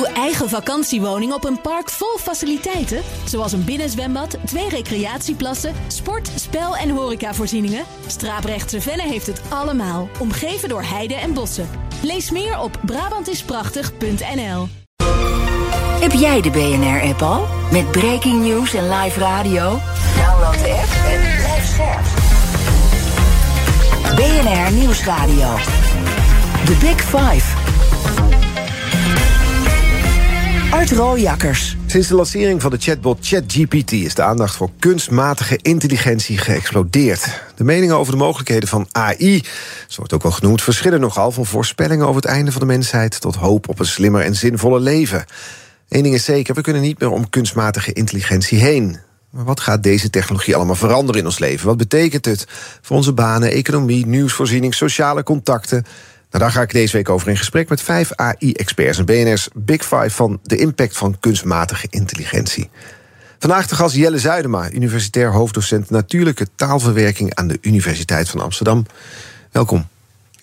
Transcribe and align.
Uw 0.00 0.06
eigen 0.06 0.48
vakantiewoning 0.48 1.32
op 1.32 1.44
een 1.44 1.60
park 1.60 1.90
vol 1.90 2.18
faciliteiten, 2.18 3.02
zoals 3.24 3.52
een 3.52 3.64
binnenzwembad, 3.64 4.36
twee 4.46 4.68
recreatieplassen, 4.68 5.74
sport, 5.86 6.30
spel 6.36 6.76
en 6.76 6.90
horecavoorzieningen. 6.90 7.84
Straaprechtse 8.06 8.80
Venne 8.80 9.02
heeft 9.02 9.26
het 9.26 9.40
allemaal, 9.48 10.08
omgeven 10.18 10.68
door 10.68 10.82
heide 10.82 11.14
en 11.14 11.32
bossen. 11.32 11.68
Lees 12.02 12.30
meer 12.30 12.58
op 12.58 12.80
Brabantisprachtig.nl. 12.86 14.68
Heb 16.00 16.12
jij 16.12 16.40
de 16.40 16.50
BNR-app 16.50 17.22
al? 17.22 17.46
Met 17.72 17.90
breaking 17.90 18.44
news 18.44 18.74
en 18.74 18.88
live 18.90 19.20
radio? 19.20 19.80
Download 20.16 20.58
de 20.58 20.70
app 20.70 20.92
en 21.10 21.20
blijf 21.36 21.66
scherp. 21.66 22.04
BNR 24.16 24.72
Nieuwsradio. 24.72 25.56
The 26.64 26.76
Big 26.80 27.00
Five. 27.00 27.69
Art 30.70 30.90
Rooijakkers. 30.90 31.76
Sinds 31.86 32.08
de 32.08 32.14
lancering 32.14 32.62
van 32.62 32.70
de 32.70 32.76
chatbot 32.76 33.18
ChatGPT 33.20 33.92
is 33.92 34.14
de 34.14 34.22
aandacht 34.22 34.56
voor 34.56 34.70
kunstmatige 34.78 35.58
intelligentie 35.62 36.38
geëxplodeerd. 36.38 37.42
De 37.56 37.64
meningen 37.64 37.96
over 37.96 38.12
de 38.12 38.18
mogelijkheden 38.18 38.68
van 38.68 38.88
AI, 38.92 39.44
zo 39.86 39.96
wordt 39.96 40.12
ook 40.12 40.22
wel 40.22 40.32
genoemd, 40.32 40.62
verschillen 40.62 41.00
nogal 41.00 41.30
van 41.30 41.46
voorspellingen 41.46 42.06
over 42.06 42.22
het 42.22 42.30
einde 42.30 42.52
van 42.52 42.60
de 42.60 42.66
mensheid 42.66 43.20
tot 43.20 43.34
hoop 43.34 43.68
op 43.68 43.78
een 43.78 43.86
slimmer 43.86 44.22
en 44.22 44.34
zinvolle 44.34 44.80
leven. 44.80 45.24
Eén 45.88 46.02
ding 46.02 46.14
is 46.14 46.24
zeker, 46.24 46.54
we 46.54 46.60
kunnen 46.60 46.82
niet 46.82 47.00
meer 47.00 47.10
om 47.10 47.30
kunstmatige 47.30 47.92
intelligentie 47.92 48.58
heen. 48.58 48.98
Maar 49.30 49.44
wat 49.44 49.60
gaat 49.60 49.82
deze 49.82 50.10
technologie 50.10 50.56
allemaal 50.56 50.74
veranderen 50.74 51.20
in 51.20 51.26
ons 51.26 51.38
leven? 51.38 51.66
Wat 51.66 51.76
betekent 51.76 52.24
het 52.24 52.46
voor 52.80 52.96
onze 52.96 53.12
banen, 53.12 53.50
economie, 53.50 54.06
nieuwsvoorziening, 54.06 54.74
sociale 54.74 55.22
contacten? 55.22 55.84
Nou, 56.30 56.42
daar 56.44 56.52
ga 56.52 56.62
ik 56.62 56.72
deze 56.72 56.96
week 56.96 57.08
over 57.08 57.28
in 57.28 57.36
gesprek 57.36 57.68
met 57.68 57.82
vijf 57.82 58.12
AI-experts 58.14 58.98
en 58.98 59.04
BNR's 59.04 59.48
Big 59.54 59.82
Five 59.82 60.10
van 60.10 60.40
de 60.42 60.56
impact 60.56 60.96
van 60.96 61.16
kunstmatige 61.20 61.86
intelligentie. 61.90 62.70
Vandaag 63.38 63.66
de 63.66 63.74
gast 63.74 63.94
Jelle 63.94 64.18
Zuidema, 64.18 64.70
universitair 64.70 65.32
hoofddocent 65.32 65.90
natuurlijke 65.90 66.46
taalverwerking 66.54 67.34
aan 67.34 67.48
de 67.48 67.58
Universiteit 67.60 68.28
van 68.28 68.40
Amsterdam. 68.40 68.86
Welkom. 69.50 69.88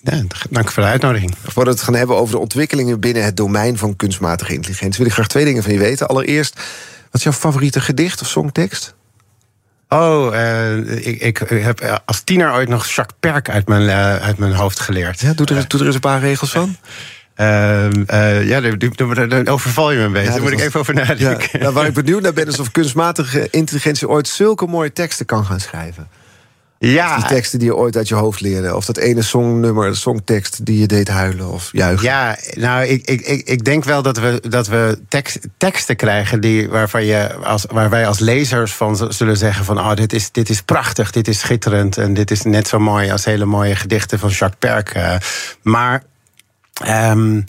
Ja, 0.02 0.24
dank 0.50 0.72
voor 0.72 0.84
de 0.84 0.90
uitnodiging. 0.90 1.34
Voordat 1.42 1.64
we 1.64 1.70
het 1.70 1.82
gaan 1.82 1.94
hebben 1.94 2.16
over 2.18 2.36
de 2.36 2.42
ontwikkelingen 2.42 3.00
binnen 3.00 3.24
het 3.24 3.38
domein 3.38 3.78
van 3.78 3.96
kunstmatige 3.96 4.54
intelligentie, 4.54 4.98
wil 4.98 5.08
ik 5.08 5.14
graag 5.14 5.28
twee 5.28 5.46
dingen 5.46 5.64
van 5.64 5.74
je 5.74 5.80
weten. 5.80 6.08
Allereerst, 6.08 6.56
wat 7.04 7.14
is 7.14 7.24
jouw 7.24 7.32
favoriete 7.32 7.82
gedicht 7.82 8.22
of 8.22 8.28
songtekst? 8.28 8.96
Oh, 9.90 10.34
uh, 10.34 11.08
ik, 11.08 11.22
ik, 11.22 11.38
heb 11.50 12.02
als 12.06 12.22
tiener 12.22 12.54
ooit 12.54 12.70
nog 12.70 12.88
Jacques 12.88 13.18
Perk 13.20 13.50
uit 13.50 13.68
mijn, 13.68 13.82
uh, 13.82 14.16
uit 14.16 14.38
mijn 14.38 14.54
hoofd 14.54 14.80
geleerd. 14.80 15.20
Ja, 15.20 15.34
doe, 15.34 15.46
er, 15.46 15.68
doe 15.68 15.80
er 15.80 15.86
eens 15.86 15.96
een 15.96 16.02
paar 16.02 16.20
regels 16.20 16.52
van. 16.52 16.76
Uh, 17.38 18.48
ja, 18.50 18.62
dan 19.28 19.48
overval 19.48 19.92
je 19.92 19.98
me 19.98 20.04
een 20.04 20.12
beetje. 20.12 20.28
Ja, 20.28 20.34
Daar 20.34 20.42
moet 20.42 20.52
ik 20.52 20.60
even 20.60 20.80
over 20.80 20.94
nadenken. 20.94 21.50
Ja, 21.52 21.60
nou, 21.60 21.74
waar 21.74 21.86
ik 21.86 21.94
benieuwd 21.94 22.22
naar 22.22 22.34
ben, 22.34 22.48
is 22.48 22.60
of 22.60 22.72
kunstmatige 22.72 23.48
intelligentie 23.50 24.10
ooit 24.10 24.28
zulke 24.28 24.66
mooie 24.66 24.94
teksten 24.94 25.26
kan 25.26 25.46
gaan 25.46 25.60
schrijven. 25.60 26.08
Ja. 26.80 27.16
Die 27.16 27.26
teksten 27.26 27.60
die 27.60 27.68
je 27.68 27.76
ooit 27.76 27.96
uit 27.96 28.08
je 28.08 28.16
hoofd 28.16 28.42
leerde. 28.42 28.76
Of 28.76 28.86
dat 28.86 28.98
ene 28.98 29.22
songnummer, 29.22 29.96
songtekst 29.96 30.66
die 30.66 30.80
je 30.80 30.86
deed 30.86 31.08
huilen 31.08 31.48
of 31.48 31.70
juichen. 31.72 32.06
Ja, 32.06 32.38
nou, 32.54 32.86
ik, 32.86 33.06
ik, 33.06 33.22
ik 33.46 33.64
denk 33.64 33.84
wel 33.84 34.02
dat 34.02 34.18
we, 34.18 34.42
dat 34.50 34.68
we 34.68 35.00
tekst, 35.10 35.40
teksten 35.58 35.96
krijgen 35.96 36.42
die, 36.42 36.70
waarvan 36.70 37.06
je 37.06 37.36
als, 37.36 37.66
waar 37.72 37.90
wij 37.90 38.08
als 38.08 38.20
lezers 38.20 38.74
van 38.74 39.14
zullen 39.14 39.38
zeggen: 39.38 39.66
van 39.66 39.80
oh, 39.80 39.94
dit 39.94 40.14
is, 40.14 40.32
dit 40.32 40.50
is 40.50 40.62
prachtig, 40.62 41.12
dit 41.12 41.28
is 41.28 41.40
schitterend. 41.40 41.98
En 41.98 42.14
dit 42.14 42.32
is 42.32 42.42
net 42.42 42.68
zo 42.68 42.80
mooi 42.80 43.12
als 43.12 43.26
hele 43.26 43.46
mooie 43.46 43.76
gedichten 43.76 44.20
van 44.20 44.30
Jacques 44.30 44.60
Perk. 44.60 44.96
Uh, 44.96 45.16
maar. 45.62 46.04
Um, 46.88 47.46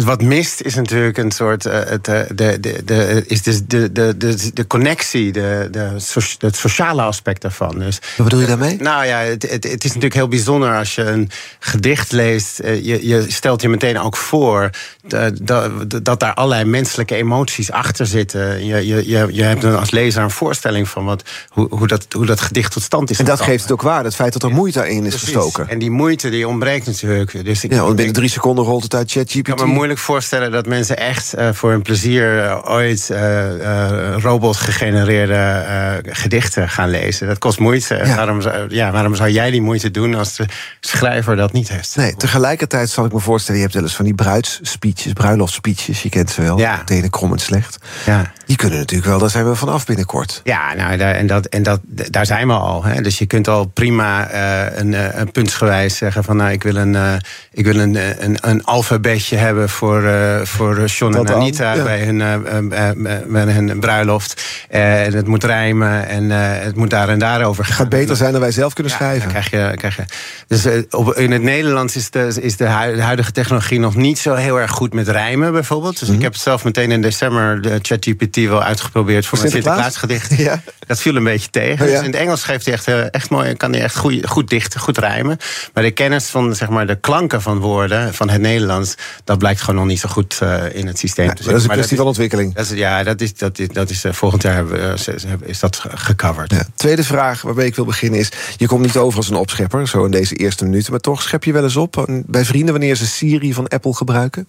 wat 0.00 0.22
mist 0.22 0.60
is 0.60 0.74
natuurlijk 0.74 1.18
een 1.18 1.30
soort. 1.30 1.66
Uh, 1.66 1.72
het, 1.72 2.04
de, 2.04 2.26
de, 2.60 2.82
de, 2.84 3.24
is 3.26 3.42
dus 3.42 3.66
de, 3.66 3.92
de, 3.92 4.16
de, 4.16 4.50
de 4.52 4.66
connectie, 4.66 5.32
de, 5.32 5.68
de, 5.70 5.96
het 6.38 6.56
sociale 6.56 7.02
aspect 7.02 7.42
daarvan. 7.42 7.78
Dus, 7.78 7.98
Wat 8.16 8.26
bedoel 8.26 8.40
je 8.40 8.46
daarmee? 8.46 8.76
Nou 8.76 9.06
ja, 9.06 9.18
het, 9.18 9.42
het, 9.42 9.64
het, 9.64 9.84
is 9.84 9.88
natuurlijk 9.88 10.14
heel 10.14 10.28
bijzonder 10.28 10.76
als 10.76 10.94
je 10.94 11.02
een 11.02 11.30
gedicht 11.58 12.12
leest. 12.12 12.60
Uh, 12.60 12.84
je, 12.84 13.06
je 13.08 13.24
stelt 13.28 13.62
je 13.62 13.68
meteen 13.68 14.00
ook 14.00 14.16
voor 14.16 14.70
dat, 15.06 15.32
dat 16.02 16.20
daar 16.20 16.34
allerlei 16.34 16.64
menselijke 16.64 17.14
emoties 17.14 17.70
achter 17.70 18.06
zitten. 18.06 18.66
Je, 18.66 18.86
je, 18.86 19.08
je, 19.08 19.28
je 19.30 19.42
hebt 19.42 19.64
als 19.64 19.90
lezer 19.90 20.22
een 20.22 20.30
voorstelling 20.30 20.88
van 20.88 21.04
wat, 21.04 21.22
hoe, 21.48 21.66
hoe, 21.70 21.86
dat, 21.86 22.06
hoe 22.10 22.26
dat 22.26 22.40
gedicht 22.40 22.72
tot 22.72 22.82
stand 22.82 23.10
is. 23.10 23.18
En 23.18 23.24
dat 23.24 23.40
geeft 23.40 23.62
het 23.62 23.72
ook 23.72 23.82
waar, 23.82 24.04
het 24.04 24.14
feit 24.14 24.32
dat 24.32 24.42
er 24.42 24.50
moeite 24.50 24.88
in 24.88 25.04
is 25.04 25.08
Precies. 25.08 25.34
gestoken. 25.34 25.68
En 25.68 25.78
die 25.78 25.90
moeite 25.90 26.30
die 26.30 26.48
ontbreekt 26.48 26.86
natuurlijk. 26.86 27.44
Dus 27.44 27.64
ik, 27.64 27.72
ja, 27.72 27.82
want 27.82 27.96
binnen 27.96 28.14
drie 28.14 28.28
seconden 28.28 28.64
rolt 28.64 28.82
het 28.82 28.94
uit 28.94 29.10
ChatGPT 29.10 29.64
moeilijk 29.82 30.06
voorstellen 30.06 30.50
dat 30.50 30.66
mensen 30.66 30.96
echt 30.96 31.38
uh, 31.38 31.48
voor 31.52 31.70
hun 31.70 31.82
plezier 31.82 32.44
uh, 32.44 32.58
ooit 32.64 33.08
uh, 33.12 34.14
robot 34.18 34.56
gegenereerde 34.56 36.00
gedichten 36.06 36.68
gaan 36.68 36.88
lezen. 36.88 37.26
Dat 37.26 37.38
kost 37.38 37.58
moeite. 37.58 37.94
Ja. 37.94 38.16
Waarom, 38.16 38.40
zou, 38.40 38.66
ja, 38.68 38.90
waarom 38.90 39.14
zou 39.14 39.30
jij 39.30 39.50
die 39.50 39.60
moeite 39.60 39.90
doen 39.90 40.14
als 40.14 40.36
de 40.36 40.46
schrijver 40.80 41.36
dat 41.36 41.52
niet 41.52 41.68
heeft? 41.68 41.96
Nee, 41.96 42.16
tegelijkertijd 42.16 42.90
zal 42.90 43.04
ik 43.04 43.12
me 43.12 43.20
voorstellen, 43.20 43.56
je 43.56 43.62
hebt 43.62 43.76
wel 43.76 43.84
eens 43.84 43.96
van 43.96 44.04
die 44.04 44.14
bruidsspeeches, 44.14 45.12
bruiloftspeeches, 45.12 46.02
je 46.02 46.08
kent 46.08 46.30
ze 46.30 46.42
wel. 46.42 46.58
Ja. 46.58 46.78
Het 46.78 46.90
ene 46.90 47.10
krom 47.10 47.32
en 47.32 47.38
slecht. 47.38 47.78
Ja. 48.06 48.32
Die 48.46 48.56
kunnen 48.56 48.78
natuurlijk 48.78 49.08
wel, 49.08 49.18
daar 49.18 49.30
zijn 49.30 49.48
we 49.48 49.54
vanaf 49.54 49.86
binnenkort. 49.86 50.40
Ja, 50.44 50.74
nou, 50.74 50.96
daar, 50.96 51.14
en, 51.14 51.26
dat, 51.26 51.46
en 51.46 51.62
dat, 51.62 51.80
daar 51.84 52.26
zijn 52.26 52.46
we 52.46 52.54
al. 52.54 52.84
Hè. 52.84 53.00
Dus 53.00 53.18
je 53.18 53.26
kunt 53.26 53.48
al 53.48 53.66
prima 53.66 54.32
een, 54.74 55.20
een 55.20 55.32
puntsgewijs 55.32 55.96
zeggen 55.96 56.24
van 56.24 56.36
nou, 56.36 56.50
ik 56.50 56.62
wil 56.62 56.76
een, 56.76 57.20
ik 57.52 57.64
wil 57.64 57.76
een, 57.76 58.24
een, 58.24 58.38
een 58.40 58.64
alfabetje 58.64 59.36
hebben 59.36 59.61
voor, 59.68 60.02
uh, 60.02 60.40
voor 60.42 60.84
John 60.84 61.14
en 61.14 61.34
Anita 61.34 61.72
ja. 61.72 61.82
bij, 61.82 62.00
hun, 62.00 62.20
uh, 62.20 63.20
bij 63.26 63.52
hun 63.52 63.80
bruiloft. 63.80 64.42
en 64.68 65.14
het 65.14 65.26
moet 65.26 65.44
rijmen 65.44 66.08
en 66.08 66.30
het 66.30 66.76
moet 66.76 66.90
daar 66.90 67.08
en 67.08 67.18
daar 67.18 67.44
over 67.44 67.64
gaan. 67.64 67.72
Het 67.72 67.82
gaat 67.82 68.00
beter 68.00 68.16
zijn 68.16 68.32
dan 68.32 68.40
wij 68.40 68.50
zelf 68.50 68.72
kunnen 68.72 68.92
ja, 68.92 68.98
schrijven. 68.98 69.28
Krijg 69.28 69.50
je, 69.50 69.72
krijg 69.76 69.96
je. 69.96 70.04
Dus 70.46 70.66
op, 70.90 71.14
in 71.14 71.30
het 71.30 71.42
Nederlands 71.42 71.96
is, 71.96 72.10
de, 72.10 72.36
is 72.40 72.56
de 72.56 72.66
huidige 72.66 73.32
technologie 73.32 73.78
nog 73.78 73.94
niet 73.94 74.18
zo 74.18 74.34
heel 74.34 74.60
erg 74.60 74.70
goed 74.70 74.92
met 74.92 75.08
rijmen 75.08 75.52
bijvoorbeeld. 75.52 75.98
Dus 75.98 76.08
mm 76.08 76.14
-hmm. 76.14 76.16
ik 76.16 76.22
heb 76.22 76.36
zelf 76.36 76.64
meteen 76.64 76.90
in 76.90 77.02
december 77.02 77.62
de 77.62 77.78
ChatGPT 77.82 78.36
wel 78.36 78.62
uitgeprobeerd 78.62 79.26
voor 79.26 79.38
mijn 79.38 79.50
Sinterklaasgedicht. 79.50 80.30
Ja. 80.42 80.62
Dat 80.86 81.00
viel 81.00 81.16
een 81.16 81.24
beetje 81.24 81.50
tegen. 81.50 81.86
Oh, 81.86 81.92
dus 81.92 82.00
in 82.00 82.06
het 82.06 82.14
Engels 82.14 82.44
geeft 82.44 82.64
hij 82.64 82.74
echt, 82.74 82.86
echt 83.10 83.30
mooi, 83.30 83.54
kan 83.54 83.72
hij 83.72 83.82
echt 83.82 83.96
goed, 83.96 84.26
goed 84.26 84.48
dichten, 84.48 84.80
goed 84.80 84.98
rijmen. 84.98 85.38
Maar 85.72 85.82
de 85.82 85.90
kennis 85.90 86.26
van 86.26 86.54
zeg 86.54 86.68
maar, 86.68 86.86
de 86.86 87.00
klanken 87.00 87.42
van 87.42 87.58
woorden 87.58 88.14
van 88.14 88.30
het 88.30 88.40
Nederlands, 88.40 88.94
dat 89.24 89.38
blijkt 89.52 89.70
gewoon 89.70 89.80
nog 89.80 89.86
niet 89.90 90.00
zo 90.00 90.08
goed 90.08 90.40
uh, 90.42 90.74
in 90.74 90.86
het 90.86 90.98
systeem. 90.98 91.26
Ja, 91.26 91.34
dat 91.34 91.56
is 91.56 91.64
een 91.64 91.70
kwestie 91.70 91.96
van 91.96 92.06
ontwikkeling. 92.06 92.54
Dat 92.54 92.64
is, 92.64 92.70
ja, 92.70 93.02
dat 93.02 93.20
is, 93.20 93.34
dat 93.34 93.58
is, 93.58 93.68
dat 93.68 93.90
is 93.90 94.04
uh, 94.04 94.12
volgend 94.12 94.42
jaar 94.42 94.54
hebben, 94.54 94.78
uh, 94.80 95.48
is 95.48 95.58
dat 95.58 95.84
gecoverd. 95.88 96.50
Ja. 96.50 96.64
Tweede 96.74 97.04
vraag 97.04 97.42
waarmee 97.42 97.66
ik 97.66 97.74
wil 97.74 97.84
beginnen 97.84 98.20
is: 98.20 98.30
je 98.56 98.66
komt 98.66 98.82
niet 98.82 98.96
over 98.96 99.16
als 99.16 99.28
een 99.28 99.36
opschepper, 99.36 99.88
zo 99.88 100.04
in 100.04 100.10
deze 100.10 100.34
eerste 100.34 100.64
minuten, 100.64 100.90
maar 100.90 101.00
toch 101.00 101.22
schep 101.22 101.44
je 101.44 101.52
wel 101.52 101.62
eens 101.62 101.76
op 101.76 102.06
bij 102.26 102.44
vrienden 102.44 102.72
wanneer 102.72 102.96
ze 102.96 103.06
Siri 103.06 103.54
van 103.54 103.68
Apple 103.68 103.94
gebruiken? 103.94 104.46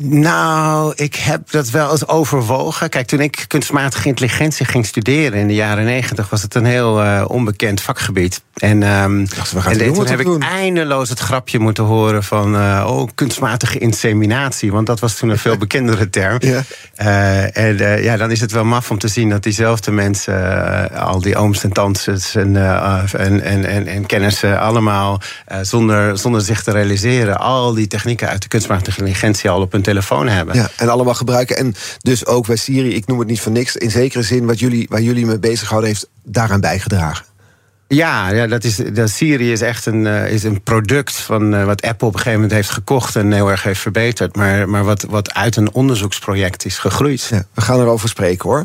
Nou, 0.00 0.92
ik 0.96 1.14
heb 1.14 1.50
dat 1.50 1.70
wel 1.70 1.90
eens 1.90 2.08
overwogen. 2.08 2.88
Kijk, 2.88 3.06
toen 3.06 3.20
ik 3.20 3.44
kunstmatige 3.46 4.08
intelligentie 4.08 4.66
ging 4.66 4.86
studeren 4.86 5.38
in 5.38 5.46
de 5.46 5.54
jaren 5.54 5.84
negentig, 5.84 6.30
was 6.30 6.42
het 6.42 6.54
een 6.54 6.64
heel 6.64 7.04
uh, 7.04 7.24
onbekend 7.28 7.80
vakgebied. 7.80 8.42
En, 8.58 8.82
um, 8.82 9.28
Dacht, 9.36 9.52
we 9.52 9.60
gaan 9.60 9.72
en 9.72 9.92
toen 9.92 10.06
heb 10.06 10.22
doen. 10.22 10.36
ik 10.36 10.42
eindeloos 10.42 11.08
het 11.08 11.18
grapje 11.18 11.58
moeten 11.58 11.84
horen 11.84 12.24
van 12.24 12.54
uh, 12.54 12.84
oh, 12.88 13.08
kunstmatige 13.14 13.78
inseminatie. 13.78 14.72
Want 14.72 14.86
dat 14.86 15.00
was 15.00 15.14
toen 15.14 15.28
een 15.28 15.38
veel 15.38 15.56
bekendere 15.66 16.10
term. 16.10 16.36
Ja. 16.40 16.62
Uh, 17.02 17.56
en 17.56 18.02
ja, 18.02 18.16
dan 18.16 18.30
is 18.30 18.40
het 18.40 18.52
wel 18.52 18.64
maf 18.64 18.90
om 18.90 18.98
te 18.98 19.08
zien 19.08 19.28
dat 19.28 19.42
diezelfde 19.42 19.90
mensen, 19.90 20.90
al 20.92 21.20
die 21.20 21.36
ooms 21.36 21.64
en 21.64 21.72
tantes 21.72 22.34
en, 22.34 22.56
en, 23.12 23.42
en, 23.42 23.64
en, 23.64 23.86
en 23.86 24.06
kennissen, 24.06 24.60
allemaal 24.60 25.20
zonder, 25.62 26.18
zonder 26.18 26.40
zich 26.40 26.62
te 26.62 26.70
realiseren, 26.70 27.38
al 27.38 27.74
die 27.74 27.86
technieken 27.86 28.28
uit 28.28 28.42
de 28.42 28.48
kunstmatige 28.48 28.98
intelligentie 28.98 29.50
al 29.50 29.60
op 29.60 29.72
hun 29.72 29.82
telefoon 29.82 30.28
hebben. 30.28 30.54
Ja, 30.54 30.70
en 30.76 30.88
allemaal 30.88 31.14
gebruiken. 31.14 31.56
En 31.56 31.74
dus 32.00 32.26
ook 32.26 32.46
bij 32.46 32.56
Siri, 32.56 32.94
ik 32.94 33.06
noem 33.06 33.18
het 33.18 33.28
niet 33.28 33.40
voor 33.40 33.52
niks, 33.52 33.76
in 33.76 33.90
zekere 33.90 34.22
zin 34.22 34.46
wat 34.46 34.58
jullie, 34.58 34.86
waar 34.90 35.02
jullie 35.02 35.26
mee 35.26 35.38
bezighouden, 35.38 35.90
heeft 35.90 36.08
daaraan 36.24 36.60
bijgedragen. 36.60 37.27
Ja, 37.88 38.30
ja 38.30 38.46
dat 38.46 38.64
is, 38.64 38.76
dat 38.76 39.10
Siri 39.10 39.52
is 39.52 39.60
echt 39.60 39.86
een, 39.86 40.04
uh, 40.04 40.32
is 40.32 40.42
een 40.42 40.62
product 40.62 41.16
van 41.16 41.54
uh, 41.54 41.64
wat 41.64 41.82
Apple 41.82 42.06
op 42.06 42.12
een 42.12 42.18
gegeven 42.18 42.40
moment 42.40 42.56
heeft 42.56 42.70
gekocht 42.70 43.16
en 43.16 43.32
heel 43.32 43.50
erg 43.50 43.62
heeft 43.62 43.80
verbeterd. 43.80 44.36
Maar, 44.36 44.68
maar 44.68 44.84
wat, 44.84 45.02
wat 45.02 45.34
uit 45.34 45.56
een 45.56 45.72
onderzoeksproject 45.72 46.64
is 46.64 46.78
gegroeid. 46.78 47.30
We 47.54 47.60
gaan 47.60 47.80
erover 47.80 48.08
spreken 48.08 48.48
hoor. 48.48 48.64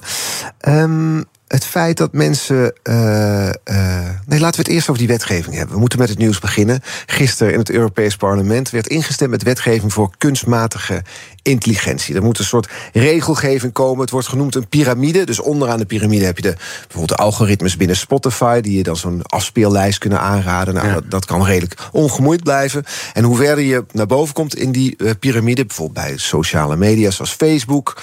Um, 0.68 1.26
het 1.54 1.66
feit 1.66 1.98
dat 1.98 2.14
mensen. 2.14 2.74
Uh, 2.84 3.46
uh, 3.46 4.10
nee, 4.26 4.40
laten 4.40 4.60
we 4.60 4.66
het 4.66 4.68
eerst 4.68 4.90
over 4.90 5.02
die 5.02 5.08
wetgeving 5.08 5.56
hebben. 5.56 5.74
We 5.74 5.80
moeten 5.80 6.00
met 6.00 6.10
het 6.10 6.18
nieuws 6.18 6.40
beginnen. 6.40 6.82
Gisteren 7.06 7.54
in 7.54 7.60
het 7.60 7.70
Europees 7.70 8.16
Parlement 8.16 8.70
werd 8.70 8.88
ingestemd 8.88 9.32
met 9.32 9.44
wetgeving 9.44 9.94
voor 9.94 10.12
kunstmatige 10.18 11.02
intelligentie. 11.42 12.16
Er 12.16 12.24
moet 12.24 12.40
een 12.40 12.46
soort 12.46 12.70
regelgeving 12.94 13.74
komen. 13.74 14.02
Het 14.02 14.10
wordt 14.10 14.28
genoemd 14.28 14.56
een 14.56 14.68
piramide. 14.68 15.24
Dus 15.24 15.40
onderaan 15.40 15.78
de 15.78 15.86
piramide 15.86 16.26
heb 16.26 16.36
je 16.36 16.42
de, 16.42 16.54
bijvoorbeeld 16.82 17.18
de 17.18 17.24
algoritmes 17.24 17.78
binnen 17.78 17.98
Spotify, 17.98 18.62
die 18.62 18.78
je 18.78 18.84
dan 18.84 18.98
zo'n 18.98 19.22
afspeellijst 19.22 19.98
kunnen 19.98 20.20
aanraden. 20.20 20.74
Nou, 20.74 20.94
dat, 20.94 21.12
dat, 21.12 21.26
kan 21.26 21.46
redelijk 21.46 21.90
ongemoeid 21.92 22.44
blijven. 22.44 22.84
En 23.14 23.24
hoe 23.24 23.38
verder 23.38 23.64
je 23.64 23.86
naar 23.92 24.08
boven 24.08 24.34
komt 24.34 24.56
in 24.56 24.72
die 24.72 24.96
uh, 24.98 25.12
piramide, 25.20 25.66
bijvoorbeeld 25.66 26.06
bij 26.06 26.18
sociale 26.18 26.76
media 26.76 27.12
zoals 27.12 27.32
Facebook 27.32 28.02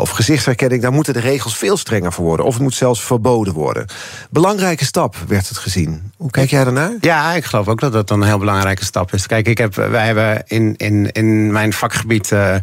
of 0.00 0.10
gezichtsherkenning, 0.10 0.82
daar 0.82 0.92
moeten 0.92 1.12
de 1.12 1.20
regels 1.20 1.56
veel 1.56 1.76
strenger 1.76 2.12
voor 2.12 2.24
worden. 2.24 2.46
Of 2.46 2.54
het 2.54 2.62
moet 2.62 2.74
zelfs 2.76 3.02
verboden 3.02 3.54
worden. 3.54 3.86
Belangrijke 4.30 4.84
stap 4.84 5.16
werd 5.28 5.48
het 5.48 5.58
gezien. 5.58 6.12
Hoe 6.16 6.30
kijk 6.30 6.50
jij 6.50 6.64
daarnaar? 6.64 6.92
Ja, 7.00 7.32
ik 7.32 7.44
geloof 7.44 7.68
ook 7.68 7.80
dat 7.80 7.92
dat 7.92 8.10
een 8.10 8.22
heel 8.22 8.38
belangrijke 8.38 8.84
stap 8.84 9.12
is. 9.12 9.26
Kijk, 9.26 9.48
ik 9.48 9.58
heb, 9.58 9.74
wij 9.74 10.06
hebben 10.06 10.42
in, 10.46 10.74
in, 10.76 11.10
in 11.12 11.52
mijn 11.52 11.72
vakgebied. 11.72 12.30
Uh, 12.30 12.54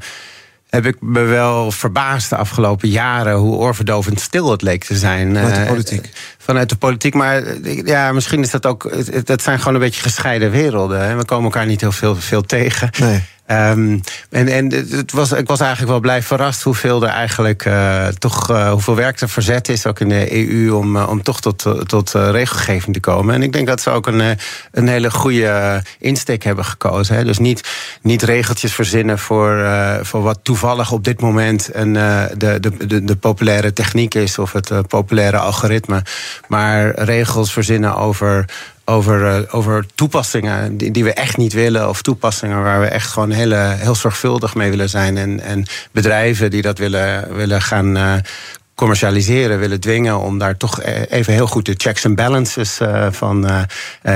heb 0.74 0.86
ik 0.86 0.98
me 1.00 1.22
wel 1.22 1.72
verbaasd 1.72 2.30
de 2.30 2.36
afgelopen 2.36 2.90
jaren 2.90 3.36
hoe 3.36 3.56
oorverdovend 3.56 4.20
stil 4.20 4.52
het 4.52 4.62
leek 4.62 4.84
te 4.84 4.98
zijn. 4.98 5.36
Vanuit 5.36 5.56
de 5.56 5.62
eh, 5.62 5.68
politiek. 5.68 6.10
vanuit 6.38 6.70
de 6.70 6.76
politiek. 6.76 7.14
Maar 7.14 7.44
ja, 7.86 8.12
misschien 8.12 8.42
is 8.42 8.52
dat 8.52 8.66
ook. 8.66 9.06
Dat 9.26 9.42
zijn 9.42 9.60
gewoon 9.60 9.74
een 9.74 9.80
beetje 9.80 10.02
gescheiden 10.02 10.52
werelden. 10.52 11.18
We 11.18 11.26
komen 11.26 11.44
elkaar 11.44 11.66
niet 11.66 11.82
heel 11.82 11.92
veel, 11.92 12.16
veel 12.16 12.42
tegen. 12.42 12.90
Nee. 13.00 13.24
Um, 13.48 14.02
en 14.30 14.48
en 14.48 14.72
het 14.72 15.12
was, 15.12 15.32
ik 15.32 15.48
was 15.48 15.60
eigenlijk 15.60 15.92
wel 15.92 16.00
blij 16.00 16.22
verrast 16.22 16.62
hoeveel 16.62 17.04
er 17.04 17.10
eigenlijk 17.10 17.66
uh, 17.66 18.08
toch 18.08 18.52
uh, 18.52 18.72
hoeveel 18.72 18.96
werk 18.96 19.20
er 19.20 19.30
verzet 19.30 19.70
is, 19.70 19.86
ook 19.86 20.00
in 20.00 20.10
de 20.10 20.48
EU, 20.48 20.72
om, 20.72 20.96
uh, 20.96 21.10
om 21.10 21.24
toch 21.24 21.42
tot, 21.42 21.66
tot 21.86 22.12
regelgeving 22.12 22.94
te 22.94 23.00
komen. 23.00 23.36
En 23.36 23.44
ik 23.44 23.54
denk 23.54 23.68
dat 23.68 23.82
ze 23.82 23.90
ook 23.90 24.08
een, 24.08 24.38
een 24.72 24.88
hele 24.88 25.12
goede 25.12 25.82
insteek 26.00 26.44
hebben 26.44 26.66
gekozen. 26.66 27.16
Hè. 27.16 27.24
Dus 27.24 27.38
niet, 27.38 27.70
niet 28.02 28.24
regeltjes 28.24 28.74
verzinnen 28.74 29.20
voor, 29.20 29.66
voor 30.02 30.22
wat 30.22 30.40
toevallig 30.44 30.92
op 30.92 31.04
dit 31.04 31.22
moment 31.22 31.70
een, 31.74 31.94
de, 31.94 32.58
de, 32.60 32.88
de, 32.88 33.04
de 33.04 33.16
populaire 33.16 33.74
techniek 33.74 34.14
is 34.16 34.38
of 34.38 34.52
het 34.52 34.88
populaire 34.88 35.38
algoritme. 35.38 36.02
Maar 36.48 37.00
regels 37.00 37.54
verzinnen 37.54 37.96
over 37.96 38.46
over, 38.86 39.40
uh, 39.40 39.56
over 39.56 39.86
toepassingen 39.96 40.78
die, 40.78 40.92
die, 40.92 41.04
we 41.04 41.14
echt 41.14 41.38
niet 41.38 41.54
willen. 41.54 41.90
Of 41.90 42.02
toepassingen 42.02 42.64
waar 42.64 42.80
we 42.80 42.88
echt 42.88 43.12
gewoon 43.12 43.32
hele, 43.32 43.76
heel 43.78 43.96
zorgvuldig 43.96 44.56
mee 44.56 44.70
willen 44.70 44.90
zijn. 44.90 45.18
En, 45.18 45.40
en 45.40 45.66
bedrijven 45.92 46.52
die 46.52 46.62
dat 46.62 46.78
willen, 46.78 47.36
willen 47.36 47.62
gaan 47.62 47.98
uh, 47.98 48.14
commercialiseren, 48.76 49.60
willen 49.60 49.80
dwingen 49.80 50.20
om 50.20 50.38
daar 50.38 50.58
toch 50.58 50.82
e-, 50.82 51.04
even 51.10 51.34
heel 51.34 51.48
goed 51.48 51.66
de 51.66 51.74
checks 51.78 52.04
en 52.04 52.16
balances 52.16 52.80
uh, 52.80 53.08
van 53.12 53.68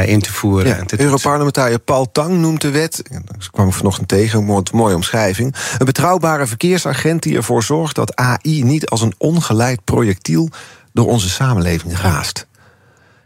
in 0.05 0.21
te 0.21 0.33
voeren. 0.33 0.67
Ja, 0.67 0.97
Europarlementariër 0.97 1.79
Paul 1.79 2.11
Tang 2.11 2.37
noemt 2.37 2.61
de 2.61 2.69
wet, 2.69 3.01
dat 3.25 3.49
kwam 3.51 3.67
ik 3.67 3.73
vanochtend 3.73 4.07
tegen, 4.07 4.39
een 4.39 4.63
mooie 4.71 4.95
omschrijving. 4.95 5.55
Een 5.77 5.85
betrouwbare 5.85 6.47
verkeersagent 6.47 7.23
die 7.23 7.35
ervoor 7.35 7.63
zorgt 7.63 7.95
dat 7.95 8.15
AI 8.15 8.63
niet 8.63 8.89
als 8.89 9.01
een 9.01 9.13
ongeleid 9.17 9.83
projectiel 9.83 10.49
door 10.93 11.07
onze 11.07 11.29
samenleving 11.29 11.99
raast. 11.99 12.46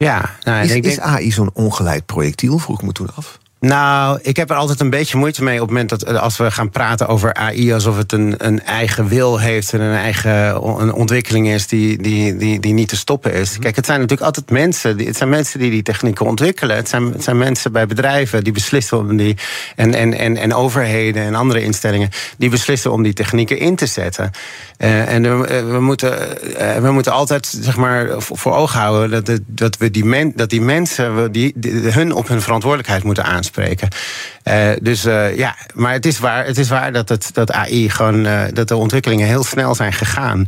Ja, 0.02 0.30
nou, 0.44 0.64
is, 0.64 0.72
ik 0.72 0.84
denk... 0.84 0.96
is 0.96 1.00
AI 1.00 1.32
zo'n 1.32 1.50
ongeleid 1.54 2.06
projectiel? 2.06 2.58
Vroeg 2.58 2.80
ik 2.80 2.86
me 2.86 2.92
toen 2.92 3.16
af. 3.16 3.40
Nou, 3.62 4.20
ik 4.22 4.36
heb 4.36 4.50
er 4.50 4.56
altijd 4.56 4.80
een 4.80 4.90
beetje 4.90 5.18
moeite 5.18 5.44
mee 5.44 5.54
op 5.54 5.62
het 5.62 5.70
moment 5.70 5.90
dat 5.90 6.04
eh, 6.04 6.22
als 6.22 6.38
we 6.38 6.52
gaan 6.52 6.70
praten 6.70 7.08
over 7.08 7.34
AI 7.34 7.74
alsof 7.74 7.98
het 7.98 8.12
een, 8.12 8.36
een 8.38 8.64
eigen 8.64 9.08
wil 9.08 9.40
heeft 9.40 9.74
en 9.74 9.82
een 9.82 9.98
eigen 9.98 10.56
een 10.80 10.94
ontwikkeling 10.94 11.48
is 11.48 11.68
die, 11.68 12.02
die, 12.02 12.38
die, 12.38 12.60
die 12.60 12.74
niet 12.74 12.88
te 12.88 12.96
stoppen 12.96 13.34
is. 13.34 13.52
Mhm. 13.52 13.62
Kijk, 13.62 13.76
het 13.76 13.86
zijn 13.86 14.00
natuurlijk 14.00 14.28
altijd 14.28 14.50
mensen. 14.50 15.00
Het 15.00 15.18
zijn 15.18 15.30
mensen 15.30 15.60
die 15.60 15.70
die 15.70 15.84
technieken 15.84 16.26
ontwikkelen. 16.26 16.76
Het 16.76 16.90
zijn, 16.90 17.12
het 17.12 17.24
zijn 17.24 17.38
mensen 17.38 17.72
bij 17.72 17.88
bedrijven 17.88 18.44
die 18.44 18.54
beslissen 18.54 18.98
om 18.98 19.18
die. 19.18 19.38
En, 19.76 19.94
en, 19.94 20.14
en, 20.14 20.38
en 20.38 20.54
overheden 20.54 21.24
en 21.24 21.36
andere 21.36 21.64
instellingen 21.64 22.10
die 22.38 22.50
beslissen 22.50 22.92
om 22.92 23.04
die 23.04 23.14
technieken 23.14 23.58
in 23.58 23.76
te 23.76 23.86
zetten. 23.86 24.32
Uh, 24.78 25.14
en 25.14 25.40
we, 25.40 25.48
eh, 25.48 25.70
we, 25.70 25.80
moeten, 25.80 26.18
uh, 26.60 26.76
we 26.76 26.92
moeten 26.92 27.12
altijd 27.12 27.58
zeg 27.62 27.78
maar, 27.78 28.10
voor 28.18 28.56
ogen 28.56 28.80
houden 28.80 29.24
dat, 29.24 29.40
dat, 29.46 29.78
we 29.78 29.92
die, 29.92 30.06
men, 30.06 30.32
dat 30.36 30.50
die 30.50 30.62
mensen 30.62 31.32
die, 31.32 31.54
die, 31.56 31.72
hun 31.72 32.14
op 32.14 32.28
hun 32.28 32.42
verantwoordelijkheid 32.42 33.04
moeten 33.04 33.24
aanspreken 33.24 33.50
Uh, 33.58 34.72
dus 34.82 35.06
uh, 35.06 35.38
ja, 35.38 35.56
maar 35.74 35.94
het 35.94 36.06
is 36.06 36.20
waar, 36.20 36.46
het 36.46 36.58
is 36.58 36.70
waar 36.70 36.92
dat, 36.92 37.10
het, 37.10 37.30
dat 37.34 37.52
AI 37.52 37.90
gewoon, 37.90 38.26
uh, 38.26 38.42
dat 38.54 38.68
de 38.68 38.76
ontwikkelingen 38.76 39.28
heel 39.28 39.44
snel 39.44 39.76
zijn 39.76 39.94
gegaan. 39.94 40.48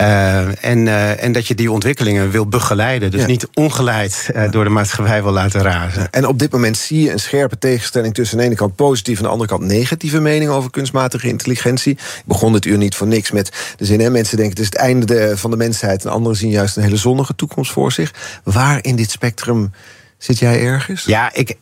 Uh, 0.00 0.64
en, 0.64 0.86
uh, 0.86 1.22
en 1.22 1.32
dat 1.32 1.46
je 1.46 1.54
die 1.54 1.70
ontwikkelingen 1.70 2.30
wil 2.30 2.46
begeleiden. 2.46 3.10
Dus 3.10 3.20
ja. 3.20 3.26
niet 3.26 3.48
ongeleid 3.54 4.30
uh, 4.34 4.50
door 4.50 4.64
de 4.64 4.70
maatschappij 4.70 5.22
wil 5.22 5.32
laten 5.32 5.62
razen. 5.62 6.10
En 6.10 6.26
op 6.26 6.38
dit 6.38 6.52
moment 6.52 6.76
zie 6.76 7.02
je 7.02 7.10
een 7.10 7.20
scherpe 7.20 7.58
tegenstelling 7.58 8.14
tussen 8.14 8.36
aan 8.36 8.42
de 8.42 8.48
ene 8.48 8.58
kant 8.58 8.76
positieve 8.76 9.22
en 9.22 9.28
aan 9.28 9.36
de 9.36 9.42
andere 9.42 9.58
kant 9.58 9.72
negatieve 9.72 10.20
meningen 10.20 10.54
over 10.54 10.70
kunstmatige 10.70 11.28
intelligentie. 11.28 11.92
Ik 11.92 12.22
begon 12.24 12.52
dit 12.52 12.64
uur 12.64 12.78
niet 12.78 12.94
voor 12.94 13.06
niks 13.06 13.30
met 13.30 13.74
de 13.76 13.84
zin: 13.84 14.00
hè, 14.00 14.10
mensen 14.10 14.36
denken 14.36 14.54
het 14.54 14.64
is 14.64 14.70
het 14.70 14.80
einde 14.80 15.06
de, 15.06 15.36
van 15.36 15.50
de 15.50 15.56
mensheid. 15.56 16.04
En 16.04 16.10
anderen 16.10 16.36
zien 16.36 16.50
juist 16.50 16.76
een 16.76 16.82
hele 16.82 16.96
zonnige 16.96 17.34
toekomst 17.34 17.72
voor 17.72 17.92
zich. 17.92 18.40
Waar 18.44 18.78
in 18.84 18.96
dit 18.96 19.10
spectrum 19.10 19.70
zit 20.20 20.38
jij 20.38 20.60
ergens? 20.60 21.04
Ja, 21.04 21.30
ik. 21.32 21.56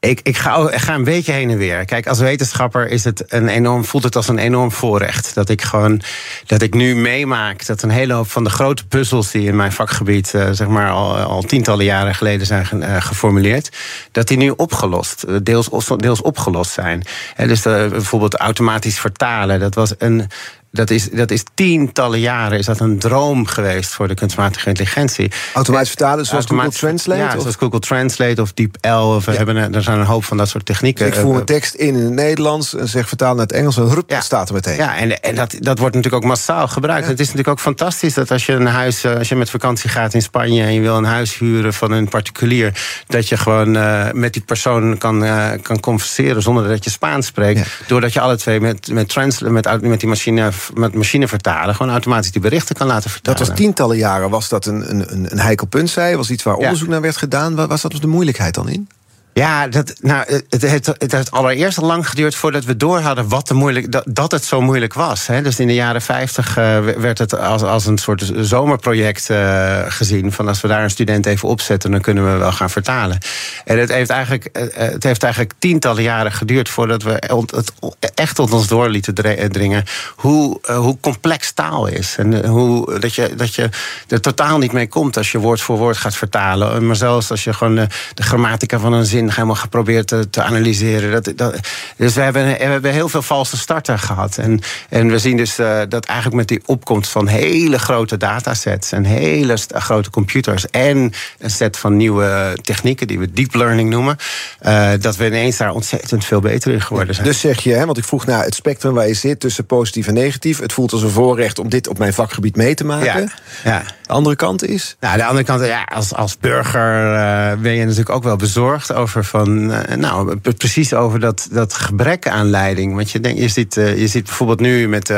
Ik, 0.00 0.20
ik, 0.22 0.36
ga, 0.36 0.70
ik 0.70 0.78
ga 0.78 0.94
een 0.94 1.04
beetje 1.04 1.32
heen 1.32 1.50
en 1.50 1.58
weer. 1.58 1.84
Kijk, 1.84 2.06
als 2.06 2.18
wetenschapper 2.18 2.88
is 2.88 3.04
het 3.04 3.24
een 3.32 3.48
enorm, 3.48 3.84
voelt 3.84 4.02
het 4.02 4.16
als 4.16 4.28
een 4.28 4.38
enorm 4.38 4.72
voorrecht. 4.72 5.34
Dat 5.34 5.48
ik 5.48 5.62
gewoon 5.62 6.02
dat 6.46 6.62
ik 6.62 6.74
nu 6.74 6.96
meemaak 6.96 7.66
dat 7.66 7.82
een 7.82 7.90
hele 7.90 8.12
hoop 8.12 8.30
van 8.30 8.44
de 8.44 8.50
grote 8.50 8.86
puzzels 8.86 9.30
die 9.30 9.46
in 9.46 9.56
mijn 9.56 9.72
vakgebied, 9.72 10.32
uh, 10.34 10.48
zeg 10.50 10.68
maar, 10.68 10.90
al, 10.90 11.16
al, 11.16 11.42
tientallen 11.42 11.84
jaren 11.84 12.14
geleden 12.14 12.46
zijn 12.46 12.66
uh, 12.72 12.96
geformuleerd, 13.02 13.70
dat 14.12 14.28
die 14.28 14.36
nu 14.36 14.50
opgelost, 14.56 15.44
deels, 15.44 15.68
deels 15.96 16.22
opgelost 16.22 16.72
zijn. 16.72 17.04
He, 17.34 17.46
dus 17.46 17.62
bijvoorbeeld 17.62 18.36
automatisch 18.36 19.00
vertalen, 19.00 19.60
dat 19.60 19.74
was 19.74 19.94
een 19.98 20.26
dat 20.70 20.90
is, 20.90 21.10
dat 21.10 21.30
is 21.30 21.44
tientallen 21.54 22.20
jaren 22.20 22.58
is 22.58 22.66
dat 22.66 22.80
een 22.80 22.98
droom 22.98 23.46
geweest 23.46 23.94
voor 23.94 24.08
de 24.08 24.14
kunstmatige 24.14 24.68
intelligentie. 24.68 25.30
Automatisch 25.54 25.88
vertalen 25.88 26.26
zoals 26.26 26.46
Google 26.46 26.70
Translate? 26.70 27.20
Ja, 27.20 27.38
zoals 27.38 27.56
Google 27.56 27.78
Translate 27.78 28.42
of 28.42 28.52
DeepL. 28.52 28.88
Of 28.88 29.24
we 29.24 29.32
hebben, 29.32 29.74
er 29.74 29.82
zijn 29.82 29.98
een 29.98 30.06
hoop 30.06 30.24
van 30.24 30.36
dat 30.36 30.48
soort 30.48 30.66
technieken. 30.66 31.06
ik 31.06 31.14
voer 31.14 31.36
een 31.36 31.44
tekst 31.44 31.74
in 31.74 31.90
in 31.94 32.04
het 32.04 32.12
Nederlands 32.12 32.74
en 32.74 32.88
zeg 32.88 33.08
vertaal 33.08 33.34
naar 33.34 33.42
het 33.42 33.52
Engels 33.52 33.76
en 33.76 34.04
ja. 34.06 34.20
staat 34.20 34.48
er 34.48 34.54
meteen. 34.54 34.76
Ja, 34.76 34.96
en, 34.96 35.20
en 35.22 35.34
dat, 35.34 35.56
dat 35.58 35.78
wordt 35.78 35.94
natuurlijk 35.94 36.22
ook 36.22 36.28
massaal 36.28 36.68
gebruikt. 36.68 37.06
Het 37.06 37.20
is 37.20 37.26
natuurlijk 37.26 37.48
ook 37.48 37.60
fantastisch 37.60 38.14
dat 38.14 38.30
als 38.30 38.46
je 38.46 38.52
een 38.52 38.66
huis, 38.66 39.04
eh, 39.04 39.14
als 39.14 39.28
je 39.28 39.36
met 39.36 39.50
vakantie 39.50 39.90
gaat 39.90 40.14
in 40.14 40.22
Spanje 40.22 40.62
en 40.62 40.72
je 40.72 40.80
wil 40.80 40.96
een 40.96 41.04
huis 41.04 41.38
huren 41.38 41.74
van 41.74 41.90
een 41.90 42.08
particulier, 42.08 42.72
dat 43.06 43.28
je 43.28 43.36
gewoon 43.36 43.76
uh, 43.76 44.10
met 44.12 44.32
die 44.32 44.42
persoon 44.42 44.98
kan, 44.98 45.24
uh, 45.24 45.50
kan 45.62 45.80
converseren 45.80 46.42
zonder 46.42 46.68
dat 46.68 46.84
je 46.84 46.90
Spaans 46.90 47.26
spreekt. 47.26 47.68
Doordat 47.86 48.12
je 48.12 48.20
alle 48.20 48.36
twee 48.36 48.60
met, 48.60 48.88
met, 48.92 49.08
translate, 49.08 49.52
met, 49.52 49.80
met 49.80 50.00
die 50.00 50.08
machine 50.08 50.52
met 50.74 50.94
machine 50.94 51.28
vertalen 51.28 51.74
gewoon 51.74 51.92
automatisch 51.92 52.32
die 52.32 52.40
berichten 52.40 52.74
kan 52.74 52.86
laten 52.86 53.10
vertalen. 53.10 53.38
Dat 53.38 53.48
was 53.48 53.56
tientallen 53.56 53.96
jaren, 53.96 54.30
was 54.30 54.48
dat 54.48 54.66
een, 54.66 54.90
een, 54.90 55.32
een 55.32 55.38
heikel 55.38 55.66
punt, 55.66 55.90
zei 55.90 56.16
Was 56.16 56.30
iets 56.30 56.42
waar 56.42 56.54
onderzoek 56.54 56.88
naar 56.88 57.00
werd 57.00 57.16
gedaan. 57.16 57.66
Was 57.66 57.82
dat 57.82 57.92
de 57.92 58.06
moeilijkheid 58.06 58.54
dan 58.54 58.68
in? 58.68 58.88
Ja, 59.32 59.68
dat, 59.68 59.94
nou, 60.00 60.42
het, 60.48 60.62
heeft, 60.62 60.86
het 60.86 61.12
heeft 61.12 61.30
allereerst 61.30 61.78
al 61.78 61.86
lang 61.86 62.08
geduurd 62.08 62.34
voordat 62.34 62.64
we 62.64 62.76
door 62.76 62.98
hadden 62.98 63.28
wat 63.28 63.48
de 63.48 63.54
moeilijk, 63.54 63.92
dat, 63.92 64.04
dat 64.08 64.30
het 64.30 64.44
zo 64.44 64.60
moeilijk 64.60 64.94
was. 64.94 65.26
Hè. 65.26 65.42
Dus 65.42 65.58
in 65.58 65.66
de 65.66 65.74
jaren 65.74 66.02
50 66.02 66.58
uh, 66.58 66.78
werd 66.78 67.18
het 67.18 67.38
als, 67.38 67.62
als 67.62 67.86
een 67.86 67.98
soort 67.98 68.32
zomerproject 68.36 69.30
uh, 69.30 69.78
gezien. 69.86 70.32
Van 70.32 70.48
als 70.48 70.60
we 70.60 70.68
daar 70.68 70.82
een 70.82 70.90
student 70.90 71.26
even 71.26 71.48
opzetten, 71.48 71.90
dan 71.90 72.00
kunnen 72.00 72.32
we 72.32 72.38
wel 72.38 72.52
gaan 72.52 72.70
vertalen. 72.70 73.18
En 73.64 73.78
het 73.78 73.88
heeft 73.88 74.10
eigenlijk, 74.10 74.48
uh, 74.52 74.62
het 74.72 75.02
heeft 75.02 75.22
eigenlijk 75.22 75.54
tientallen 75.58 76.02
jaren 76.02 76.32
geduurd 76.32 76.68
voordat 76.68 77.02
we 77.02 77.22
het 77.50 77.72
echt 78.14 78.34
tot 78.34 78.52
ons 78.52 78.66
door 78.66 78.88
lieten 78.88 79.14
dringen. 79.52 79.84
Hoe, 80.16 80.60
hoe 80.66 80.98
complex 81.00 81.52
taal 81.52 81.86
is. 81.86 82.14
En 82.18 82.46
hoe, 82.46 82.98
dat, 82.98 83.14
je, 83.14 83.34
dat 83.36 83.54
je 83.54 83.68
er 84.08 84.20
totaal 84.20 84.58
niet 84.58 84.72
mee 84.72 84.88
komt 84.88 85.16
als 85.16 85.32
je 85.32 85.38
woord 85.38 85.60
voor 85.60 85.76
woord 85.76 85.96
gaat 85.96 86.16
vertalen. 86.16 86.86
Maar 86.86 86.96
zelfs 86.96 87.30
als 87.30 87.44
je 87.44 87.52
gewoon 87.52 87.74
de 88.14 88.22
grammatica 88.22 88.78
van 88.78 88.92
een 88.92 89.06
zin 89.06 89.19
helemaal 89.28 89.54
geprobeerd 89.54 90.06
te, 90.06 90.30
te 90.30 90.42
analyseren. 90.42 91.10
Dat, 91.10 91.32
dat, 91.36 91.54
dus 91.96 92.14
we 92.14 92.20
hebben, 92.20 92.44
we 92.44 92.64
hebben 92.64 92.92
heel 92.92 93.08
veel 93.08 93.22
valse 93.22 93.56
starten 93.56 93.98
gehad. 93.98 94.36
En, 94.36 94.60
en 94.88 95.10
we 95.10 95.18
zien 95.18 95.36
dus 95.36 95.58
uh, 95.58 95.80
dat 95.88 96.04
eigenlijk 96.04 96.36
met 96.36 96.48
die 96.48 96.62
opkomst 96.66 97.10
van 97.10 97.26
hele 97.26 97.78
grote 97.78 98.16
datasets 98.16 98.92
en 98.92 99.04
hele 99.04 99.56
grote 99.68 100.10
computers 100.10 100.70
en 100.70 101.12
een 101.38 101.50
set 101.50 101.76
van 101.76 101.96
nieuwe 101.96 102.58
technieken 102.62 103.06
die 103.06 103.18
we 103.18 103.32
deep 103.32 103.54
learning 103.54 103.90
noemen, 103.90 104.16
uh, 104.62 104.90
dat 105.00 105.16
we 105.16 105.26
ineens 105.26 105.56
daar 105.56 105.72
ontzettend 105.72 106.24
veel 106.24 106.40
beter 106.40 106.72
in 106.72 106.80
geworden 106.80 107.14
zijn. 107.14 107.26
Dus 107.26 107.40
zeg 107.40 107.60
je, 107.60 107.72
hè, 107.72 107.86
want 107.86 107.98
ik 107.98 108.04
vroeg 108.04 108.26
naar 108.26 108.44
het 108.44 108.54
spectrum 108.54 108.94
waar 108.94 109.08
je 109.08 109.14
zit 109.14 109.40
tussen 109.40 109.66
positief 109.66 110.06
en 110.06 110.14
negatief. 110.14 110.58
Het 110.58 110.72
voelt 110.72 110.92
als 110.92 111.02
een 111.02 111.10
voorrecht 111.10 111.58
om 111.58 111.68
dit 111.68 111.88
op 111.88 111.98
mijn 111.98 112.14
vakgebied 112.14 112.56
mee 112.56 112.74
te 112.74 112.84
maken. 112.84 113.30
Ja, 113.64 113.70
ja. 113.70 113.82
De 114.06 114.12
andere 114.12 114.36
kant 114.36 114.64
is? 114.64 114.96
Nou, 115.00 115.16
de 115.16 115.24
andere 115.24 115.44
kant, 115.44 115.64
ja, 115.64 115.82
als, 115.82 116.14
als 116.14 116.38
burger 116.38 117.12
uh, 117.12 117.62
ben 117.62 117.72
je 117.72 117.82
natuurlijk 117.82 118.10
ook 118.10 118.22
wel 118.22 118.36
bezorgd 118.36 118.92
over 118.92 119.09
over 119.10 119.24
van, 119.24 119.66
nou, 120.00 120.36
precies 120.36 120.94
over 120.94 121.20
dat, 121.20 121.48
dat 121.50 121.74
gebrek 121.74 122.28
aan 122.28 122.50
leiding. 122.50 122.94
Want 122.94 123.10
je, 123.10 123.20
denkt, 123.20 123.40
je, 123.40 123.48
ziet, 123.48 123.74
je 123.74 124.06
ziet 124.06 124.24
bijvoorbeeld 124.24 124.60
nu 124.60 124.88
met, 124.88 125.14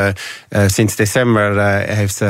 sinds 0.67 0.97
december 0.97 1.79
heeft, 1.87 2.21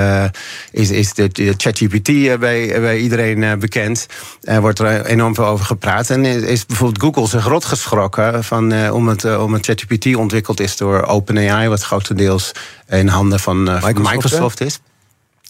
is, 0.70 0.90
is 0.90 1.14
de, 1.14 1.28
de 1.28 1.54
ChatGPT 1.56 2.38
bij, 2.38 2.80
bij 2.80 2.98
iedereen 2.98 3.58
bekend. 3.58 4.06
Er 4.42 4.60
wordt 4.60 4.78
er 4.78 5.04
enorm 5.06 5.34
veel 5.34 5.46
over 5.46 5.66
gepraat. 5.66 6.10
En 6.10 6.24
is 6.24 6.66
bijvoorbeeld 6.66 7.02
Google 7.02 7.28
zich 7.28 7.46
rot 7.46 7.64
geschrokken 7.64 8.44
van, 8.44 8.90
om 8.90 9.08
het, 9.08 9.36
om 9.36 9.52
het 9.52 9.64
ChatGPT 9.64 10.16
ontwikkeld 10.16 10.60
is 10.60 10.76
door 10.76 11.02
OpenAI, 11.02 11.68
wat 11.68 11.82
grotendeels 11.82 12.52
in 12.88 13.08
handen 13.08 13.40
van 13.40 13.62
Microsoft, 13.62 14.14
Microsoft 14.14 14.60
is. 14.60 14.80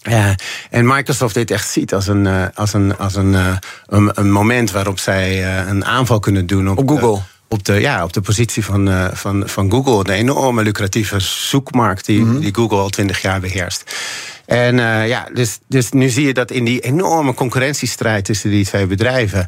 Ja, 0.03 0.35
en 0.69 0.87
Microsoft 0.87 1.33
dit 1.33 1.51
echt 1.51 1.69
ziet 1.69 1.93
als 1.93 2.07
een, 2.07 2.25
uh, 2.25 2.45
als 2.53 2.73
een, 2.73 2.97
als 2.97 3.15
een, 3.15 3.33
uh, 3.33 3.55
een, 3.85 4.11
een, 4.13 4.31
moment 4.31 4.71
waarop 4.71 4.99
zij 4.99 5.39
uh, 5.39 5.67
een 5.67 5.85
aanval 5.85 6.19
kunnen 6.19 6.47
doen 6.47 6.69
op, 6.69 6.77
op 6.77 6.89
Google. 6.89 7.21
op 7.47 7.65
de, 7.65 7.73
ja, 7.73 8.03
op 8.03 8.13
de 8.13 8.21
positie 8.21 8.65
van, 8.65 9.09
van, 9.13 9.43
van 9.45 9.71
Google. 9.71 10.03
De 10.03 10.13
enorme 10.13 10.63
lucratieve 10.63 11.19
zoekmarkt 11.19 12.05
die, 12.05 12.19
mm 12.19 12.29
-hmm. 12.29 12.39
die 12.39 12.55
Google 12.55 12.77
al 12.77 12.89
twintig 12.89 13.21
jaar 13.21 13.39
beheerst. 13.39 13.83
En 14.45 14.77
uh, 14.77 15.07
ja, 15.07 15.27
dus, 15.33 15.59
dus 15.67 15.91
nu 15.91 16.09
zie 16.09 16.25
je 16.25 16.33
dat 16.33 16.51
in 16.51 16.65
die 16.65 16.79
enorme 16.79 17.33
concurrentiestrijd 17.33 18.25
tussen 18.25 18.49
die 18.49 18.65
twee 18.65 18.87
bedrijven. 18.87 19.45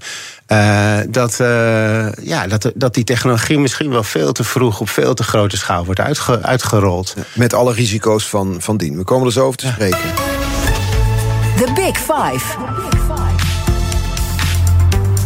Uh, 0.47 0.97
dat, 1.09 1.39
uh, 1.41 2.11
ja, 2.21 2.47
dat, 2.47 2.71
dat 2.75 2.93
die 2.93 3.03
technologie 3.03 3.59
misschien 3.59 3.89
wel 3.89 4.03
veel 4.03 4.31
te 4.31 4.43
vroeg 4.43 4.79
op 4.79 4.89
veel 4.89 5.13
te 5.13 5.23
grote 5.23 5.57
schaal 5.57 5.85
wordt 5.85 5.99
uitge, 5.99 6.41
uitgerold. 6.41 7.15
Met 7.33 7.53
alle 7.53 7.73
risico's 7.73 8.27
van, 8.27 8.55
van 8.59 8.77
dien. 8.77 8.97
We 8.97 9.03
komen 9.03 9.27
er 9.27 9.33
zo 9.33 9.45
over 9.45 9.57
te 9.57 9.67
spreken. 9.67 10.34
The 11.55 11.71
Big 11.75 11.97
Five. 11.97 12.57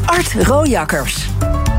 Art 0.05 0.47
Rojakkers. 0.47 1.27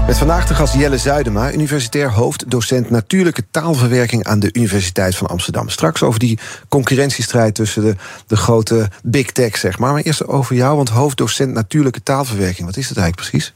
Met 0.07 0.19
vandaag 0.19 0.47
de 0.47 0.55
gast 0.55 0.75
Jelle 0.75 0.99
Zuidema, 0.99 1.53
universitair 1.53 2.13
hoofddocent 2.13 2.91
natuurlijke 2.91 3.45
taalverwerking 3.51 4.25
aan 4.25 4.39
de 4.39 4.51
Universiteit 4.53 5.17
van 5.17 5.27
Amsterdam. 5.27 5.69
Straks 5.69 6.03
over 6.03 6.21
die 6.21 6.39
concurrentiestrijd 6.69 7.55
tussen 7.55 7.83
de, 7.83 7.97
de 8.27 8.37
grote 8.37 8.89
big 9.03 9.33
tech, 9.33 9.57
zeg 9.57 9.79
maar. 9.79 9.93
Maar 9.93 10.03
eerst 10.03 10.27
over 10.27 10.57
jou, 10.57 10.77
want 10.77 10.89
hoofddocent 10.89 11.53
natuurlijke 11.53 12.03
taalverwerking. 12.03 12.67
Wat 12.67 12.77
is 12.77 12.89
dat 12.89 12.97
eigenlijk 12.97 13.31
precies? 13.31 13.55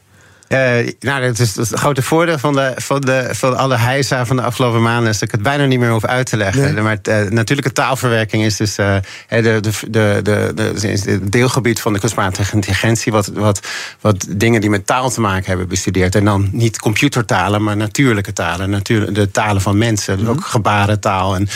Uh, 0.48 0.92
nou, 1.00 1.22
dat 1.26 1.38
is 1.38 1.56
het 1.56 1.68
grote 1.68 2.02
voordeel 2.02 2.38
van, 2.38 2.54
de, 2.54 2.72
van, 2.76 3.00
de, 3.00 3.28
van 3.32 3.56
alle 3.56 3.76
heisa 3.76 4.26
van 4.26 4.36
de 4.36 4.42
afgelopen 4.42 4.82
maanden... 4.82 5.10
is 5.10 5.18
dat 5.18 5.28
ik 5.28 5.34
het 5.34 5.42
bijna 5.42 5.64
niet 5.64 5.78
meer 5.78 5.90
hoef 5.90 6.04
uit 6.04 6.26
te 6.26 6.36
leggen. 6.36 6.82
Maar 6.82 6.98
uh, 7.08 7.30
natuurlijke 7.30 7.72
taalverwerking 7.72 8.44
is 8.44 8.56
dus 8.56 8.78
uh, 8.78 8.96
de, 9.28 9.42
de, 9.42 9.60
de, 9.90 10.20
de, 10.22 10.52
de, 10.54 11.28
deelgebied 11.28 11.80
van 11.80 11.92
de 11.92 11.98
kunstmatige 11.98 12.54
intelligentie... 12.54 13.12
Wat, 13.12 13.26
wat, 13.26 13.66
wat 14.00 14.26
dingen 14.28 14.60
die 14.60 14.70
met 14.70 14.86
taal 14.86 15.10
te 15.10 15.20
maken 15.20 15.46
hebben 15.46 15.68
bestudeerd. 15.68 16.14
En 16.14 16.24
dan 16.24 16.48
niet 16.52 16.78
computertalen, 16.78 17.62
maar 17.62 17.76
natuurlijke 17.76 18.32
talen. 18.32 18.70
Natuur, 18.70 19.12
de 19.12 19.30
talen 19.30 19.62
van 19.62 19.78
mensen. 19.78 20.18
Dus 20.18 20.28
ook 20.28 20.44
gebarentaal 20.44 21.34
en 21.34 21.48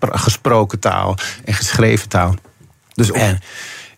gesproken 0.00 0.78
taal 0.78 1.16
en 1.44 1.54
geschreven 1.54 2.08
taal. 2.08 2.34
Dus... 2.94 3.10
En, 3.10 3.40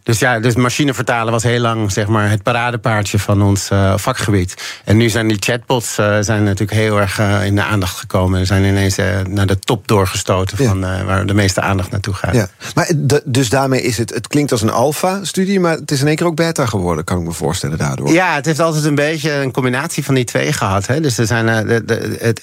dus 0.08 0.18
ja, 0.18 0.40
dus 0.40 0.54
machine 0.54 0.94
vertalen 0.94 1.32
was 1.32 1.42
heel 1.42 1.60
lang 1.60 1.92
zeg 1.92 2.06
maar, 2.06 2.30
het 2.30 2.42
paradepaardje 2.42 3.18
van 3.18 3.42
ons 3.42 3.70
uh, 3.70 3.92
vakgebied. 3.96 4.80
En 4.84 4.96
nu 4.96 5.08
zijn 5.08 5.28
die 5.28 5.36
chatbots 5.40 5.98
uh, 5.98 6.16
zijn 6.20 6.44
natuurlijk 6.44 6.78
heel 6.78 7.00
erg 7.00 7.18
uh, 7.18 7.44
in 7.44 7.54
de 7.54 7.62
aandacht 7.62 7.98
gekomen. 7.98 8.38
Ze 8.38 8.46
zijn 8.46 8.64
ineens 8.64 8.96
naar 9.28 9.46
de 9.46 9.58
top 9.58 9.88
doorgestoten 9.88 10.56
van 10.56 10.80
waar 10.80 11.26
de 11.26 11.34
meeste 11.34 11.60
aandacht 11.60 11.90
naartoe 11.90 12.14
gaat. 12.14 12.34
Ja. 12.34 12.48
Maar 12.74 12.90
dus 13.24 13.48
daarmee 13.48 13.82
is 13.82 13.98
het, 13.98 14.14
het 14.14 14.28
klinkt 14.28 14.52
als 14.52 14.62
een 14.62 14.70
alfa-studie, 14.70 15.60
maar 15.60 15.74
het 15.76 15.90
is 15.90 16.00
in 16.00 16.06
één 16.06 16.16
keer 16.16 16.26
ook 16.26 16.36
beta 16.36 16.66
geworden, 16.66 17.04
kan 17.04 17.18
ik 17.18 17.24
me 17.24 17.32
voorstellen 17.32 17.78
daardoor. 17.78 18.12
Ja, 18.12 18.34
het 18.34 18.46
heeft 18.46 18.60
altijd 18.60 18.84
een 18.84 18.94
beetje 18.94 19.32
een 19.32 19.52
combinatie 19.52 20.04
van 20.04 20.14
die 20.14 20.24
twee 20.24 20.52
gehad. 20.52 20.86
Hè. 20.86 21.00
Dus 21.00 21.18
er 21.18 21.26
zijn, 21.26 21.66
de, 21.66 21.84
de, 21.84 22.16
het, 22.20 22.40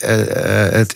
het 0.71 0.95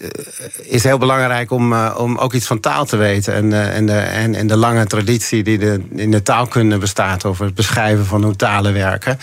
is 0.64 0.84
heel 0.84 0.98
belangrijk 0.98 1.52
om, 1.52 1.74
om 1.76 2.18
ook 2.18 2.34
iets 2.34 2.48
van 2.48 2.60
taal 2.60 2.86
te 2.86 2.98
weten. 2.98 3.34
En, 3.34 3.74
en, 3.74 3.86
de, 3.86 3.94
en, 3.94 4.36
en 4.36 4.48
de 4.48 4.58
lange 4.58 4.86
traditie 4.86 5.44
die 5.44 5.58
de, 5.58 5.82
in 5.96 6.12
de 6.12 6.22
bestaat 6.68 7.26
over 7.26 7.46
het 7.46 7.56
beschrijven 7.56 8.06
van 8.06 8.24
hoe 8.24 8.36
talen 8.36 8.74
werken. 8.74 9.20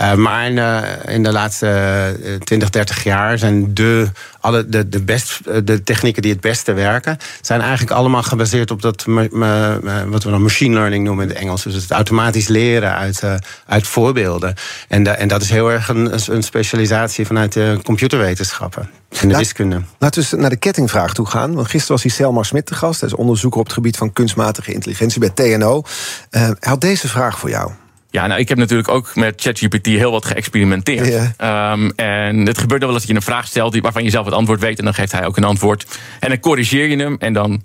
Uh, 0.00 0.14
maar 0.14 0.50
uh, 0.50 0.78
in, 1.06 1.22
de 1.22 1.32
laatste 1.32 2.38
20, 2.44 2.70
30 2.70 3.04
jaar 3.04 3.38
zijn 3.38 3.74
de, 3.74 4.08
alle, 4.48 4.68
de, 4.68 4.88
de, 4.88 5.02
best, 5.02 5.40
de 5.66 5.82
technieken 5.82 6.22
die 6.22 6.32
het 6.32 6.40
beste 6.40 6.72
werken, 6.72 7.16
zijn 7.40 7.60
eigenlijk 7.60 7.90
allemaal 7.90 8.22
gebaseerd 8.22 8.70
op 8.70 8.82
dat 8.82 9.04
wat 9.04 10.24
we 10.24 10.30
dan 10.30 10.42
machine 10.42 10.74
learning 10.74 11.04
noemen 11.04 11.24
in 11.24 11.30
het 11.30 11.38
Engels. 11.38 11.62
Dus 11.62 11.74
het 11.74 11.90
automatisch 11.90 12.48
leren 12.48 12.94
uit, 12.94 13.22
uh, 13.24 13.34
uit 13.66 13.86
voorbeelden. 13.86 14.54
En, 14.88 15.02
de, 15.02 15.10
en 15.10 15.28
dat 15.28 15.42
is 15.42 15.50
heel 15.50 15.72
erg 15.72 15.88
een, 15.88 16.12
een 16.34 16.42
specialisatie 16.42 17.26
vanuit 17.26 17.52
de 17.52 17.78
computerwetenschappen. 17.82 18.90
En 19.20 19.28
de 19.28 19.36
wiskunde. 19.36 19.82
Laten 19.98 20.22
we 20.22 20.28
eens 20.30 20.40
naar 20.40 20.50
de 20.50 20.56
kettingvraag 20.56 21.14
toe 21.14 21.26
gaan. 21.26 21.54
Want 21.54 21.68
gisteren 21.68 21.92
was 21.92 22.02
hij 22.02 22.12
Selma 22.12 22.42
Smit 22.42 22.66
te 22.66 22.74
gast. 22.74 23.00
Hij 23.00 23.08
is 23.08 23.14
onderzoeker 23.14 23.60
op 23.60 23.66
het 23.66 23.74
gebied 23.74 23.96
van 23.96 24.12
kunstmatige 24.12 24.72
intelligentie 24.72 25.20
bij 25.20 25.30
TNO. 25.30 25.76
Uh, 25.76 25.82
hij 26.30 26.54
had 26.60 26.80
deze 26.80 27.08
vraag 27.08 27.38
voor 27.38 27.50
jou. 27.50 27.70
Ja, 28.10 28.26
nou, 28.26 28.40
ik 28.40 28.48
heb 28.48 28.58
natuurlijk 28.58 28.88
ook 28.88 29.14
met 29.14 29.40
ChatGPT 29.40 29.86
heel 29.86 30.10
wat 30.10 30.24
geëxperimenteerd. 30.24 31.34
Ja. 31.38 31.72
Um, 31.72 31.90
en 31.96 32.46
het 32.46 32.58
gebeurt 32.58 32.80
wel 32.80 32.90
eens 32.90 32.98
dat 32.98 33.08
je 33.08 33.14
een 33.14 33.22
vraag 33.22 33.46
stelt 33.46 33.80
waarvan 33.80 34.04
je 34.04 34.10
zelf 34.10 34.24
het 34.24 34.34
antwoord 34.34 34.60
weet. 34.60 34.78
En 34.78 34.84
dan 34.84 34.94
geeft 34.94 35.12
hij 35.12 35.26
ook 35.26 35.36
een 35.36 35.44
antwoord. 35.44 35.98
En 36.20 36.28
dan 36.28 36.40
corrigeer 36.40 36.88
je 36.88 36.96
hem. 36.96 37.16
En 37.18 37.32
dan 37.32 37.64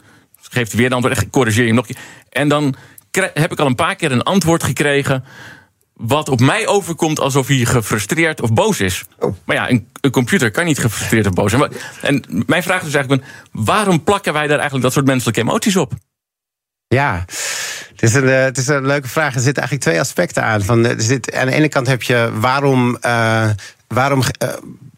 geeft 0.49 0.71
hij 0.71 0.79
weer 0.79 0.89
een 0.89 0.93
antwoord. 0.93 1.17
En 1.17 1.29
corrigeer 1.29 1.61
je 1.61 1.67
hem 1.67 1.75
nog. 1.75 1.87
En 2.29 2.47
dan 2.47 2.75
heb 3.33 3.51
ik 3.51 3.59
al 3.59 3.65
een 3.65 3.75
paar 3.75 3.95
keer 3.95 4.11
een 4.11 4.23
antwoord 4.23 4.63
gekregen 4.63 5.23
wat 5.93 6.29
op 6.29 6.39
mij 6.39 6.67
overkomt 6.67 7.19
alsof 7.19 7.47
hij 7.47 7.57
gefrustreerd 7.57 8.41
of 8.41 8.53
boos 8.53 8.79
is. 8.79 9.03
Oh. 9.19 9.35
Maar 9.45 9.55
ja, 9.55 9.69
een, 9.69 9.87
een, 10.01 10.11
computer 10.11 10.51
kan 10.51 10.65
niet 10.65 10.79
gefrustreerd 10.79 11.27
of 11.27 11.33
boos 11.33 11.51
zijn. 11.51 11.71
En 12.01 12.43
mijn 12.45 12.63
vraag 12.63 12.83
is 12.83 12.93
eigenlijk: 12.93 13.25
waarom 13.51 14.03
plakken 14.03 14.33
wij 14.33 14.47
daar 14.47 14.55
eigenlijk 14.55 14.83
dat 14.83 14.93
soort 14.93 15.05
menselijke 15.05 15.41
emoties 15.41 15.75
op? 15.75 15.93
Ja, 16.87 17.25
het 17.93 18.03
is, 18.03 18.13
een, 18.13 18.29
eh, 18.29 18.43
het 18.43 18.57
is 18.57 18.67
een 18.67 18.85
leuke 18.85 19.07
vraag. 19.07 19.35
Er 19.35 19.41
zitten 19.41 19.63
eigenlijk 19.63 19.81
twee 19.81 19.99
aspecten 19.99 20.43
aan. 20.43 20.61
Van, 20.61 20.93
zit, 20.97 21.33
aan 21.33 21.45
de 21.45 21.53
ene 21.53 21.69
kant 21.69 21.87
heb 21.87 22.03
je 22.03 22.31
waarom. 22.33 22.97
Uh, 23.05 23.49
waarom 23.87 24.21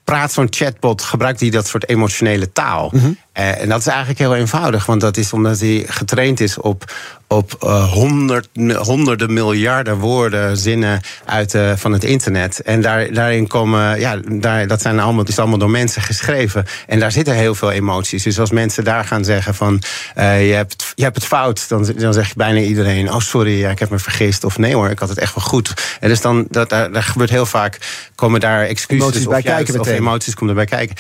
praat 0.04 0.32
zo'n 0.32 0.48
chatbot, 0.50 1.02
gebruikt 1.02 1.40
hij 1.40 1.50
dat 1.50 1.68
soort 1.68 1.90
emotionele 1.90 2.52
taal? 2.52 2.92
-hmm. 2.92 3.18
Uh, 3.38 3.62
en 3.62 3.70
dat 3.70 3.80
is 3.80 3.88
eigenlijk 3.88 4.20
heel 4.20 4.36
eenvoudig, 4.36 4.86
want 4.86 5.02
dat 5.02 5.18
is 5.18 5.34
omdat 5.34 5.60
hij 5.60 5.84
getraind 5.88 6.40
is 6.40 6.58
op, 6.58 6.94
op 7.28 7.56
uh, 7.64 7.92
honderd, 7.92 8.48
honderden 8.78 9.34
miljarden 9.34 9.98
woorden, 9.98 10.58
zinnen 10.58 11.02
uit, 11.26 11.54
uh, 11.54 11.72
van 11.76 11.92
het 11.92 12.04
internet. 12.04 12.62
En 12.62 12.82
daar, 12.82 13.14
daarin 13.14 13.48
komen, 13.48 14.00
ja, 14.00 14.20
daar, 14.28 14.68
dat 14.68 14.82
zijn 14.82 15.00
allemaal, 15.00 15.24
is 15.26 15.40
allemaal 15.40 15.58
door 15.58 15.70
mensen 15.70 16.02
geschreven. 16.02 16.66
En 16.88 17.00
daar 17.00 17.12
zitten 17.12 17.34
heel 17.34 17.56
veel 17.56 17.72
emoties. 17.72 18.24
Dus 18.24 18.40
als 18.40 18.52
mensen 18.52 18.84
daar 18.84 19.06
gaan 19.06 19.26
zeggen 19.26 19.56
van 19.56 19.82
je, 20.16 20.54
hebt, 20.56 20.94
je 20.96 21.04
hebt 21.04 21.16
het 21.16 21.26
fout, 21.26 21.70
dan, 21.70 21.94
dan 21.98 22.14
zegt 22.14 22.36
bijna 22.36 22.60
iedereen: 22.60 23.12
Oh, 23.12 23.20
sorry, 23.20 23.60
ja, 23.60 23.70
ik 23.70 23.80
heb 23.80 23.90
me 23.90 24.00
vergist. 24.00 24.44
Of 24.44 24.58
nee 24.58 24.76
hoor, 24.76 24.90
ik 24.90 25.00
had 25.00 25.10
het 25.10 25.18
echt 25.18 25.36
wel 25.36 25.44
goed. 25.44 25.74
En 26.00 26.10
dus 26.10 26.22
dan, 26.22 26.46
dat, 26.50 26.70
daar, 26.70 26.92
daar 26.92 27.04
gebeurt 27.04 27.30
heel 27.30 27.46
vaak, 27.46 27.78
komen 28.16 28.40
daar 28.40 28.66
excuses 28.66 29.04
emoties 29.04 29.28
bij 29.28 29.42
kijken. 29.42 29.80
Of 29.80 29.88
emoties 29.88 30.34
komen 30.34 30.58
erbij 30.58 30.78
kijken. 30.78 30.96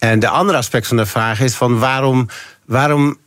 En 0.00 0.18
de 0.18 0.28
andere 0.28 0.58
aspect 0.58 0.86
van 0.86 0.96
de 0.96 1.06
vraag 1.06 1.40
is 1.40 1.54
van 1.54 1.78
waarom, 1.78 2.28
waarom 2.66 3.18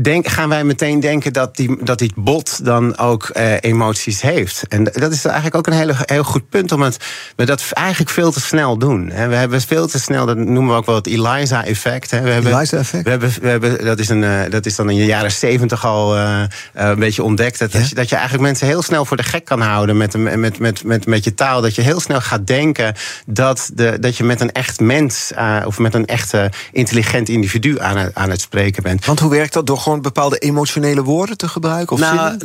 denk, 0.00 0.28
gaan 0.28 0.48
wij 0.48 0.64
meteen 0.64 1.00
denken 1.00 1.32
dat 1.32 1.56
die, 1.56 1.84
dat 1.84 1.98
die 1.98 2.12
bot 2.14 2.64
dan 2.64 2.98
ook 2.98 3.28
eh, 3.28 3.54
emoties 3.60 4.20
heeft. 4.20 4.62
En 4.68 4.84
dat 4.84 5.12
is 5.12 5.24
eigenlijk 5.24 5.56
ook 5.56 5.66
een 5.66 5.72
hele, 5.72 5.94
heel 5.98 6.24
goed 6.24 6.48
punt, 6.48 6.72
omdat 6.72 6.96
we 7.36 7.44
dat 7.44 7.64
eigenlijk 7.72 8.10
veel 8.10 8.32
te 8.32 8.40
snel 8.40 8.78
doen. 8.78 9.06
We 9.06 9.34
hebben 9.34 9.60
veel 9.60 9.86
te 9.86 10.00
snel, 10.00 10.26
dat 10.26 10.36
noemen 10.36 10.68
we 10.68 10.72
ook 10.72 10.86
wel 10.86 10.94
het 10.94 11.06
Eliza-effect. 11.06 12.12
Eliza-effect? 12.12 13.04
We 13.04 13.10
hebben, 13.10 13.34
we 13.40 13.48
hebben, 13.48 13.84
dat, 13.84 13.98
is 13.98 14.08
een, 14.08 14.22
uh, 14.22 14.40
dat 14.50 14.66
is 14.66 14.76
dan 14.76 14.90
in 14.90 14.96
de 14.96 15.04
jaren 15.04 15.32
zeventig 15.32 15.86
al 15.86 16.16
uh, 16.16 16.42
een 16.72 16.98
beetje 16.98 17.22
ontdekt. 17.22 17.58
Dat, 17.58 17.72
ja? 17.72 17.78
dat, 17.78 17.88
je, 17.88 17.94
dat 17.94 18.08
je 18.08 18.14
eigenlijk 18.14 18.44
mensen 18.44 18.66
heel 18.66 18.82
snel 18.82 19.04
voor 19.04 19.16
de 19.16 19.22
gek 19.22 19.44
kan 19.44 19.60
houden 19.60 19.96
met, 19.96 20.16
met, 20.16 20.58
met, 20.58 20.84
met, 20.84 21.06
met 21.06 21.24
je 21.24 21.34
taal. 21.34 21.60
Dat 21.60 21.74
je 21.74 21.82
heel 21.82 22.00
snel 22.00 22.20
gaat 22.20 22.46
denken 22.46 22.94
dat, 23.26 23.70
de, 23.74 23.96
dat 24.00 24.16
je 24.16 24.24
met 24.24 24.40
een 24.40 24.52
echt 24.52 24.80
mens 24.80 25.32
of 25.64 25.78
met 25.78 25.94
een 25.94 26.06
echte 26.06 26.50
intelligent 26.72 27.28
individu 27.28 27.80
aan 27.80 27.96
het, 27.96 28.14
aan 28.14 28.30
het 28.30 28.40
spreken 28.40 28.82
bent. 28.82 29.04
Want 29.04 29.20
hoe 29.20 29.31
werkt 29.32 29.52
dat 29.52 29.66
door 29.66 29.78
gewoon 29.78 30.02
bepaalde 30.02 30.38
emotionele 30.38 31.02
woorden 31.02 31.36
te 31.36 31.48
gebruiken? 31.48 31.96
Of 31.96 32.00
nou, 32.00 32.38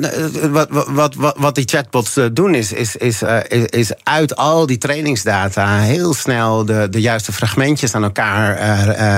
wat, 0.51 0.67
wat, 0.87 1.15
wat, 1.15 1.35
wat 1.37 1.55
die 1.55 1.67
chatbots 1.67 2.17
eh, 2.17 2.25
doen 2.31 2.55
is, 2.55 2.71
is, 2.71 2.95
is, 2.95 3.21
eh, 3.21 3.37
is 3.65 3.91
uit 4.03 4.35
al 4.35 4.65
die 4.65 4.77
trainingsdata 4.77 5.79
heel 5.79 6.13
snel 6.13 6.65
de, 6.65 6.87
de 6.89 7.01
juiste 7.01 7.31
fragmentjes 7.31 7.93
aan 7.93 8.03
elkaar, 8.03 8.57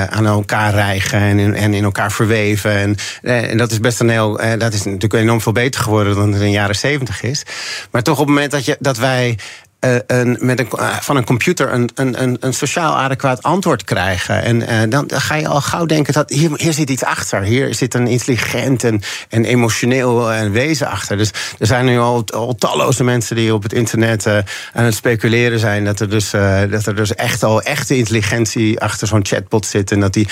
aan 0.09 0.25
elkaar 0.25 0.73
rijgen 0.73 1.19
en, 1.19 1.53
en 1.53 1.73
in 1.73 1.83
elkaar 1.83 2.11
verweven. 2.11 2.71
En, 2.71 2.95
en 3.21 3.57
dat 3.57 3.71
is 3.71 3.79
best 3.79 3.99
een 3.99 4.09
heel, 4.09 4.39
dat 4.57 4.73
is 4.73 4.83
natuurlijk 4.83 5.13
enorm 5.13 5.41
veel 5.41 5.51
beter 5.51 5.81
geworden 5.81 6.15
dan 6.15 6.27
het 6.31 6.41
in 6.41 6.47
de 6.47 6.51
jaren 6.51 6.75
zeventig 6.75 7.21
is. 7.21 7.43
Maar 7.91 8.03
toch 8.03 8.19
op 8.19 8.25
het 8.25 8.33
moment 8.35 8.51
dat, 8.51 8.65
je, 8.65 8.77
dat 8.79 8.97
wij 8.97 9.37
een, 9.79 10.37
met 10.39 10.59
een, 10.59 10.67
van 11.01 11.15
een 11.15 11.25
computer 11.25 11.73
een, 11.73 11.89
een, 11.95 12.37
een, 12.39 12.53
sociaal 12.53 12.95
adequaat 12.95 13.43
antwoord 13.43 13.83
krijgen. 13.83 14.43
En 14.43 14.89
dan 14.89 15.09
ga 15.13 15.35
je 15.35 15.47
al 15.47 15.61
gauw 15.61 15.85
denken 15.85 16.13
dat 16.13 16.29
hier, 16.29 16.51
hier 16.55 16.73
zit 16.73 16.89
iets 16.89 17.03
achter. 17.03 17.41
Hier 17.41 17.75
zit 17.75 17.93
een 17.93 18.07
intelligent 18.07 18.83
en, 18.83 19.01
en 19.29 19.45
emotioneel 19.45 20.27
wezen 20.51 20.87
achter. 20.87 21.17
Dus 21.17 21.31
er 21.59 21.67
zijn 21.67 21.85
nu 21.85 21.99
al, 21.99 22.23
al 22.33 22.55
talloze 22.55 23.03
mensen 23.03 23.35
die 23.35 23.53
op 23.53 23.63
het 23.63 23.73
internet 23.73 24.27
aan 24.73 24.83
het 24.83 24.95
speculeren 24.95 25.59
zijn 25.59 25.85
dat 25.85 25.99
er 25.99 26.09
dus, 26.09 26.29
dat 26.69 26.85
er 26.85 26.95
dus 26.95 27.15
echt 27.15 27.43
al 27.43 27.61
echte 27.61 27.97
intelligentie 27.97 28.79
achter 28.79 29.07
zo'n 29.07 29.25
chatbot 29.25 29.65
zit. 29.65 29.91
En 29.91 29.99
dat 29.99 30.13
die 30.13 30.27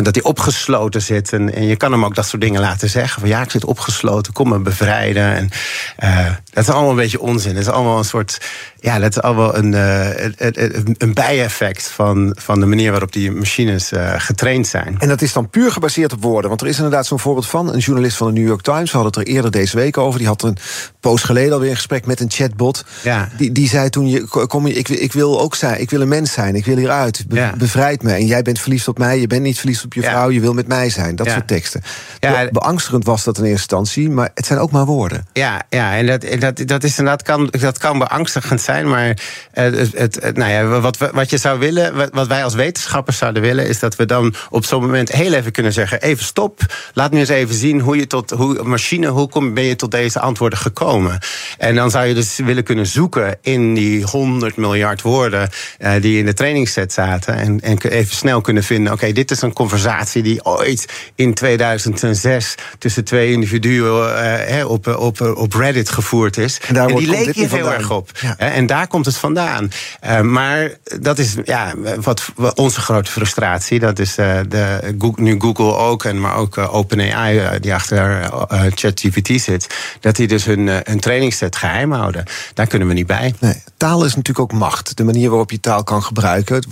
dat 0.00 0.14
hij 0.14 0.24
opgesloten 0.24 1.02
zit. 1.02 1.32
En, 1.32 1.54
en, 1.54 1.66
je 1.66 1.76
kan 1.76 1.92
hem 1.92 2.04
ook 2.04 2.14
dat 2.14 2.26
soort 2.26 2.42
dingen 2.42 2.60
laten 2.60 2.90
zeggen. 2.90 3.20
Van 3.20 3.28
ja, 3.28 3.42
ik 3.42 3.50
zit 3.50 3.64
opgesloten, 3.64 4.32
kom 4.32 4.48
me 4.48 4.58
bevrijden. 4.58 5.34
En, 5.34 5.50
uh, 6.04 6.26
dat 6.52 6.64
is 6.64 6.70
allemaal 6.70 6.90
een 6.90 6.96
beetje 6.96 7.20
onzin. 7.20 7.54
Dat 7.54 7.62
is 7.62 7.68
allemaal 7.68 7.98
een 7.98 8.04
soort. 8.04 8.40
Ja, 8.80 8.98
dat 8.98 9.10
is 9.10 9.22
allemaal 9.22 9.56
een, 9.56 9.72
uh, 9.72 10.24
een, 10.36 10.94
een 10.98 11.14
bijeffect 11.14 11.88
van, 11.88 12.36
van 12.40 12.60
de 12.60 12.66
manier 12.66 12.90
waarop 12.90 13.12
die 13.12 13.30
machines 13.30 13.92
getraind 14.16 14.66
zijn. 14.66 14.96
En 14.98 15.08
dat 15.08 15.22
is 15.22 15.32
dan 15.32 15.50
puur 15.50 15.72
gebaseerd 15.72 16.12
op 16.12 16.22
woorden. 16.22 16.48
Want 16.48 16.60
er 16.60 16.66
is 16.66 16.76
inderdaad 16.76 17.06
zo'n 17.06 17.18
voorbeeld 17.18 17.46
van. 17.46 17.72
Een 17.72 17.78
journalist 17.78 18.16
van 18.16 18.26
de 18.26 18.40
New 18.40 18.48
York 18.48 18.62
Times, 18.62 18.90
we 18.90 18.98
hadden 18.98 19.20
het 19.20 19.28
er 19.28 19.34
eerder 19.34 19.50
deze 19.50 19.76
week 19.76 19.98
over. 19.98 20.18
Die 20.18 20.28
had 20.28 20.42
een 20.42 20.56
poos 21.00 21.22
geleden 21.22 21.52
alweer 21.52 21.70
een 21.70 21.76
gesprek 21.76 22.06
met 22.06 22.20
een 22.20 22.30
chatbot. 22.30 22.84
Ja. 23.02 23.28
Die, 23.36 23.52
die 23.52 23.68
zei 23.68 23.90
toen: 23.90 24.08
je, 24.08 24.26
kom 24.26 24.66
je, 24.66 24.74
ik, 24.74 24.88
ik 24.88 25.12
wil 25.12 25.40
ook 25.40 25.54
zijn, 25.54 25.80
ik 25.80 25.90
wil 25.90 26.00
een 26.00 26.08
mens 26.08 26.32
zijn, 26.32 26.54
ik 26.54 26.64
wil 26.64 26.76
hieruit. 26.76 27.24
Be, 27.28 27.34
ja. 27.34 27.54
Bevrijd 27.58 28.02
me. 28.02 28.12
En 28.12 28.26
jij 28.26 28.42
bent 28.42 28.58
verliefd 28.58 28.88
op 28.88 28.98
mij, 28.98 29.20
je 29.20 29.26
bent 29.26 29.42
niet 29.42 29.58
verliefd 29.58 29.81
op 29.84 29.94
je 29.94 30.02
vrouw, 30.02 30.30
je 30.30 30.40
wil 30.40 30.54
met 30.54 30.66
mij 30.66 30.90
zijn. 30.90 31.16
Dat 31.16 31.30
soort 31.30 31.48
teksten. 31.48 31.82
Ja. 32.18 32.48
Beangstigend 32.50 33.04
was 33.04 33.24
dat 33.24 33.38
in 33.38 33.44
eerste 33.44 33.60
instantie, 33.60 34.10
maar 34.10 34.30
het 34.34 34.46
zijn 34.46 34.58
ook 34.58 34.70
maar 34.70 34.84
woorden. 34.84 35.26
Ja, 35.32 35.62
ja 35.68 35.96
en 35.96 36.06
dat, 36.06 36.26
dat, 36.38 36.68
dat, 36.68 36.84
is, 36.84 36.94
dat, 36.96 37.22
kan, 37.22 37.52
dat 37.60 37.78
kan 37.78 37.98
beangstigend 37.98 38.60
zijn, 38.60 38.88
maar 38.88 39.18
het, 39.52 39.92
het, 39.96 40.36
nou 40.36 40.50
ja, 40.50 40.80
wat, 40.80 40.96
wat 40.96 41.30
je 41.30 41.36
zou 41.36 41.58
willen, 41.58 42.10
wat 42.12 42.26
wij 42.26 42.44
als 42.44 42.54
wetenschappers 42.54 43.18
zouden 43.18 43.42
willen, 43.42 43.68
is 43.68 43.78
dat 43.78 43.96
we 43.96 44.06
dan 44.06 44.34
op 44.50 44.64
zo'n 44.64 44.80
moment 44.80 45.12
heel 45.12 45.32
even 45.32 45.52
kunnen 45.52 45.72
zeggen: 45.72 46.02
even 46.02 46.24
stop, 46.24 46.60
laat 46.94 47.12
me 47.12 47.18
eens 47.18 47.28
even 47.28 47.54
zien 47.54 47.80
hoe 47.80 47.96
je 47.96 48.06
tot 48.06 48.30
hoe 48.30 48.62
machine, 48.62 49.06
hoe 49.06 49.28
kom, 49.28 49.54
ben 49.54 49.64
je 49.64 49.76
tot 49.76 49.90
deze 49.90 50.20
antwoorden 50.20 50.58
gekomen? 50.58 51.18
En 51.58 51.74
dan 51.74 51.90
zou 51.90 52.06
je 52.06 52.14
dus 52.14 52.36
willen 52.36 52.64
kunnen 52.64 52.86
zoeken 52.86 53.38
in 53.40 53.74
die 53.74 54.04
100 54.04 54.56
miljard 54.56 55.02
woorden 55.02 55.48
uh, 55.78 55.92
die 56.00 56.18
in 56.18 56.26
de 56.26 56.34
trainingsset 56.34 56.92
zaten 56.92 57.34
en, 57.34 57.60
en 57.60 57.78
even 57.78 58.16
snel 58.16 58.40
kunnen 58.40 58.62
vinden: 58.62 58.92
oké, 58.92 59.12
dit 59.12 59.30
is 59.30 59.42
een 59.42 59.52
conversatie 59.62 60.22
die 60.22 60.44
ooit 60.44 60.86
in 61.14 61.34
2006 61.34 62.54
tussen 62.78 63.04
twee 63.04 63.32
individuen 63.32 64.14
uh, 64.50 64.70
op, 64.70 64.86
op, 64.86 65.20
op 65.20 65.54
Reddit 65.54 65.90
gevoerd 65.90 66.36
is. 66.36 66.60
En, 66.60 66.86
die 66.86 67.08
leek 67.08 67.34
hier 67.34 67.50
heel 67.50 67.72
erg 67.72 67.90
op. 67.90 68.10
En 68.36 68.66
daar 68.66 68.86
komt 68.86 69.06
het 69.06 69.16
vandaan. 69.16 69.70
Uh, 70.06 70.20
maar 70.20 70.70
dat 71.00 71.18
is 71.18 71.34
ja, 71.44 71.74
wat, 72.00 72.32
onze 72.54 72.80
grote 72.80 73.10
frustratie. 73.10 73.78
Dat 73.78 73.98
is 73.98 74.18
uh, 74.18 74.40
de, 74.48 74.94
nu 75.16 75.34
Google 75.38 75.76
ook, 75.76 76.04
en 76.04 76.20
maar 76.20 76.36
ook 76.36 76.58
OpenAI, 76.58 77.58
die 77.60 77.74
achter 77.74 78.30
ChatGPT 78.74 79.40
zit. 79.40 79.66
Dat 80.00 80.16
die 80.16 80.28
dus 80.28 80.44
hun, 80.44 80.68
hun 80.68 81.00
trainingsset 81.00 81.56
geheim 81.56 81.92
houden. 81.92 82.24
Daar 82.54 82.66
kunnen 82.66 82.88
we 82.88 82.94
niet 82.94 83.06
bij. 83.06 83.34
Nee, 83.38 83.62
taal 83.82 84.04
is 84.04 84.14
natuurlijk 84.14 84.52
ook 84.52 84.58
macht. 84.58 84.96
De 84.96 85.04
manier 85.04 85.28
waarop 85.28 85.50
je 85.50 85.60
taal 85.60 85.84
kan 85.84 86.02
gebruiken, 86.02 86.64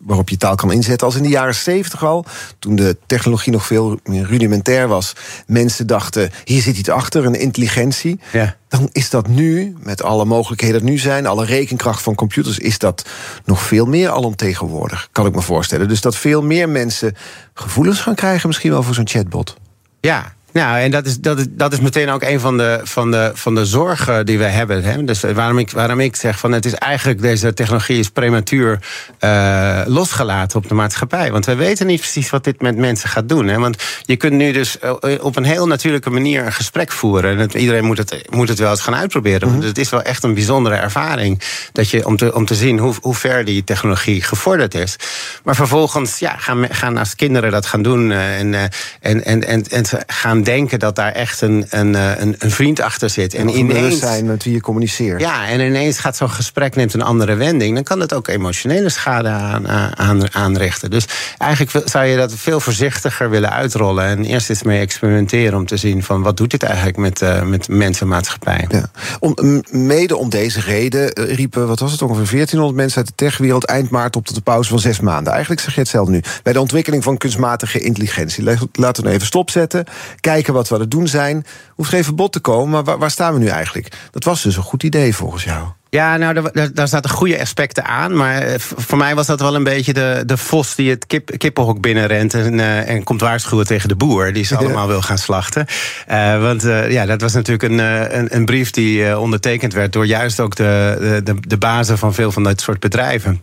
waarop 0.00 0.28
je 0.28 0.36
taal 0.36 0.54
kan 0.54 0.72
inzetten. 0.72 1.06
Als 1.06 1.16
in 1.16 1.22
de 1.22 1.28
jaren 1.28 1.54
70 1.54 2.04
al, 2.04 2.24
toen 2.58 2.76
de 2.76 2.96
technologie 3.06 3.52
nog 3.52 3.66
veel 3.66 3.98
meer 4.04 4.26
rudimentair 4.26 4.88
was, 4.88 5.12
mensen 5.46 5.86
dachten: 5.86 6.30
hier 6.44 6.62
zit 6.62 6.76
iets 6.76 6.88
achter, 6.88 7.24
een 7.24 7.40
intelligentie. 7.40 8.20
Ja. 8.32 8.56
Dan 8.68 8.88
is 8.92 9.10
dat 9.10 9.28
nu, 9.28 9.76
met 9.82 10.02
alle 10.02 10.24
mogelijkheden 10.24 10.80
er 10.80 10.86
nu 10.86 10.98
zijn, 10.98 11.26
alle 11.26 11.44
rekenkracht 11.44 12.02
van 12.02 12.14
computers, 12.14 12.58
is 12.58 12.78
dat 12.78 13.04
nog 13.44 13.62
veel 13.62 13.86
meer 13.86 14.10
alomtegenwoordig, 14.10 15.08
kan 15.12 15.26
ik 15.26 15.34
me 15.34 15.42
voorstellen. 15.42 15.88
Dus 15.88 16.00
dat 16.00 16.16
veel 16.16 16.42
meer 16.42 16.68
mensen 16.68 17.16
gevoelens 17.54 18.00
gaan 18.00 18.14
krijgen, 18.14 18.48
misschien 18.48 18.70
wel 18.70 18.82
voor 18.82 18.94
zo'n 18.94 19.08
chatbot. 19.08 19.56
Ja, 20.00 20.34
nou, 20.52 20.78
en 20.78 20.90
dat 20.90 21.06
is, 21.06 21.18
dat 21.18 21.38
is, 21.38 21.46
dat 21.50 21.72
is 21.72 21.80
meteen 21.80 22.10
ook 22.10 22.22
een 22.22 22.40
van 22.40 22.56
de, 22.56 22.80
van 22.82 23.10
de, 23.10 23.30
van 23.34 23.54
de 23.54 23.66
zorgen 23.66 24.26
die 24.26 24.38
we 24.38 24.44
hebben. 24.44 24.82
Hè? 24.82 25.04
Dus 25.04 25.20
waarom 25.20 25.58
ik, 25.58 25.70
waarom 25.70 26.00
ik 26.00 26.16
zeg 26.16 26.38
van 26.38 26.52
het 26.52 26.64
is 26.64 26.74
eigenlijk 26.74 27.20
deze 27.20 27.54
technologie 27.54 27.98
is 27.98 28.08
prematuur 28.08 28.78
uh, 29.20 29.80
losgelaten 29.86 30.58
op 30.58 30.68
de 30.68 30.74
maatschappij. 30.74 31.32
Want 31.32 31.46
we 31.46 31.54
weten 31.54 31.86
niet 31.86 32.00
precies 32.00 32.30
wat 32.30 32.44
dit 32.44 32.60
met 32.60 32.76
mensen 32.76 33.08
gaat 33.08 33.28
doen. 33.28 33.48
Hè? 33.48 33.58
Want 33.58 33.82
je 34.02 34.16
kunt 34.16 34.32
nu 34.32 34.52
dus 34.52 34.78
eh, 34.78 34.92
op 35.20 35.36
een 35.36 35.44
heel 35.44 35.66
natuurlijke 35.66 36.10
manier 36.10 36.46
een 36.46 36.52
gesprek 36.52 36.92
voeren. 36.92 37.38
En 37.38 37.56
iedereen 37.56 37.84
moet 37.84 37.98
het, 37.98 38.26
moet 38.30 38.48
het 38.48 38.58
wel 38.58 38.70
eens 38.70 38.80
gaan 38.80 38.96
uitproberen. 38.96 39.48
Want 39.48 39.58
mhm. 39.58 39.66
het 39.66 39.78
is 39.78 39.90
wel 39.90 40.02
echt 40.02 40.22
een 40.22 40.34
bijzondere 40.34 40.76
ervaring 40.76 41.42
dat 41.72 41.90
je, 41.90 42.06
om, 42.06 42.16
te, 42.16 42.34
om 42.34 42.44
te 42.44 42.54
zien 42.54 42.78
hoe, 42.78 42.94
hoe 43.00 43.14
ver 43.14 43.44
die 43.44 43.64
technologie 43.64 44.22
gevorderd 44.22 44.74
is. 44.74 44.96
Maar 45.44 45.54
vervolgens 45.54 46.18
ja, 46.18 46.36
gaan, 46.36 46.66
gaan 46.70 46.96
als 46.96 47.14
kinderen 47.14 47.50
dat 47.50 47.66
gaan 47.66 47.82
doen 47.82 48.10
uh, 48.10 48.38
en, 48.38 48.54
en, 49.00 49.24
en, 49.24 49.46
en, 49.46 49.64
en 49.64 49.84
gaan 50.06 50.42
denken 50.48 50.78
dat 50.78 50.96
daar 50.96 51.12
echt 51.12 51.40
een, 51.40 51.66
een, 51.70 51.94
eh, 51.94 52.18
een, 52.18 52.34
een 52.38 52.50
vriend 52.50 52.80
achter 52.80 53.10
zit. 53.10 53.34
En, 53.34 53.48
ineens 53.48 53.98
zijn 53.98 54.26
met 54.26 54.44
wie 54.44 54.52
je 54.52 54.60
communiceert. 54.60 55.20
Ja, 55.20 55.48
en 55.48 55.60
ineens 55.60 55.98
gaat 55.98 56.16
zo'n 56.16 56.30
gesprek 56.30 56.76
neemt 56.76 56.94
een 56.94 57.02
andere 57.02 57.34
wending. 57.34 57.74
Dan 57.74 57.82
kan 57.82 58.00
het 58.00 58.14
ook 58.14 58.28
emotionele 58.28 58.88
schade 58.88 59.28
aan, 59.28 59.68
aan, 59.98 60.34
aanrichten. 60.34 60.90
Dus 60.90 61.06
eigenlijk 61.38 61.88
zou 61.88 62.04
je 62.04 62.16
dat 62.16 62.34
veel 62.34 62.60
voorzichtiger 62.60 63.30
willen 63.30 63.50
uitrollen. 63.50 64.04
En 64.04 64.24
eerst 64.24 64.50
eens 64.50 64.62
mee 64.62 64.80
experimenteren 64.80 65.58
om 65.58 65.66
te 65.66 65.76
zien 65.76 66.02
van 66.02 66.22
wat 66.22 66.36
doet 66.36 66.50
dit 66.50 66.62
eigenlijk 66.62 66.96
met, 66.96 67.22
uh, 67.22 67.42
met 67.42 67.68
mensenmaatschappij. 67.68 68.64
Ja. 68.68 68.90
Om, 69.20 69.62
mede 69.70 70.16
om 70.16 70.30
deze 70.30 70.60
reden 70.60 71.12
eh, 71.12 71.34
riepen, 71.34 71.66
wat 71.66 71.80
was 71.80 71.92
het, 71.92 72.02
ongeveer 72.02 72.26
1400 72.26 72.80
mensen 72.80 72.98
uit 72.98 73.06
de 73.06 73.24
techwereld 73.24 73.64
eind 73.64 73.90
maart 73.90 74.16
op 74.16 74.26
tot 74.26 74.34
de 74.34 74.40
pauze 74.40 74.70
van 74.70 74.78
zes 74.78 75.00
maanden. 75.00 75.32
Eigenlijk 75.32 75.60
zeg 75.60 75.74
je 75.74 75.80
het 75.80 75.88
zelf 75.88 76.08
nu. 76.08 76.20
Bij 76.42 76.52
de 76.52 76.60
ontwikkeling 76.60 77.02
van 77.02 77.16
kunstmatige 77.16 77.80
intelligentie. 77.80 78.58
Laten 78.72 79.04
we 79.04 79.10
even 79.10 79.26
stopzetten 79.26 79.84
kijken 80.28 80.54
wat 80.54 80.68
we 80.68 80.74
aan 80.74 80.80
het 80.80 80.90
doen 80.90 81.08
zijn. 81.08 81.44
Hoeft 81.74 81.90
geen 81.90 82.04
verbod 82.04 82.32
te 82.32 82.40
komen, 82.40 82.70
maar 82.70 82.84
waar, 82.84 82.98
waar 82.98 83.10
staan 83.10 83.32
we 83.32 83.38
nu 83.38 83.46
eigenlijk? 83.46 83.88
Dat 84.10 84.24
was 84.24 84.42
dus 84.42 84.56
een 84.56 84.62
goed 84.62 84.82
idee 84.82 85.14
volgens 85.14 85.44
jou. 85.44 85.66
Ja, 85.90 86.16
nou, 86.16 86.50
daar, 86.52 86.72
daar 86.72 86.88
zaten 86.88 87.10
goede 87.10 87.40
aspecten 87.40 87.84
aan. 87.84 88.16
Maar 88.16 88.42
eh, 88.42 88.54
voor 88.58 88.98
mij 88.98 89.14
was 89.14 89.26
dat 89.26 89.40
wel 89.40 89.54
een 89.54 89.64
beetje 89.64 89.92
de, 89.92 90.22
de 90.26 90.36
vos 90.36 90.74
die 90.74 90.90
het 90.90 91.06
kip, 91.06 91.38
kippenhok 91.38 91.80
binnenrent... 91.80 92.34
En, 92.34 92.54
uh, 92.54 92.88
en 92.88 93.04
komt 93.04 93.20
waarschuwen 93.20 93.66
tegen 93.66 93.88
de 93.88 93.96
boer, 93.96 94.32
die 94.32 94.44
ze 94.44 94.56
allemaal 94.56 94.86
wil 94.86 95.02
gaan 95.02 95.18
slachten. 95.18 95.66
Uh, 96.10 96.42
want 96.42 96.64
uh, 96.64 96.90
ja, 96.90 97.06
dat 97.06 97.20
was 97.20 97.32
natuurlijk 97.32 97.72
een, 97.72 97.78
een, 98.18 98.36
een 98.36 98.44
brief 98.44 98.70
die 98.70 99.18
ondertekend 99.18 99.72
werd... 99.72 99.92
door 99.92 100.06
juist 100.06 100.40
ook 100.40 100.56
de, 100.56 101.20
de, 101.24 101.34
de 101.40 101.58
bazen 101.58 101.98
van 101.98 102.14
veel 102.14 102.32
van 102.32 102.42
dat 102.42 102.60
soort 102.60 102.80
bedrijven. 102.80 103.42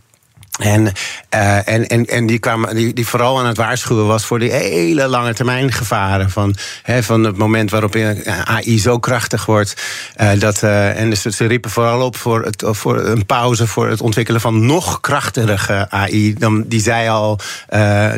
En, 0.58 0.92
uh, 1.34 1.68
en, 1.68 1.86
en, 1.86 2.06
en 2.06 2.26
die, 2.26 2.38
kwam, 2.38 2.66
die, 2.74 2.92
die 2.92 3.06
vooral 3.06 3.38
aan 3.38 3.46
het 3.46 3.56
waarschuwen 3.56 4.06
was 4.06 4.24
voor 4.24 4.38
die 4.38 4.52
hele 4.52 5.06
lange 5.06 5.34
termijn 5.34 5.72
gevaren. 5.72 6.30
Van, 6.30 6.54
van 7.00 7.24
het 7.24 7.36
moment 7.36 7.70
waarop 7.70 7.96
AI 8.44 8.78
zo 8.78 8.98
krachtig 8.98 9.46
wordt. 9.46 9.82
Uh, 10.20 10.30
dat, 10.38 10.62
en 10.62 11.10
dus 11.10 11.22
ze 11.22 11.46
riepen 11.46 11.70
vooral 11.70 12.00
op 12.00 12.16
voor, 12.16 12.44
het, 12.44 12.64
voor 12.66 13.00
een 13.00 13.26
pauze 13.26 13.66
voor 13.66 13.88
het 13.88 14.00
ontwikkelen 14.00 14.40
van 14.40 14.66
nog 14.66 15.00
krachtigere 15.00 15.90
AI 15.90 16.34
dan 16.34 16.64
die 16.66 16.80
zij 16.80 17.10
al 17.10 17.38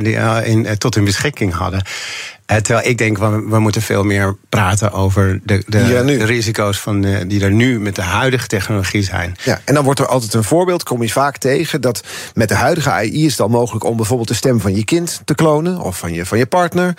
die, 0.03 0.17
in, 0.45 0.79
tot 0.79 0.95
hun 0.95 1.05
beschikking 1.05 1.55
hadden. 1.55 1.83
Uh, 2.51 2.57
terwijl 2.57 2.89
ik 2.89 2.99
denk, 2.99 3.19
we, 3.19 3.45
we 3.49 3.59
moeten 3.59 3.83
veel 3.83 4.05
meer 4.05 4.37
praten 4.49 4.93
over 4.93 5.41
de, 5.45 5.63
de, 5.67 6.05
de 6.05 6.25
risico's 6.25 6.81
van 6.81 7.01
de, 7.01 7.27
die 7.27 7.45
er 7.45 7.51
nu 7.51 7.81
met 7.81 7.95
de 7.95 8.03
huidige 8.03 8.47
technologie 8.47 9.03
zijn. 9.03 9.37
Ja, 9.45 9.61
en 9.65 9.75
dan 9.75 9.85
wordt 9.85 10.01
er 10.01 10.07
altijd 10.07 10.35
een 10.35 10.45
voorbeeld, 10.45 10.83
kom 10.83 11.03
je 11.03 11.09
vaak 11.09 11.37
tegen, 11.37 11.81
dat 11.81 12.05
met 12.35 12.49
de 12.49 12.55
huidige 12.55 12.91
AI 12.91 13.25
is 13.25 13.31
het 13.31 13.41
al 13.41 13.49
mogelijk 13.49 13.85
om 13.85 13.97
bijvoorbeeld 13.97 14.29
de 14.29 14.35
stem 14.35 14.61
van 14.61 14.75
je 14.75 14.85
kind 14.85 15.21
te 15.25 15.35
klonen 15.35 15.81
of 15.81 15.99
van 15.99 16.13
je, 16.13 16.27
van 16.27 16.39
je 16.39 16.47
partner. 16.47 16.95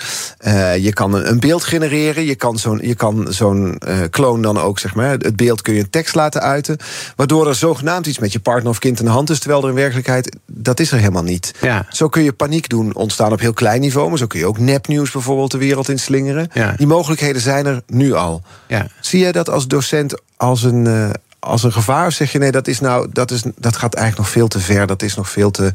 Uh, 0.47 0.77
je 0.77 0.93
kan 0.93 1.13
een, 1.13 1.29
een, 1.29 1.39
beeld 1.39 1.63
genereren, 1.63 2.25
je 2.25 2.35
kan 2.35 2.57
zo'n 2.59 2.81
zo'n 3.29 3.81
uh, 3.87 3.99
kloon 4.09 4.41
dan 4.41 4.59
ook, 4.59 4.79
zeg 4.79 4.95
maar, 4.95 5.09
het 5.09 5.35
beeld 5.35 5.61
kun 5.61 5.73
je 5.73 5.79
een 5.79 5.89
tekst 5.89 6.15
laten 6.15 6.41
uiten, 6.41 6.77
waardoor 7.15 7.47
er 7.47 7.55
zogenaamd 7.55 8.05
iets 8.05 8.19
met 8.19 8.31
je 8.31 8.39
partner 8.39 8.71
of 8.71 8.79
kind 8.79 8.99
in 8.99 9.05
de 9.05 9.11
hand 9.11 9.29
is, 9.29 9.39
terwijl 9.39 9.63
er 9.63 9.69
in 9.69 9.75
werkelijkheid 9.75 10.37
dat 10.45 10.79
is 10.79 10.91
er 10.91 10.97
helemaal 10.97 11.23
niet. 11.23 11.53
Ja. 11.61 11.85
Zo 11.89 12.09
kun 12.09 12.23
je 12.23 12.33
paniek 12.33 12.69
doen 12.69 12.95
ontstaan 12.95 13.31
op 13.31 13.39
heel 13.39 13.53
klein 13.53 13.81
niveau, 13.81 14.09
maar 14.09 14.17
zo 14.17 14.27
kun 14.27 14.39
je 14.39 14.45
ook 14.45 14.59
nepnieuws 14.59 15.11
bijvoorbeeld 15.11 15.38
de 15.47 15.57
wereld 15.57 15.89
in 15.89 15.99
slingeren. 15.99 16.49
Die 16.77 16.87
mogelijkheden 16.87 17.41
zijn 17.41 17.65
er 17.65 17.81
nu 17.87 18.13
al. 18.13 18.41
Ja. 18.67 18.87
Zie 18.99 19.19
jij 19.19 19.31
dat 19.31 19.49
als 19.49 19.67
docent 19.67 20.21
als 20.37 20.63
een, 20.63 20.85
uh, 20.85 21.09
als 21.39 21.63
een 21.63 21.71
gevaar? 21.71 22.07
Of 22.07 22.13
zeg 22.13 22.31
je 22.31 22.39
nee, 22.39 22.51
dat, 22.51 22.67
is 22.67 22.79
nou, 22.79 23.07
dat, 23.11 23.31
is, 23.31 23.43
dat 23.55 23.77
gaat 23.77 23.93
eigenlijk 23.93 24.25
nog 24.27 24.33
veel 24.33 24.47
te 24.47 24.59
ver. 24.59 24.87
Dat 24.87 25.01
is 25.01 25.15
nog 25.15 25.29
veel 25.29 25.51
te 25.51 25.71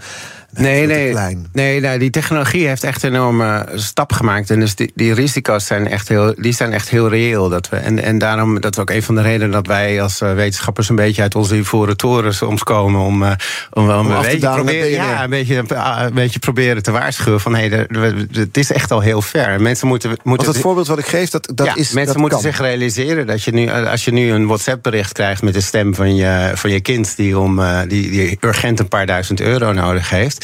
Nee, 0.59 0.87
nee, 0.87 1.37
nee 1.53 1.81
nou, 1.81 1.99
die 1.99 2.11
technologie 2.11 2.67
heeft 2.67 2.85
echt 2.85 3.03
een 3.03 3.13
enorme 3.13 3.67
stap 3.75 4.13
gemaakt. 4.13 4.51
En 4.51 4.61
dus 4.61 4.75
die, 4.75 4.93
die 4.95 5.15
risico's 5.15 5.67
zijn 5.67 5.89
echt 5.89 6.09
heel, 6.09 6.35
die 6.37 6.53
zijn 6.53 6.73
echt 6.73 6.89
heel 6.89 7.09
reëel. 7.09 7.49
Dat 7.49 7.69
we, 7.69 7.77
en, 7.77 8.03
en 8.03 8.19
daarom, 8.19 8.61
dat 8.61 8.77
is 8.77 8.83
ook 8.83 8.91
een 8.91 9.03
van 9.03 9.15
de 9.15 9.23
redenen 9.23 9.51
dat 9.51 9.67
wij 9.67 10.03
als 10.03 10.21
eh, 10.21 10.35
wetenschappers 10.35 10.89
een 10.89 10.97
beetje 10.97 11.23
uit 11.23 11.35
onze 11.35 11.57
ivoren 11.57 11.97
toren 11.97 12.35
soms 12.35 12.63
komen. 12.63 13.01
Om, 13.01 13.23
uh, 13.23 13.31
om, 13.71 13.91
om, 13.91 14.11
een, 14.11 14.23
beetje 14.23 14.51
proberen, 14.51 14.91
ja, 14.91 15.25
een, 15.25 15.31
beetje, 15.31 15.65
een 15.69 16.15
beetje 16.15 16.39
proberen 16.39 16.83
te 16.83 16.91
waarschuwen 16.91 17.41
van 17.41 17.55
hé, 17.55 17.69
hey, 17.69 17.87
het 18.33 18.57
is 18.57 18.73
echt 18.73 18.91
al 18.91 19.01
heel 19.01 19.23
ver. 19.23 19.61
Mensen 19.61 19.89
moeten. 19.89 20.09
moeten 20.09 20.45
Want 20.45 20.47
het 20.47 20.65
voorbeeld 20.65 20.87
wat 20.87 20.99
ik 20.99 21.07
geef, 21.07 21.31
dat, 21.31 21.51
dat 21.55 21.67
ja, 21.67 21.75
is. 21.75 21.93
Mensen 21.93 22.21
moeten 22.21 22.39
zich 22.41 22.59
realiseren 22.59 23.27
dat 23.27 23.43
je 23.43 23.51
nu, 23.51 23.71
als 23.71 24.05
je 24.05 24.13
nu 24.13 24.31
een 24.31 24.47
WhatsApp-bericht 24.47 25.13
krijgt 25.13 25.43
met 25.43 25.55
de 25.55 25.61
stem 25.61 25.95
van 25.95 26.17
je, 26.17 26.51
van 26.55 26.71
je 26.71 26.81
kind 26.81 27.17
die, 27.17 27.39
om, 27.39 27.61
die, 27.89 28.11
die 28.11 28.39
urgent 28.41 28.81
een 28.81 28.89
paar 28.89 29.07
duizend 29.07 29.41
euro 29.41 29.73
nodig 29.73 30.11
heeft 30.11 30.44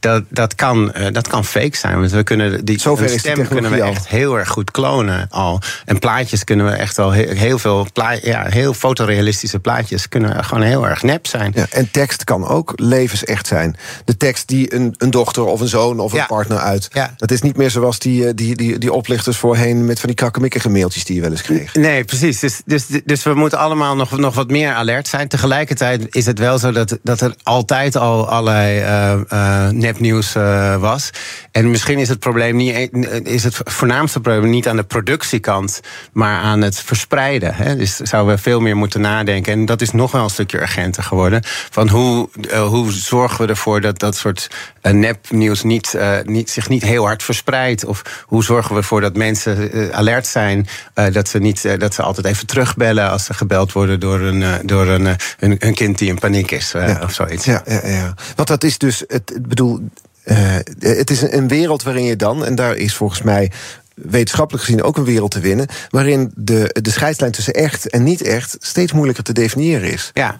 dat, 0.00 0.24
dat, 0.28 0.54
kan, 0.54 0.92
uh, 0.96 1.06
dat 1.12 1.28
kan 1.28 1.44
fake 1.44 1.76
zijn. 1.76 1.98
Want 1.98 2.10
we 2.10 2.22
kunnen 2.22 2.64
die 2.64 2.80
Zover 2.80 3.08
stem 3.08 3.48
kunnen 3.48 3.70
we 3.70 3.82
echt 3.82 4.08
heel 4.08 4.38
erg 4.38 4.48
goed 4.48 4.70
klonen 4.70 5.26
al. 5.30 5.60
En 5.84 5.98
plaatjes 5.98 6.44
kunnen 6.44 6.66
we 6.66 6.72
echt 6.72 6.98
al 6.98 7.10
heel, 7.10 7.34
heel 7.34 7.58
veel 7.58 7.86
ja, 8.22 8.44
heel 8.48 8.74
fotorealistische 8.74 9.58
plaatjes 9.58 10.08
kunnen 10.08 10.44
gewoon 10.44 10.62
heel 10.62 10.88
erg 10.88 11.02
nep 11.02 11.26
zijn. 11.26 11.52
Ja, 11.54 11.66
en 11.70 11.90
tekst 11.90 12.24
kan 12.24 12.46
ook 12.46 12.72
levensecht 12.76 13.46
zijn. 13.46 13.76
De 14.04 14.16
tekst 14.16 14.48
die 14.48 14.74
een, 14.74 14.94
een 14.98 15.10
dochter 15.10 15.44
of 15.44 15.60
een 15.60 15.68
zoon 15.68 16.00
of 16.00 16.12
een 16.12 16.26
partner 16.26 16.58
uit. 16.58 16.88
Ja. 16.92 17.14
Dat 17.16 17.30
is 17.30 17.42
niet 17.42 17.56
meer 17.56 17.70
zoals 17.70 17.98
die, 17.98 18.26
eh, 18.26 18.32
die, 18.34 18.56
die, 18.56 18.78
die 18.78 18.92
oplichters 18.92 19.36
voorheen 19.36 19.84
met 19.84 20.00
van 20.00 20.08
die 20.08 20.18
krakkemikkige 20.18 20.68
mailtjes 20.68 21.04
die 21.04 21.14
je 21.14 21.20
wel 21.20 21.30
eens 21.30 21.42
kreeg. 21.42 21.74
Nee, 21.74 22.04
precies. 22.04 22.40
Dus, 22.40 22.60
dus, 22.64 22.86
dus 23.04 23.22
we 23.22 23.34
moeten 23.34 23.58
allemaal 23.58 23.96
nog, 23.96 24.18
nog 24.18 24.34
wat 24.34 24.50
meer 24.50 24.72
alert 24.72 25.08
zijn. 25.08 25.28
Tegelijkertijd 25.28 26.06
is 26.14 26.26
het 26.26 26.38
wel 26.38 26.58
zo 26.58 26.72
dat, 26.72 26.98
dat 27.02 27.20
er 27.20 27.34
altijd 27.42 27.96
al 27.96 28.28
allerlei 28.28 28.80
uh, 28.80 29.70
nepnieuws 29.88 30.34
uh, 30.36 30.76
was. 30.76 31.10
En 31.52 31.70
misschien 31.70 31.98
is 31.98 32.08
het 32.08 32.18
probleem 32.18 32.56
niet, 32.56 32.88
is 33.22 33.44
het 33.44 33.60
voornaamste 33.64 34.20
probleem 34.20 34.50
niet 34.50 34.68
aan 34.68 34.76
de 34.76 34.82
productiekant, 34.82 35.80
maar 36.12 36.40
aan 36.40 36.60
het 36.60 36.78
verspreiden. 36.80 37.54
Hè. 37.54 37.76
Dus 37.76 37.96
zouden 37.96 38.34
we 38.34 38.42
veel 38.42 38.60
meer 38.60 38.76
moeten 38.76 39.00
nadenken. 39.00 39.52
En 39.52 39.64
dat 39.64 39.80
is 39.80 39.90
nog 39.90 40.12
wel 40.12 40.22
een 40.22 40.30
stukje 40.30 40.60
urgenter 40.60 41.02
geworden. 41.02 41.40
Van 41.70 41.88
hoe, 41.88 42.28
uh, 42.50 42.66
hoe 42.66 42.92
zorgen 42.92 43.44
we 43.44 43.50
ervoor 43.50 43.80
dat 43.80 43.98
dat 43.98 44.16
soort 44.16 44.50
uh, 44.82 44.92
nepnieuws 44.92 45.62
niet, 45.62 45.98
niet, 46.24 46.50
zich 46.50 46.68
niet 46.68 46.82
heel 46.82 47.04
hard 47.04 47.22
verspreidt? 47.22 47.84
Of 47.84 48.24
hoe 48.26 48.44
zorgen 48.44 48.70
we 48.74 48.80
ervoor 48.80 49.00
dat 49.00 49.16
mensen 49.16 49.70
alert 49.92 50.26
zijn, 50.26 50.66
dat, 51.12 51.28
ze 51.28 51.38
niet, 51.38 51.80
dat 51.80 51.94
ze 51.94 52.02
altijd 52.02 52.26
even 52.26 52.46
terugbellen 52.46 53.10
als 53.10 53.24
ze 53.24 53.34
gebeld 53.34 53.72
worden 53.72 54.00
door 54.00 54.20
een, 54.20 54.66
door 54.66 54.86
een, 54.86 55.16
een, 55.38 55.56
een 55.58 55.74
kind 55.74 55.98
die 55.98 56.08
in 56.08 56.18
paniek 56.18 56.50
is 56.50 56.72
ja. 56.72 57.00
of 57.02 57.12
zoiets. 57.12 57.44
Ja, 57.44 57.62
ja, 57.66 57.86
ja. 57.86 58.14
Want 58.36 58.48
dat 58.48 58.64
is 58.64 58.78
dus, 58.78 59.04
het, 59.06 59.38
bedoel, 59.48 59.77
uh, 60.24 60.56
het 60.78 61.10
is 61.10 61.22
een 61.22 61.48
wereld 61.48 61.82
waarin 61.82 62.04
je 62.04 62.16
dan, 62.16 62.44
en 62.44 62.54
daar 62.54 62.76
is 62.76 62.94
volgens 62.94 63.22
mij 63.22 63.50
wetenschappelijk 63.94 64.64
gezien 64.64 64.82
ook 64.82 64.96
een 64.96 65.04
wereld 65.04 65.30
te 65.30 65.40
winnen, 65.40 65.66
waarin 65.90 66.32
de, 66.34 66.76
de 66.82 66.90
scheidslijn 66.90 67.32
tussen 67.32 67.54
echt 67.54 67.90
en 67.90 68.02
niet 68.02 68.22
echt 68.22 68.56
steeds 68.60 68.92
moeilijker 68.92 69.24
te 69.24 69.32
definiëren 69.32 69.92
is. 69.92 70.10
Ja, 70.14 70.36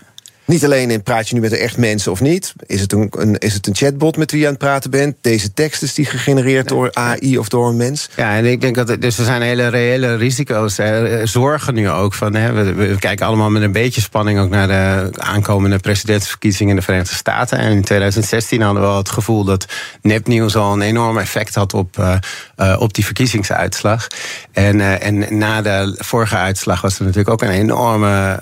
niet 0.49 0.65
alleen 0.65 0.91
in 0.91 1.03
praat 1.03 1.29
je 1.29 1.35
nu 1.35 1.41
met 1.41 1.53
echt 1.53 1.77
mensen 1.77 2.13
of 2.13 2.21
niet. 2.21 2.55
Is 2.67 2.81
het 2.81 2.93
een, 2.93 3.13
een, 3.19 3.39
is 3.39 3.55
het 3.55 3.67
een 3.67 3.75
chatbot 3.75 4.17
met 4.17 4.31
wie 4.31 4.41
je 4.41 4.47
aan 4.47 4.53
het 4.53 4.63
praten 4.63 4.91
bent? 4.91 5.17
Deze 5.21 5.53
tekst 5.53 5.83
is 5.83 5.95
die 5.95 6.05
gegenereerd 6.05 6.69
door 6.69 6.91
AI 6.93 7.39
of 7.39 7.49
door 7.49 7.69
een 7.69 7.77
mens? 7.77 8.09
Ja, 8.17 8.37
en 8.37 8.45
ik 8.45 8.61
denk 8.61 8.75
dat 8.75 9.01
dus 9.01 9.19
er 9.19 9.25
zijn 9.25 9.43
hele 9.43 9.69
reële 9.69 10.17
risico's. 10.17 10.77
Hè, 10.77 11.27
zorgen 11.27 11.75
nu 11.75 11.91
ook 11.91 12.15
van. 12.15 12.35
Hè, 12.35 12.53
we, 12.53 12.75
we, 12.75 12.99
kijken 12.99 13.27
allemaal 13.27 13.51
met 13.51 13.63
een 13.63 13.73
beetje 13.73 14.01
spanning 14.01 14.39
ook 14.41 14.51
naar 14.51 14.67
de 14.67 15.11
aankomende 15.21 15.79
presidentsverkiezingen 15.79 16.71
in 16.71 16.77
de 16.77 16.83
Verenigde 16.83 17.15
Staten. 17.15 17.59
En 17.59 17.71
in 17.71 17.83
2016 17.83 18.61
hadden 18.61 18.83
we 18.83 18.89
al 18.89 18.97
het 18.97 19.11
gevoel 19.11 19.45
dat 19.45 19.67
nepnieuws 20.03 20.57
al 20.57 20.73
een 20.73 20.83
enorm 20.83 21.19
effect 21.19 21.55
had 21.55 21.75
op, 21.75 21.97
uh, 21.99 22.15
uh, 22.57 22.77
op 22.79 22.95
die 22.95 23.05
verkiezingsuitslag. 23.05 24.07
En, 24.53 24.79
uh, 24.79 25.05
en 25.05 25.39
na 25.39 25.63
de 25.63 25.95
vorige 25.99 26.37
uitslag 26.37 26.81
was 26.81 26.99
er 26.99 27.05
natuurlijk 27.05 27.31
ook 27.31 27.43
een 27.43 27.55
enorme, 27.55 28.41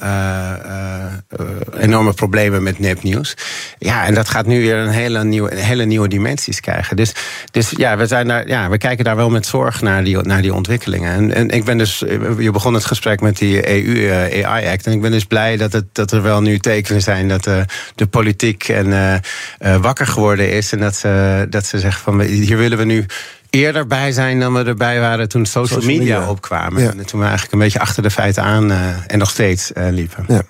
enorme 1.79 1.96
enorme 1.97 2.15
problemen 2.15 2.63
met 2.63 2.79
nepnieuws. 2.79 3.35
Ja, 3.79 4.07
en 4.07 4.15
dat 4.15 4.29
gaat 4.29 4.47
nu 4.47 4.61
weer 4.61 4.77
een 4.77 4.89
hele 4.89 5.25
nieuwe, 5.25 5.55
hele 5.55 5.85
nieuwe 5.85 6.09
dimensies 6.09 6.61
krijgen. 6.61 6.97
Dus, 6.97 7.13
dus 7.51 7.71
ja, 7.71 7.97
we, 7.97 8.07
zijn 8.07 8.29
daar, 8.29 8.49
ja, 8.49 8.69
we 8.71 8.79
kijken 8.79 9.05
daar 9.05 9.17
wel 9.17 9.31
met 9.31 9.47
zorg 9.47 9.81
naar 9.81 10.05
die, 10.05 10.17
naar 10.17 10.43
die 10.43 10.55
ontwikkelingen. 10.55 11.13
En, 11.13 11.35
en 11.35 11.51
ik 11.51 11.65
ben 11.65 11.79
dus, 11.79 11.99
je 12.39 12.51
begon 12.51 12.75
het 12.75 12.85
gesprek 12.85 13.21
met 13.21 13.39
die 13.39 13.69
EU-AI-act. 13.69 14.87
Eh, 14.87 14.87
en 14.87 14.93
ik 14.93 15.01
ben 15.01 15.11
dus 15.11 15.25
blij 15.25 15.57
dat, 15.57 15.73
het, 15.73 15.85
dat 15.93 16.13
er 16.13 16.23
wel 16.23 16.41
nu 16.41 16.59
tekenen 16.59 17.03
zijn 17.03 17.29
dat 17.29 17.45
de, 17.45 17.65
de 17.95 18.07
politiek 18.07 18.69
en, 18.69 18.87
uh, 18.87 19.77
wakker 19.77 20.07
geworden 20.07 20.53
is. 20.53 20.73
En 20.73 20.81
dat 20.81 20.97
ze, 20.97 21.47
dat 21.51 21.67
ze 21.67 21.79
zeggen 21.79 22.03
van 22.03 22.21
hier 22.21 22.57
willen 22.57 22.79
we 22.79 22.85
nu 22.85 23.07
eerder 23.51 23.87
bij 23.87 24.13
zijn 24.13 24.41
dan 24.41 24.53
we 24.53 24.65
erbij 24.65 25.01
waren 25.01 25.29
toen 25.29 25.47
social, 25.47 25.85
media, 25.85 26.29
opkwamen. 26.29 26.83
En 26.83 27.07
toen 27.07 27.21
we 27.21 27.27
eigenlijk 27.27 27.53
een 27.53 27.59
beetje 27.59 27.81
achter 27.81 28.03
de 28.03 28.11
feiten 28.11 28.43
aan 28.43 28.71
uh, 28.71 28.79
en 29.07 29.19
nog 29.19 29.31
steeds 29.31 29.71
uh, 29.75 29.87
liepen. 29.91 30.25
Ja. 30.29 30.43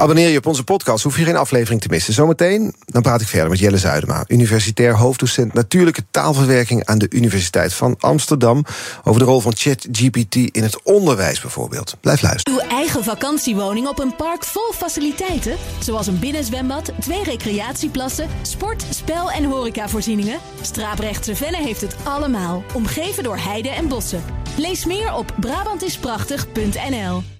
Abonneer 0.00 0.28
je 0.28 0.38
op 0.38 0.46
onze 0.46 0.64
podcast, 0.64 1.04
hoef 1.04 1.18
je 1.18 1.24
geen 1.24 1.36
aflevering 1.36 1.80
te 1.80 1.88
missen. 1.88 2.12
Zometeen 2.12 2.74
dan 2.86 3.02
praat 3.02 3.20
ik 3.20 3.26
verder 3.26 3.50
met 3.50 3.58
Jelle 3.58 3.78
Zuidema, 3.78 4.24
universitair 4.26 4.96
hoofddocent 4.96 5.52
natuurlijke 5.52 6.02
taalverwerking 6.10 6.84
aan 6.84 6.98
de 6.98 7.06
Universiteit 7.10 7.74
van 7.74 7.96
Amsterdam. 7.98 8.64
Over 9.04 9.20
de 9.20 9.26
rol 9.26 9.40
van 9.40 9.52
ChatGPT 9.56 10.34
in 10.34 10.62
het 10.62 10.82
onderwijs 10.82 11.40
bijvoorbeeld. 11.40 11.96
Blijf 12.00 12.22
luisteren. 12.22 12.60
Uw 12.60 12.68
eigen 12.68 13.04
vakantiewoning 13.04 13.88
op 13.88 13.98
een 13.98 14.16
park 14.16 14.44
vol 14.44 14.72
faciliteiten, 14.72 15.56
zoals 15.78 16.06
een 16.06 16.18
binnenzwembad, 16.18 16.92
twee 17.00 17.24
recreatieplassen, 17.24 18.28
sport, 18.42 18.84
spel 18.90 19.30
en 19.30 19.44
horecavoorzieningen. 19.44 20.38
Straaprechtse 20.60 21.36
Venne 21.36 21.62
heeft 21.62 21.80
het 21.80 21.96
allemaal, 22.02 22.62
omgeven 22.74 23.22
door 23.22 23.38
heide 23.38 23.68
en 23.68 23.88
bossen. 23.88 24.24
Lees 24.56 24.84
meer 24.84 25.14
op 25.14 25.34
Brabantisprachtig.nl. 25.40 27.39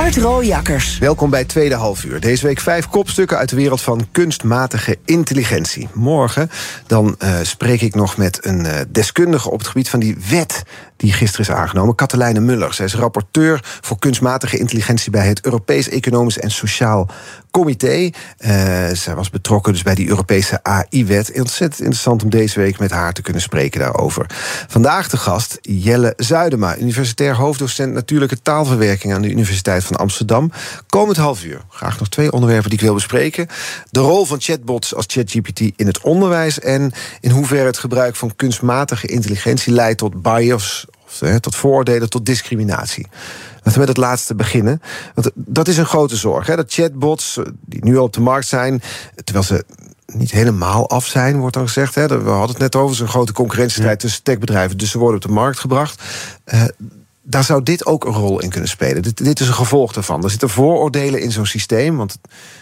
Art 0.00 0.16
Rooijakkers. 0.16 0.98
Welkom 0.98 1.30
bij 1.30 1.44
Tweede 1.44 1.74
Halfuur. 1.74 2.20
Deze 2.20 2.46
week 2.46 2.60
vijf 2.60 2.88
kopstukken 2.88 3.38
uit 3.38 3.48
de 3.48 3.56
wereld 3.56 3.80
van 3.80 4.08
kunstmatige 4.12 4.98
intelligentie. 5.04 5.88
Morgen 5.92 6.50
dan 6.86 7.16
uh, 7.18 7.34
spreek 7.42 7.80
ik 7.80 7.94
nog 7.94 8.16
met 8.16 8.46
een 8.46 8.64
uh, 8.64 8.72
deskundige 8.88 9.50
op 9.50 9.58
het 9.58 9.68
gebied 9.68 9.90
van 9.90 10.00
die 10.00 10.16
wet 10.30 10.62
die 10.96 11.12
gisteren 11.12 11.46
is 11.46 11.52
aangenomen. 11.52 11.94
Katelijne 11.94 12.40
Muller. 12.40 12.74
Zij 12.74 12.84
is 12.84 12.94
rapporteur 12.94 13.60
voor 13.80 13.98
kunstmatige 13.98 14.58
intelligentie 14.58 15.10
bij 15.10 15.26
het 15.26 15.44
Europees 15.44 15.88
Economisch 15.88 16.38
en 16.38 16.50
Sociaal 16.50 17.08
Comité. 17.50 18.10
Uh, 18.38 18.88
zij 18.92 19.14
was 19.14 19.30
betrokken 19.30 19.72
dus 19.72 19.82
bij 19.82 19.94
die 19.94 20.08
Europese 20.08 20.62
AI-wet. 20.62 21.32
Ontzettend 21.34 21.80
interessant 21.80 22.22
om 22.22 22.30
deze 22.30 22.60
week 22.60 22.78
met 22.78 22.90
haar 22.90 23.12
te 23.12 23.22
kunnen 23.22 23.42
spreken 23.42 23.80
daarover. 23.80 24.26
Vandaag 24.68 25.08
de 25.08 25.16
gast 25.16 25.58
Jelle 25.62 26.12
Zuidema, 26.16 26.78
universitair 26.78 27.36
hoofddocent 27.36 27.92
natuurlijke 27.92 28.42
taalverwerking 28.42 29.14
aan 29.14 29.22
de 29.22 29.30
Universiteit 29.30 29.84
van 29.84 29.96
Amsterdam. 29.96 30.52
Komend 30.86 31.16
half 31.16 31.44
uur 31.44 31.60
graag 31.68 31.98
nog 31.98 32.08
twee 32.08 32.32
onderwerpen 32.32 32.70
die 32.70 32.78
ik 32.78 32.84
wil 32.84 32.94
bespreken. 32.94 33.46
De 33.90 34.00
rol 34.00 34.24
van 34.24 34.40
chatbots 34.40 34.94
als 34.94 35.04
ChatGPT 35.08 35.60
in 35.60 35.86
het 35.86 36.00
onderwijs 36.00 36.58
en 36.60 36.92
in 37.20 37.30
hoeverre 37.30 37.66
het 37.66 37.78
gebruik 37.78 38.16
van 38.16 38.36
kunstmatige 38.36 39.06
intelligentie 39.06 39.72
leidt 39.72 39.98
tot 39.98 40.22
bias 40.22 40.86
tot 41.40 41.56
vooroordelen, 41.56 42.10
tot 42.10 42.26
discriminatie. 42.26 43.06
Laten 43.62 43.72
we 43.72 43.78
met 43.78 43.88
het 43.88 43.96
laatste 43.96 44.34
beginnen. 44.34 44.82
Want 45.14 45.30
dat 45.34 45.68
is 45.68 45.76
een 45.76 45.86
grote 45.86 46.16
zorg. 46.16 46.46
Hè? 46.46 46.56
Dat 46.56 46.72
chatbots, 46.72 47.36
eh, 47.36 47.44
die 47.60 47.84
nu 47.84 47.98
al 47.98 48.04
op 48.04 48.12
de 48.12 48.20
markt 48.20 48.46
zijn, 48.46 48.82
terwijl 49.24 49.44
ze 49.44 49.64
niet 50.06 50.30
helemaal 50.30 50.88
af 50.88 51.06
zijn, 51.06 51.38
wordt 51.38 51.54
dan 51.54 51.66
gezegd. 51.66 51.94
Hè? 51.94 52.08
We 52.08 52.30
hadden 52.30 52.48
het 52.48 52.58
net 52.58 52.76
over, 52.76 52.96
zo'n 52.96 53.08
grote 53.08 53.32
concurrentiestrijd 53.32 54.00
tussen 54.00 54.22
techbedrijven, 54.22 54.78
dus 54.78 54.90
ze 54.90 54.98
worden 54.98 55.16
op 55.16 55.22
de 55.22 55.34
markt 55.34 55.58
gebracht. 55.58 56.02
Uh, 56.54 56.64
daar 57.22 57.44
zou 57.44 57.62
dit 57.62 57.86
ook 57.86 58.04
een 58.04 58.12
rol 58.12 58.40
in 58.40 58.48
kunnen 58.50 58.68
spelen. 58.68 59.02
Dit, 59.02 59.24
dit 59.24 59.40
is 59.40 59.48
een 59.48 59.54
gevolg 59.54 59.92
daarvan. 59.92 60.24
Er 60.24 60.30
zitten 60.30 60.50
vooroordelen 60.50 61.20
in 61.20 61.32
zo'n 61.32 61.46
systeem, 61.46 61.96
want 61.96 62.18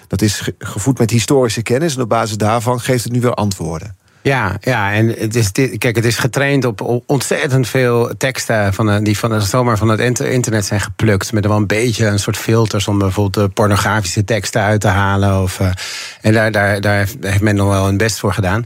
dat 0.07 0.23
is 0.23 0.51
gevoed 0.59 0.99
met 0.99 1.11
historische 1.11 1.63
kennis. 1.63 1.95
En 1.95 2.03
op 2.03 2.09
basis 2.09 2.37
daarvan 2.37 2.81
geeft 2.81 3.05
het 3.05 3.13
nu 3.13 3.21
weer 3.21 3.35
antwoorden. 3.35 3.97
Ja, 4.23 4.57
ja, 4.61 4.93
en 4.93 5.09
het 5.09 5.35
is, 5.35 5.53
kijk, 5.53 5.97
het 5.97 6.05
is 6.05 6.17
getraind 6.17 6.65
op 6.65 7.03
ontzettend 7.07 7.69
veel 7.69 8.11
teksten 8.17 8.75
van, 8.75 9.05
die 9.05 9.19
van, 9.19 9.43
zomaar 9.43 9.79
van 9.79 9.89
het 9.89 10.21
internet 10.21 10.65
zijn 10.65 10.81
geplukt. 10.81 11.33
Met 11.33 11.47
wel 11.47 11.57
een 11.57 11.67
beetje 11.67 12.07
een 12.07 12.19
soort 12.19 12.37
filters 12.37 12.89
om 12.89 12.99
bijvoorbeeld 12.99 13.55
pornografische 13.55 14.25
teksten 14.25 14.63
uit 14.63 14.81
te 14.81 14.89
halen. 14.89 15.43
Of, 15.43 15.61
uh, 15.61 15.71
en 16.21 16.33
daar, 16.33 16.53
daar, 16.53 16.81
daar 16.81 17.09
heeft 17.21 17.41
men 17.41 17.55
nog 17.55 17.69
wel 17.69 17.89
een 17.89 17.97
best 17.97 18.19
voor 18.19 18.33
gedaan. 18.33 18.65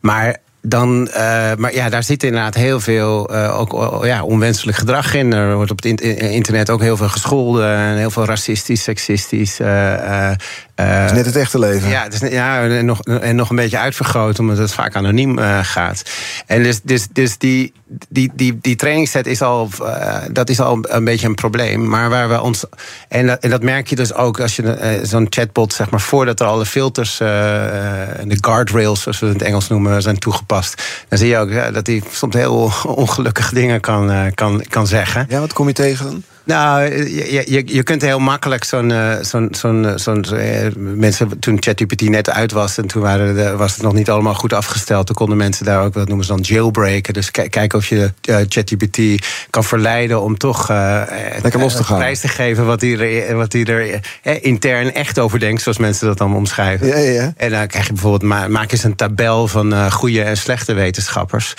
Maar 0.00 0.36
dan, 0.62 1.08
uh, 1.08 1.14
maar 1.56 1.74
ja, 1.74 1.88
daar 1.88 2.02
zit 2.02 2.22
inderdaad 2.22 2.54
heel 2.54 2.80
veel 2.80 3.34
uh, 3.34 3.60
ook, 3.60 4.04
ja, 4.04 4.22
onwenselijk 4.22 4.76
gedrag 4.78 5.14
in. 5.14 5.32
Er 5.32 5.54
wordt 5.54 5.70
op 5.70 5.82
het 5.82 6.00
internet 6.00 6.70
ook 6.70 6.80
heel 6.80 6.96
veel 6.96 7.08
gescholden 7.08 7.76
en 7.76 7.96
heel 7.96 8.10
veel 8.10 8.24
racistisch, 8.24 8.82
seksistisch. 8.82 9.60
Uh, 9.60 10.30
is 10.76 11.12
net 11.12 11.26
het 11.26 11.36
echte 11.36 11.58
leven. 11.58 11.88
Ja, 11.88 12.10
is, 12.10 12.18
ja 12.18 12.62
en, 12.62 12.84
nog, 12.84 13.00
en 13.00 13.36
nog 13.36 13.50
een 13.50 13.56
beetje 13.56 13.78
uitvergroot, 13.78 14.38
omdat 14.38 14.58
het 14.58 14.72
vaak 14.72 14.96
anoniem 14.96 15.38
gaat. 15.62 16.02
En 16.46 16.62
dus, 16.62 16.80
dus, 16.82 17.06
dus 17.12 17.38
die, 17.38 17.72
die, 18.08 18.30
die, 18.34 18.58
die 18.60 18.76
trainingsset 18.76 19.26
is 19.26 19.42
al, 19.42 19.68
dat 20.30 20.48
is 20.48 20.60
al 20.60 20.78
een 20.88 21.04
beetje 21.04 21.26
een 21.26 21.34
probleem. 21.34 21.88
Maar 21.88 22.10
waar 22.10 22.28
we 22.28 22.40
ons. 22.40 22.64
En 23.08 23.38
dat, 23.40 23.62
merk 23.62 23.88
je 23.88 23.96
dus 23.96 24.14
ook 24.14 24.40
als 24.40 24.56
je 24.56 25.00
zo'n 25.02 25.26
chatbot, 25.30 25.72
zeg 25.72 25.90
maar, 25.90 26.00
voordat 26.00 26.40
er 26.40 26.46
alle 26.46 26.66
filters 26.66 27.20
en 27.20 28.28
de 28.28 28.38
guardrails, 28.40 29.02
zoals 29.02 29.18
we 29.18 29.26
het 29.26 29.34
in 29.34 29.40
het 29.40 29.48
Engels 29.48 29.68
noemen, 29.68 30.02
zijn 30.02 30.18
toegepast 30.18 30.82
dan 31.08 31.18
zie 31.18 31.28
je 31.28 31.36
ook 31.36 31.74
dat 31.74 31.86
hij 31.86 32.02
soms 32.10 32.34
heel 32.34 32.72
ongelukkige 32.86 33.54
dingen 33.54 33.80
kan, 33.80 34.10
eh, 34.10 34.24
kan, 34.34 34.64
kan 34.68 34.86
zeggen. 34.86 35.26
Ja, 35.28 35.40
wat 35.40 35.52
kom 35.52 35.66
je 35.66 35.72
tegen 35.72 36.06
dan? 36.06 36.22
Nou, 36.44 36.82
je, 37.08 37.44
je, 37.46 37.62
je 37.66 37.82
kunt 37.82 38.02
heel 38.02 38.18
makkelijk 38.18 38.64
zo'n. 38.64 38.92
Eh, 38.92 39.16
zo'n 39.20 39.48
zo'n 39.50 39.92
zo'n 39.96 40.24
eh, 40.24 40.66
mensen, 40.76 41.38
toen 41.38 41.56
ChatGPT 41.60 42.00
net 42.00 42.30
uit 42.30 42.52
was 42.52 42.78
en 42.78 42.86
toen 42.86 43.02
waren 43.02 43.34
de, 43.34 43.56
was 43.56 43.72
het 43.72 43.82
nog 43.82 43.92
niet 43.92 44.10
allemaal 44.10 44.34
goed 44.34 44.52
afgesteld. 44.52 45.06
Toen 45.06 45.16
konden 45.16 45.36
mensen 45.36 45.64
daar 45.64 45.84
ook, 45.84 45.94
wat 45.94 46.08
noemen 46.08 46.26
ze 46.26 46.32
dan, 46.32 46.40
jailbreken. 46.40 47.14
Dus 47.14 47.30
kijken 47.30 47.78
of 47.78 47.86
je 47.86 48.12
uh, 48.28 48.36
ChatGPT 48.48 49.26
kan 49.50 49.64
verleiden 49.64 50.20
om 50.20 50.38
toch. 50.38 50.68
Lekker 51.42 51.60
los 51.60 51.76
te 51.76 51.84
gaan. 51.84 51.98
prijs 51.98 52.20
te 52.20 52.28
geven 52.28 52.66
wat 52.66 52.80
hij 52.80 52.98
er, 52.98 53.36
wat 53.36 53.52
hij 53.52 53.64
er 53.64 54.00
intern 54.42 54.94
echt 54.94 55.18
over 55.18 55.38
denkt, 55.38 55.62
zoals 55.62 55.78
mensen 55.78 56.06
dat 56.06 56.18
dan 56.18 56.34
omschrijven. 56.34 56.86
Ja, 56.86 56.96
ja. 56.96 57.32
En 57.36 57.50
dan 57.50 57.66
krijg 57.66 57.86
je 57.86 57.92
bijvoorbeeld, 57.92 58.48
maak 58.48 58.72
eens 58.72 58.84
een 58.84 58.96
tabel 58.96 59.48
van 59.48 59.90
goede 59.92 60.22
en 60.22 60.36
slechte 60.36 60.72
wetenschappers. 60.72 61.54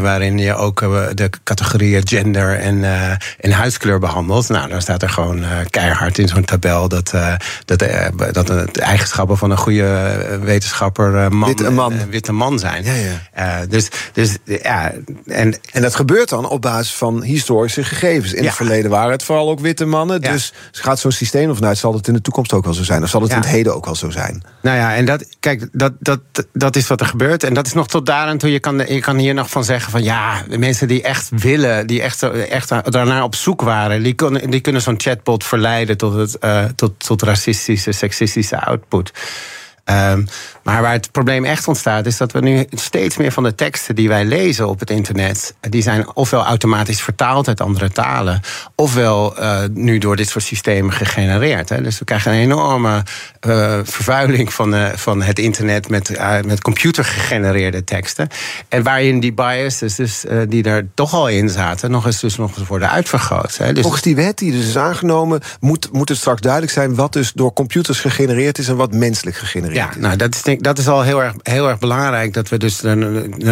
waarin 0.00 0.38
je 0.38 0.54
ook 0.54 0.80
de 1.14 1.30
categorieën 1.44 2.08
gender 2.08 2.58
en, 2.58 2.84
en 3.40 3.50
huidskleur 3.64 3.98
behandeld. 3.98 4.48
Nou, 4.48 4.68
dan 4.68 4.80
staat 4.80 5.02
er 5.02 5.08
gewoon 5.08 5.38
uh, 5.38 5.48
keihard 5.70 6.18
in 6.18 6.28
zo'n 6.28 6.44
tabel 6.44 6.88
dat, 6.88 7.12
uh, 7.14 7.34
dat, 7.64 7.82
uh, 7.82 8.06
dat 8.32 8.46
de 8.46 8.80
eigenschappen 8.80 9.38
van 9.38 9.50
een 9.50 9.56
goede 9.56 10.38
wetenschapper 10.42 11.32
man, 11.32 11.48
witte 11.48 11.70
man. 11.70 11.92
witte 12.10 12.32
man 12.32 12.58
zijn. 12.58 12.84
Ja, 12.84 12.92
ja. 13.34 13.66
dus, 13.66 13.88
dus 14.12 14.36
ja, 14.44 14.92
en, 15.26 15.54
en 15.72 15.82
dat 15.82 15.94
gebeurt 15.94 16.28
dan 16.28 16.48
op 16.48 16.62
basis 16.62 16.94
van 16.94 17.22
historische 17.22 17.84
gegevens. 17.84 18.32
In 18.32 18.44
het 18.44 18.54
verleden 18.54 18.90
waren 18.90 19.10
het 19.12 19.22
vooral 19.22 19.50
ook 19.50 19.60
witte 19.60 19.84
mannen. 19.84 20.20
Dus 20.20 20.52
gaat 20.72 20.98
zo'n 20.98 21.12
systeem 21.12 21.50
of 21.50 21.60
nou, 21.60 21.74
zal 21.74 21.94
het 21.94 22.08
in 22.08 22.14
de 22.14 22.20
toekomst 22.20 22.52
ook 22.52 22.64
wel 22.64 22.74
zo 22.74 22.82
zijn? 22.82 23.02
Of 23.02 23.08
zal 23.08 23.22
het 23.22 23.30
in 23.30 23.36
het 23.36 23.46
heden 23.46 23.74
ook 23.74 23.84
wel 23.84 23.94
zo 23.94 24.10
zijn? 24.10 24.42
Nou 24.62 24.76
ja, 24.76 24.94
en 24.94 25.04
dat, 25.04 25.24
kijk, 25.40 25.68
dat, 25.72 25.92
dat, 25.98 26.20
dat 26.52 26.76
is 26.76 26.86
wat 26.86 27.00
er 27.00 27.06
gebeurt. 27.06 27.44
En 27.44 27.54
dat 27.54 27.66
is 27.66 27.72
nog 27.72 27.88
tot 27.88 28.06
daar 28.06 28.26
aan 28.26 28.38
toe. 28.38 28.52
Je 28.52 28.60
kan, 28.60 28.78
je 28.78 29.00
kan 29.00 29.16
hier 29.16 29.34
nog 29.34 29.50
van 29.50 29.64
zeggen 29.64 29.90
van 29.90 30.02
ja, 30.02 30.42
mensen 30.58 30.88
die 30.88 31.02
echt 31.02 31.28
willen, 31.30 31.86
die 31.86 32.02
echt, 32.02 32.22
echt 32.22 32.68
daarnaar 32.92 33.22
op 33.22 33.34
zoek 33.34 33.53
waren, 33.60 34.02
die, 34.02 34.14
die 34.48 34.60
kunnen 34.60 34.82
zo'n 34.82 35.00
chatbot 35.00 35.44
verleiden 35.44 35.96
tot, 35.96 36.14
het, 36.14 36.36
uh, 36.40 36.64
tot, 36.64 36.92
tot 36.98 37.22
racistische, 37.22 37.92
seksistische 37.92 38.60
output. 38.60 39.12
Um, 39.90 40.26
maar 40.62 40.82
waar 40.82 40.92
het 40.92 41.10
probleem 41.12 41.44
echt 41.44 41.68
ontstaat, 41.68 42.06
is 42.06 42.16
dat 42.16 42.32
we 42.32 42.40
nu 42.40 42.66
steeds 42.70 43.16
meer 43.16 43.32
van 43.32 43.42
de 43.42 43.54
teksten 43.54 43.94
die 43.94 44.08
wij 44.08 44.24
lezen 44.24 44.68
op 44.68 44.80
het 44.80 44.90
internet, 44.90 45.54
die 45.60 45.82
zijn 45.82 46.16
ofwel 46.16 46.44
automatisch 46.44 47.02
vertaald 47.02 47.48
uit 47.48 47.60
andere 47.60 47.90
talen, 47.90 48.40
ofwel 48.74 49.40
uh, 49.40 49.58
nu 49.72 49.98
door 49.98 50.16
dit 50.16 50.28
soort 50.28 50.44
systemen 50.44 50.92
gegenereerd. 50.92 51.68
Hè. 51.68 51.82
Dus 51.82 51.98
we 51.98 52.04
krijgen 52.04 52.32
een 52.32 52.38
enorme 52.38 53.02
uh, 53.46 53.78
vervuiling 53.82 54.52
van, 54.52 54.74
uh, 54.74 54.88
van 54.94 55.22
het 55.22 55.38
internet 55.38 55.88
met, 55.88 56.18
met 56.44 56.60
computergegenereerde 56.60 57.84
teksten. 57.84 58.28
En 58.68 58.82
waarin 58.82 59.20
die 59.20 59.32
biases, 59.32 59.94
dus, 59.94 60.24
die 60.48 60.64
er 60.64 60.86
toch 60.94 61.14
al 61.14 61.28
in 61.28 61.48
zaten, 61.48 61.90
nog 61.90 62.06
eens, 62.06 62.20
dus 62.20 62.36
nog 62.36 62.56
eens 62.56 62.68
worden 62.68 62.90
uitvergroot. 62.90 63.56
Hè. 63.56 63.72
Dus 63.72 63.82
Volgens 63.82 64.02
die 64.02 64.14
wet 64.14 64.38
die 64.38 64.52
dus 64.52 64.66
is 64.66 64.76
aangenomen, 64.76 65.40
moet, 65.60 65.92
moet 65.92 66.08
het 66.08 66.18
straks 66.18 66.40
duidelijk 66.40 66.72
zijn 66.72 66.94
wat 66.94 67.12
dus 67.12 67.32
door 67.32 67.52
computers 67.52 68.00
gegenereerd 68.00 68.58
is 68.58 68.68
en 68.68 68.76
wat 68.76 68.92
menselijk 68.92 69.36
gegenereerd 69.36 69.72
ja, 69.74 69.90
nou, 69.98 70.16
dat 70.16 70.34
is, 70.34 70.56
dat 70.58 70.78
is 70.78 70.88
al 70.88 71.02
heel 71.02 71.22
erg, 71.22 71.34
heel 71.42 71.68
erg 71.68 71.78
belangrijk 71.78 72.32
dat 72.32 72.48
we 72.48 72.58
dus 72.58 72.82
er 72.82 72.96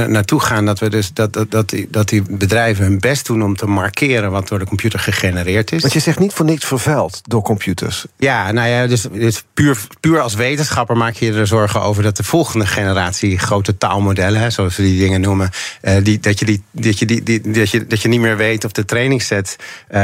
naartoe 0.08 0.40
gaan. 0.40 0.66
Dat, 0.66 0.78
we 0.78 0.90
dus, 0.90 1.12
dat, 1.12 1.32
dat, 1.32 1.50
dat, 1.50 1.68
die, 1.68 1.88
dat 1.90 2.08
die 2.08 2.22
bedrijven 2.28 2.84
hun 2.84 2.98
best 2.98 3.26
doen 3.26 3.42
om 3.42 3.56
te 3.56 3.66
markeren 3.66 4.30
wat 4.30 4.48
door 4.48 4.58
de 4.58 4.64
computer 4.64 4.98
gegenereerd 4.98 5.72
is. 5.72 5.80
Want 5.80 5.92
je 5.92 6.00
zegt 6.00 6.18
niet 6.18 6.32
voor 6.32 6.44
niks 6.44 6.64
vervuild 6.64 7.20
door 7.22 7.42
computers. 7.42 8.04
Ja, 8.16 8.52
nou 8.52 8.68
ja, 8.68 8.86
dus, 8.86 9.06
dus 9.12 9.44
puur, 9.54 9.78
puur 10.00 10.20
als 10.20 10.34
wetenschapper 10.34 10.96
maak 10.96 11.14
je 11.14 11.32
er 11.32 11.46
zorgen 11.46 11.82
over 11.82 12.02
dat 12.02 12.16
de 12.16 12.24
volgende 12.24 12.66
generatie 12.66 13.38
grote 13.38 13.78
taalmodellen, 13.78 14.52
zoals 14.52 14.76
we 14.76 14.82
die 14.82 14.98
dingen 14.98 15.20
noemen, 15.20 15.50
uh, 15.82 15.94
die, 16.02 16.20
dat, 16.20 16.38
je 16.38 16.44
die, 16.44 16.62
dat, 16.70 16.98
je 16.98 17.06
die, 17.06 17.22
die, 17.22 17.50
dat, 17.50 17.70
je, 17.70 17.86
dat 17.86 18.02
je 18.02 18.08
niet 18.08 18.20
meer 18.20 18.36
weet 18.36 18.64
of 18.64 18.72
de 18.72 18.84
trainingsset 18.84 19.56
uh, 19.58 19.96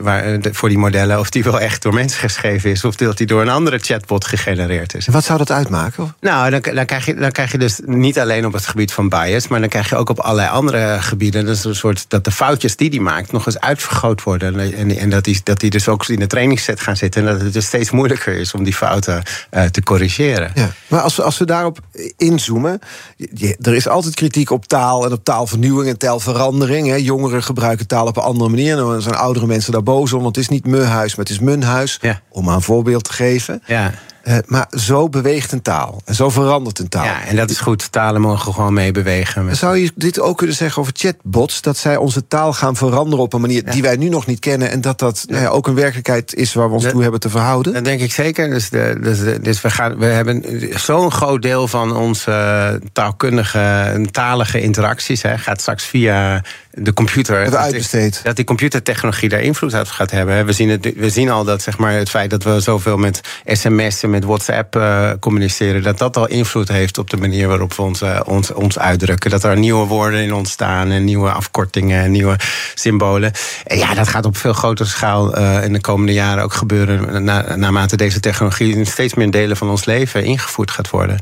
waar, 0.00 0.40
de, 0.40 0.54
voor 0.54 0.68
die 0.68 0.78
modellen, 0.78 1.18
of 1.18 1.30
die 1.30 1.44
wel 1.44 1.60
echt 1.60 1.82
door 1.82 1.94
mensen 1.94 2.20
geschreven 2.20 2.70
is, 2.70 2.84
of 2.84 2.96
dat 2.96 3.16
die 3.16 3.26
door 3.26 3.42
een 3.42 3.48
andere 3.48 3.78
chatbot 3.78 4.26
gegenereerd 4.26 4.94
is. 4.94 5.06
En 5.06 5.12
wat 5.12 5.24
zou 5.24 5.38
dat 5.38 5.47
uitmaken? 5.50 6.14
Nou, 6.20 6.50
dan, 6.50 6.74
dan, 6.74 6.86
krijg 6.86 7.06
je, 7.06 7.14
dan 7.14 7.30
krijg 7.30 7.52
je 7.52 7.58
dus 7.58 7.80
niet 7.84 8.18
alleen 8.18 8.46
op 8.46 8.52
het 8.52 8.66
gebied 8.66 8.92
van 8.92 9.08
bias, 9.08 9.48
maar 9.48 9.60
dan 9.60 9.68
krijg 9.68 9.88
je 9.88 9.96
ook 9.96 10.08
op 10.08 10.20
allerlei 10.20 10.48
andere 10.48 10.96
gebieden. 11.00 11.44
Dus 11.44 11.64
een 11.64 11.74
soort 11.74 12.04
dat 12.08 12.24
de 12.24 12.30
foutjes 12.30 12.76
die 12.76 12.90
die 12.90 13.00
maakt 13.00 13.32
nog 13.32 13.46
eens 13.46 13.60
uitvergroot 13.60 14.22
worden. 14.22 14.74
En, 14.74 14.96
en 14.96 15.10
dat, 15.10 15.24
die, 15.24 15.40
dat 15.44 15.60
die 15.60 15.70
dus 15.70 15.88
ook 15.88 16.06
in 16.08 16.18
de 16.18 16.26
trainingsset 16.26 16.80
gaan 16.80 16.96
zitten. 16.96 17.26
En 17.26 17.32
dat 17.32 17.40
het 17.40 17.52
dus 17.52 17.66
steeds 17.66 17.90
moeilijker 17.90 18.34
is 18.34 18.54
om 18.54 18.64
die 18.64 18.74
fouten 18.74 19.22
uh, 19.50 19.64
te 19.64 19.82
corrigeren. 19.82 20.50
Ja. 20.54 20.70
Maar 20.86 21.00
als 21.00 21.16
we, 21.16 21.22
als 21.22 21.38
we 21.38 21.44
daarop 21.44 21.78
inzoomen, 22.16 22.78
je, 23.16 23.56
er 23.60 23.74
is 23.74 23.88
altijd 23.88 24.14
kritiek 24.14 24.50
op 24.50 24.66
taal 24.66 25.04
en 25.04 25.12
op 25.12 25.24
taalvernieuwing 25.24 25.88
en 25.88 25.98
taalverandering. 25.98 26.88
Hè. 26.88 26.94
Jongeren 26.94 27.42
gebruiken 27.42 27.86
taal 27.86 28.06
op 28.06 28.16
een 28.16 28.22
andere 28.22 28.50
manier. 28.50 28.72
En 28.72 28.78
dan 28.78 29.02
zijn 29.02 29.14
oudere 29.14 29.46
mensen 29.46 29.72
daar 29.72 29.82
boos 29.82 30.12
om, 30.12 30.22
want 30.22 30.36
het 30.36 30.44
is 30.44 30.50
niet 30.50 30.66
me 30.66 30.82
huis, 30.82 31.16
maar 31.16 31.24
het 31.24 31.34
is 31.34 31.40
mun 31.40 31.62
huis. 31.62 31.98
Ja. 32.00 32.20
Om 32.28 32.44
maar 32.44 32.54
een 32.54 32.62
voorbeeld 32.62 33.04
te 33.04 33.12
geven. 33.12 33.62
Ja. 33.66 33.92
Uh, 34.28 34.36
maar 34.46 34.66
zo 34.70 35.08
beweegt 35.08 35.52
een 35.52 35.62
taal. 35.62 36.02
En 36.04 36.14
zo 36.14 36.30
verandert 36.30 36.78
een 36.78 36.88
taal. 36.88 37.04
Ja, 37.04 37.24
en 37.24 37.36
dat 37.36 37.50
is 37.50 37.58
goed. 37.58 37.92
Talen 37.92 38.20
mogen 38.20 38.52
gewoon 38.54 38.72
mee 38.72 38.92
bewegen. 38.92 39.56
Zou 39.56 39.76
je 39.76 39.90
dit 39.94 40.20
ook 40.20 40.36
kunnen 40.36 40.56
zeggen 40.56 40.82
over 40.82 40.92
chatbots? 40.96 41.62
Dat 41.62 41.76
zij 41.76 41.96
onze 41.96 42.26
taal 42.26 42.52
gaan 42.52 42.76
veranderen 42.76 43.24
op 43.24 43.32
een 43.32 43.40
manier 43.40 43.62
ja. 43.64 43.72
die 43.72 43.82
wij 43.82 43.96
nu 43.96 44.08
nog 44.08 44.26
niet 44.26 44.38
kennen. 44.38 44.70
En 44.70 44.80
dat 44.80 44.98
dat 44.98 45.24
nou 45.28 45.42
ja, 45.42 45.48
ook 45.48 45.66
een 45.66 45.74
werkelijkheid 45.74 46.34
is 46.34 46.54
waar 46.54 46.68
we 46.68 46.74
ons 46.74 46.82
dat, 46.82 46.92
toe 46.92 47.02
hebben 47.02 47.20
te 47.20 47.30
verhouden? 47.30 47.72
Dat 47.72 47.84
denk 47.84 48.00
ik 48.00 48.12
zeker. 48.12 48.50
Dus, 48.50 48.70
de, 48.70 48.98
dus, 49.00 49.18
de, 49.18 49.40
dus 49.40 49.60
we, 49.60 49.70
gaan, 49.70 49.98
we 49.98 50.06
hebben 50.06 50.44
zo'n 50.78 51.10
groot 51.10 51.42
deel 51.42 51.68
van 51.68 51.96
onze 51.96 52.80
taalkundige, 52.92 54.06
talige 54.10 54.60
interacties. 54.60 55.22
Hè, 55.22 55.38
gaat 55.38 55.60
straks 55.60 55.84
via 55.84 56.42
de 56.70 56.92
computer. 56.92 57.50
Dat, 57.50 58.22
dat 58.22 58.36
die 58.36 58.44
computertechnologie 58.44 59.28
daar 59.28 59.40
invloed 59.40 59.74
uit 59.74 59.88
gaat 59.88 60.10
hebben. 60.10 60.46
We 60.46 60.52
zien, 60.52 60.68
het, 60.68 60.92
we 60.96 61.10
zien 61.10 61.30
al 61.30 61.44
dat 61.44 61.62
zeg 61.62 61.78
maar, 61.78 61.92
het 61.92 62.10
feit 62.10 62.30
dat 62.30 62.42
we 62.42 62.60
zoveel 62.60 62.96
met 62.96 63.20
sms'en, 63.44 64.10
met 64.18 64.26
WhatsApp 64.26 64.76
uh, 64.76 65.10
communiceren, 65.20 65.82
dat 65.82 65.98
dat 65.98 66.16
al 66.16 66.28
invloed 66.28 66.68
heeft 66.68 66.98
op 66.98 67.10
de 67.10 67.16
manier 67.16 67.48
waarop 67.48 67.74
we 67.74 67.82
ons, 67.82 68.02
uh, 68.02 68.20
ons, 68.54 68.78
uitdrukken. 68.78 69.30
Dat 69.30 69.44
er 69.44 69.58
nieuwe 69.58 69.86
woorden 69.86 70.20
in 70.20 70.32
ontstaan 70.32 70.90
en 70.90 71.04
nieuwe 71.04 71.30
afkortingen 71.30 72.02
en 72.02 72.10
nieuwe 72.10 72.36
symbolen. 72.74 73.32
En 73.64 73.78
ja, 73.78 73.94
dat 73.94 74.08
gaat 74.08 74.24
op 74.24 74.36
veel 74.36 74.52
grotere 74.52 74.88
schaal 74.88 75.38
uh, 75.38 75.64
in 75.64 75.72
de 75.72 75.80
komende 75.80 76.12
jaren 76.12 76.44
ook 76.44 76.52
gebeuren. 76.52 77.24
Na, 77.24 77.56
naarmate 77.56 77.96
deze 77.96 78.20
technologie 78.20 78.76
in 78.76 78.86
steeds 78.86 79.14
meer 79.14 79.30
delen 79.30 79.56
van 79.56 79.70
ons 79.70 79.84
leven 79.84 80.24
ingevoerd 80.24 80.70
gaat 80.70 80.90
worden. 80.90 81.18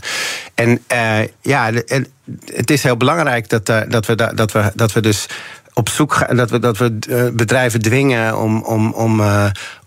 En 0.54 0.80
ja, 1.40 1.70
het 2.54 2.70
is 2.70 2.82
heel 2.82 2.96
belangrijk 2.96 3.48
dat, 3.48 3.66
dat, 3.66 4.06
we, 4.06 4.14
dat, 4.34 4.52
we, 4.52 4.72
dat 4.74 4.92
we 4.92 5.00
dus 5.00 5.26
op 5.72 5.88
zoek 5.88 6.14
gaan, 6.14 6.36
dat 6.36 6.50
we, 6.50 6.58
dat 6.58 6.78
we 6.78 6.98
bedrijven 7.34 7.82
dwingen 7.82 8.38
om, 8.38 8.62
om, 8.62 8.92
om, 8.92 9.22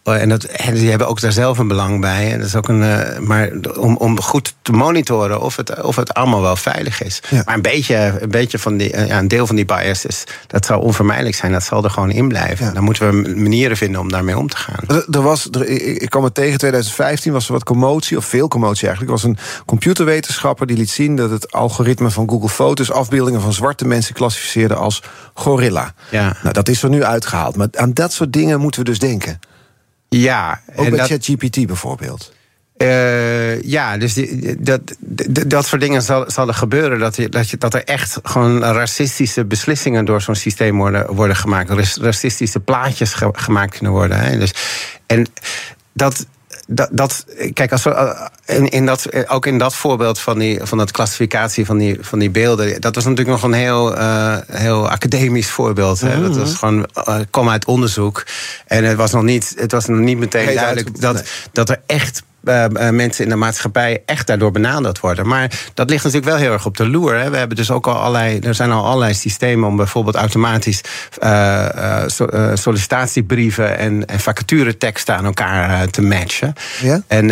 en, 0.04 0.30
dat, 0.30 0.44
en 0.44 0.74
die 0.74 0.90
hebben 0.90 1.08
ook 1.08 1.22
daar 1.22 1.32
zelf 1.32 1.58
een 1.58 1.68
belang 1.68 2.02
bij. 2.02 2.32
En 2.32 2.38
dat 2.38 2.48
is 2.48 2.56
ook 2.56 2.68
een, 2.68 2.82
uh, 2.82 3.18
maar 3.20 3.50
om, 3.78 3.98
om 3.98 4.22
goed 4.22 4.56
te 4.62 4.72
monitoren 4.72 5.42
of 5.42 5.56
het, 5.56 5.82
of 5.82 5.96
het 5.96 6.14
allemaal 6.14 6.42
wel 6.42 6.56
veilig 6.56 7.04
is. 7.04 7.22
Ja. 7.30 7.42
Maar 7.46 7.56
een 7.56 7.62
beetje, 7.62 8.18
een 8.20 8.30
beetje 8.30 8.60
van 8.60 8.78
die, 8.78 9.08
ja, 9.08 9.18
een 9.18 9.28
deel 9.28 9.48
van 9.48 9.56
die 9.56 9.66
biases, 9.66 10.24
dat 10.48 10.66
zou 10.66 10.82
onvermijdelijk 10.82 11.36
zijn. 11.36 11.52
Dat 11.52 11.64
zal 11.64 11.84
er 11.84 11.90
gewoon 11.90 12.12
in 12.12 12.28
blijven. 12.28 12.66
Ja. 12.66 12.72
Dan 12.72 12.84
moeten 12.84 13.24
we 13.24 13.36
manieren 13.36 13.78
vinden 13.78 14.02
om 14.02 14.12
daarmee 14.12 14.38
om 14.38 14.50
te 14.50 14.58
gaan. 14.58 14.84
Er, 14.88 15.06
er 15.12 15.22
was, 15.22 15.48
er, 15.52 15.68
ik 16.02 16.10
kwam 16.10 16.24
het 16.24 16.34
tegen 16.34 16.58
2015, 16.58 17.32
was 17.32 17.48
er 17.48 17.54
wat 17.54 17.64
commotie, 17.64 18.18
of 18.18 18.26
veel 18.26 18.48
commotie 18.48 18.88
eigenlijk. 18.88 19.18
Er 19.18 19.28
was 19.28 19.36
een 19.36 19.64
computerwetenschapper 19.66 20.68
die 20.68 20.78
liet 20.78 20.90
zien 20.90 21.16
dat 21.16 21.30
het 21.30 21.52
algoritme 21.52 22.10
van 22.10 22.30
Google 22.30 22.50
Fotos 22.50 22.92
afbeeldingen 22.92 23.42
van 23.42 23.54
zwarte 23.54 23.88
mensen 23.88 24.14
klassificeerde 24.14 24.76
als 24.76 25.04
gorilla. 25.34 25.94
Ja. 26.12 26.38
Nou, 26.42 26.54
dat 26.54 26.70
is 26.70 26.84
er 26.84 26.90
nu 26.90 27.04
uitgehaald. 27.04 27.56
Maar 27.56 27.68
aan 27.72 27.94
dat 27.94 28.14
soort 28.14 28.34
dingen 28.34 28.60
moeten 28.60 28.80
we 28.80 28.90
dus 28.90 29.00
denken. 29.00 29.40
Ja. 30.10 30.62
Ook 30.76 30.86
en 30.86 30.92
bij 30.92 31.06
ChatGPT 31.06 31.66
bijvoorbeeld. 31.66 32.34
Uh, 32.78 33.62
ja, 33.62 33.98
dus 33.98 34.14
die, 34.14 34.56
dat, 34.60 34.82
dat, 35.00 35.50
dat 35.50 35.66
soort 35.66 35.82
dingen 35.82 36.02
zal, 36.02 36.32
zal 36.32 36.48
er 36.48 36.54
gebeuren. 36.54 37.00
Dat, 37.00 37.16
je, 37.16 37.30
dat, 37.30 37.50
je, 37.50 37.58
dat 37.58 37.74
er 37.74 37.84
echt 37.84 38.20
gewoon 38.24 38.64
racistische 38.64 39.46
beslissingen 39.46 40.06
door 40.06 40.22
zo'n 40.22 40.36
systeem 40.36 40.78
worden, 40.78 41.16
worden 41.16 41.36
gemaakt. 41.36 41.70
Racistische 42.02 42.60
plaatjes 42.60 43.14
ge, 43.14 43.30
gemaakt 43.32 43.72
kunnen 43.72 43.92
worden. 43.92 44.20
Hè. 44.20 44.38
Dus, 44.38 44.54
en 45.06 45.28
dat, 45.94 46.26
dat, 46.72 46.90
dat, 46.92 47.26
kijk, 47.54 47.72
als 47.72 47.84
we, 47.84 48.16
in, 48.46 48.70
in 48.70 48.86
dat, 48.86 49.30
ook 49.30 49.46
in 49.46 49.58
dat 49.58 49.76
voorbeeld 49.76 50.20
van, 50.20 50.40
die, 50.40 50.60
van 50.64 50.78
dat 50.78 50.92
klassificatie 50.92 51.66
van 51.66 51.78
die, 51.78 51.98
van 52.02 52.20
die 52.20 52.30
beelden, 52.30 52.82
dat 52.82 52.96
was 52.96 53.04
natuurlijk 53.04 53.30
nog 53.30 53.44
een 53.44 53.58
heel, 53.58 53.98
uh, 53.98 54.38
heel 54.52 54.90
academisch 54.90 55.50
voorbeeld. 55.50 56.00
Hè? 56.00 56.22
Dat 56.22 56.38
was 56.38 56.56
gewoon, 56.56 56.88
uh, 57.08 57.20
kwam 57.30 57.50
uit 57.50 57.66
onderzoek. 57.66 58.26
En 58.66 58.84
het 58.84 58.98
was 58.98 59.12
nog 59.12 59.24
niet, 59.24 59.54
het 59.58 59.72
was 59.72 59.86
nog 59.86 59.98
niet 60.00 60.18
meteen 60.18 60.56
duidelijk 60.56 61.02
dat, 61.02 61.24
dat 61.52 61.70
er 61.70 61.82
echt 61.86 62.24
uh, 62.44 62.90
mensen 62.90 63.24
in 63.24 63.30
de 63.30 63.36
maatschappij 63.36 64.04
echt 64.06 64.28
daardoor 64.28 64.52
benadeeld 64.52 65.00
worden. 65.00 65.28
Maar 65.28 65.52
dat 65.74 65.90
ligt 65.90 66.04
natuurlijk 66.04 66.32
wel 66.32 66.42
heel 66.42 66.52
erg 66.52 66.66
op 66.66 66.78
de 66.78 66.88
loer. 66.88 67.16
Hè. 67.16 67.30
We 67.30 67.38
hebben 67.38 67.58
dus 67.58 67.72
ook 67.72 67.88
al 67.88 67.96
allerlei, 67.96 68.40
er 68.40 68.56
zijn 68.56 68.72
al 68.72 68.86
allerlei 68.86 69.14
systemen 69.14 69.68
om 69.68 69.76
bijvoorbeeld 69.76 70.16
automatisch 70.16 70.82
uh, 71.24 72.04
so, 72.08 72.28
sollicitatiebrieven 72.54 73.78
en, 73.78 74.06
en 74.06 74.20
vacatureteksten 74.20 75.16
aan 75.16 75.26
elkaar 75.26 75.88
te 75.88 76.02
matchen. 76.02 76.54
Ja? 76.82 77.02
En 77.08 77.28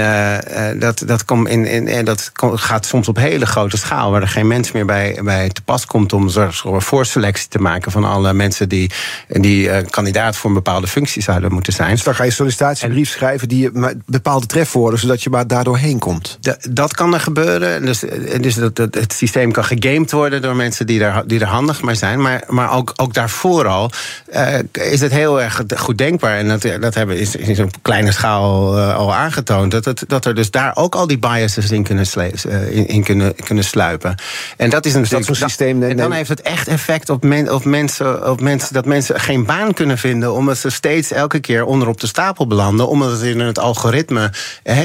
dat, 0.79 1.03
dat, 1.05 1.25
komt 1.25 1.47
in, 1.47 1.87
in, 1.87 2.05
dat 2.05 2.31
gaat 2.53 2.85
soms 2.85 3.07
op 3.07 3.17
hele 3.17 3.45
grote 3.45 3.77
schaal, 3.77 4.11
waar 4.11 4.21
er 4.21 4.27
geen 4.27 4.47
mens 4.47 4.71
meer 4.71 4.85
bij, 4.85 5.19
bij 5.23 5.49
te 5.49 5.61
pas 5.61 5.85
komt 5.85 6.13
om 6.13 6.29
een 6.35 6.81
voorselectie 6.81 7.47
te 7.47 7.59
maken 7.59 7.91
van 7.91 8.03
alle 8.03 8.33
mensen 8.33 8.69
die, 8.69 8.91
die 9.27 9.85
kandidaat 9.89 10.35
voor 10.35 10.49
een 10.49 10.55
bepaalde 10.55 10.87
functie 10.87 11.21
zouden 11.21 11.53
moeten 11.53 11.73
zijn. 11.73 11.91
Dus 11.91 12.03
dan 12.03 12.15
ga 12.15 12.23
je 12.23 12.31
sollicitatiebrief 12.31 13.09
schrijven 13.09 13.47
die 13.47 13.71
bepaalde 14.05 14.45
trefwoorden 14.45 14.99
zodat 15.07 15.23
je 15.23 15.29
maar 15.29 15.47
daardoor 15.47 15.77
heen 15.77 15.99
komt. 15.99 16.37
dat 16.69 16.93
kan 16.93 17.13
er 17.13 17.19
gebeuren. 17.19 17.85
Dus, 17.85 18.03
dus 18.41 18.55
dat, 18.55 18.77
het 18.77 19.13
systeem 19.13 19.51
kan 19.51 19.65
gegamed 19.65 20.11
worden 20.11 20.41
door 20.41 20.55
mensen 20.55 20.85
die 20.87 21.03
er, 21.03 21.23
die 21.25 21.39
er 21.39 21.47
handig 21.47 21.81
mee 21.81 21.95
zijn. 21.95 22.21
Maar, 22.21 22.43
maar 22.47 22.71
ook, 22.71 22.93
ook 22.95 23.13
daarvoor 23.13 23.67
al 23.67 23.91
uh, 24.33 24.59
is 24.71 25.01
het 25.01 25.11
heel 25.11 25.41
erg 25.41 25.63
goed 25.75 25.97
denkbaar. 25.97 26.37
En 26.37 26.47
dat, 26.47 26.61
dat 26.81 26.93
hebben, 26.93 27.17
is, 27.17 27.35
is 27.35 27.59
op 27.59 27.75
kleine 27.81 28.11
schaal 28.11 28.77
uh, 28.77 28.95
al 28.95 29.13
aangetoond. 29.13 29.71
Dat, 29.71 29.85
het, 29.85 30.03
dat 30.07 30.25
er 30.25 30.35
dus 30.35 30.51
daar 30.51 30.75
ook 30.75 30.95
al 30.95 31.07
die 31.07 31.19
biases 31.19 31.71
in 31.71 31.83
kunnen, 31.83 32.05
uh, 32.17 32.75
in, 32.75 32.87
in, 32.87 33.03
kunnen, 33.03 33.35
kunnen 33.35 33.63
sluipen. 33.63 34.15
En 34.57 34.69
dat 34.69 34.85
is 34.85 34.93
een, 34.93 35.05
dat 35.09 35.27
systeem. 35.31 35.83
En 35.83 35.97
dan 35.97 36.11
heeft 36.11 36.29
het 36.29 36.41
echt 36.41 36.67
effect 36.67 37.09
op, 37.09 37.23
men, 37.23 37.53
op, 37.53 37.65
mensen, 37.65 38.29
op 38.29 38.41
mensen 38.41 38.73
dat 38.73 38.85
mensen 38.85 39.19
geen 39.19 39.45
baan 39.45 39.73
kunnen 39.73 39.97
vinden. 39.97 40.33
Omdat 40.33 40.57
ze 40.57 40.69
steeds 40.69 41.11
elke 41.11 41.39
keer 41.39 41.65
onder 41.65 41.87
op 41.87 41.99
de 41.99 42.07
stapel 42.07 42.47
belanden. 42.47 42.87
Omdat 42.87 43.11
het 43.11 43.21
in 43.21 43.39
het 43.39 43.59
algoritme 43.59 44.31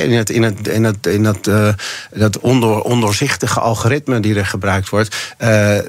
in 0.02 0.12
het, 0.12 0.30
in 0.30 0.42
het, 0.42 0.68
in 0.68 0.84
het, 0.84 1.06
in 1.06 1.22
dat, 1.22 1.46
uh, 1.46 1.68
dat 2.10 2.38
onder, 2.38 2.80
ondoorzichtige 2.80 3.60
algoritme 3.60 4.20
die 4.20 4.34
er 4.34 4.46
gebruikt 4.46 4.88
wordt, 4.88 5.16
uh, 5.38 5.74
uh, 5.76 5.82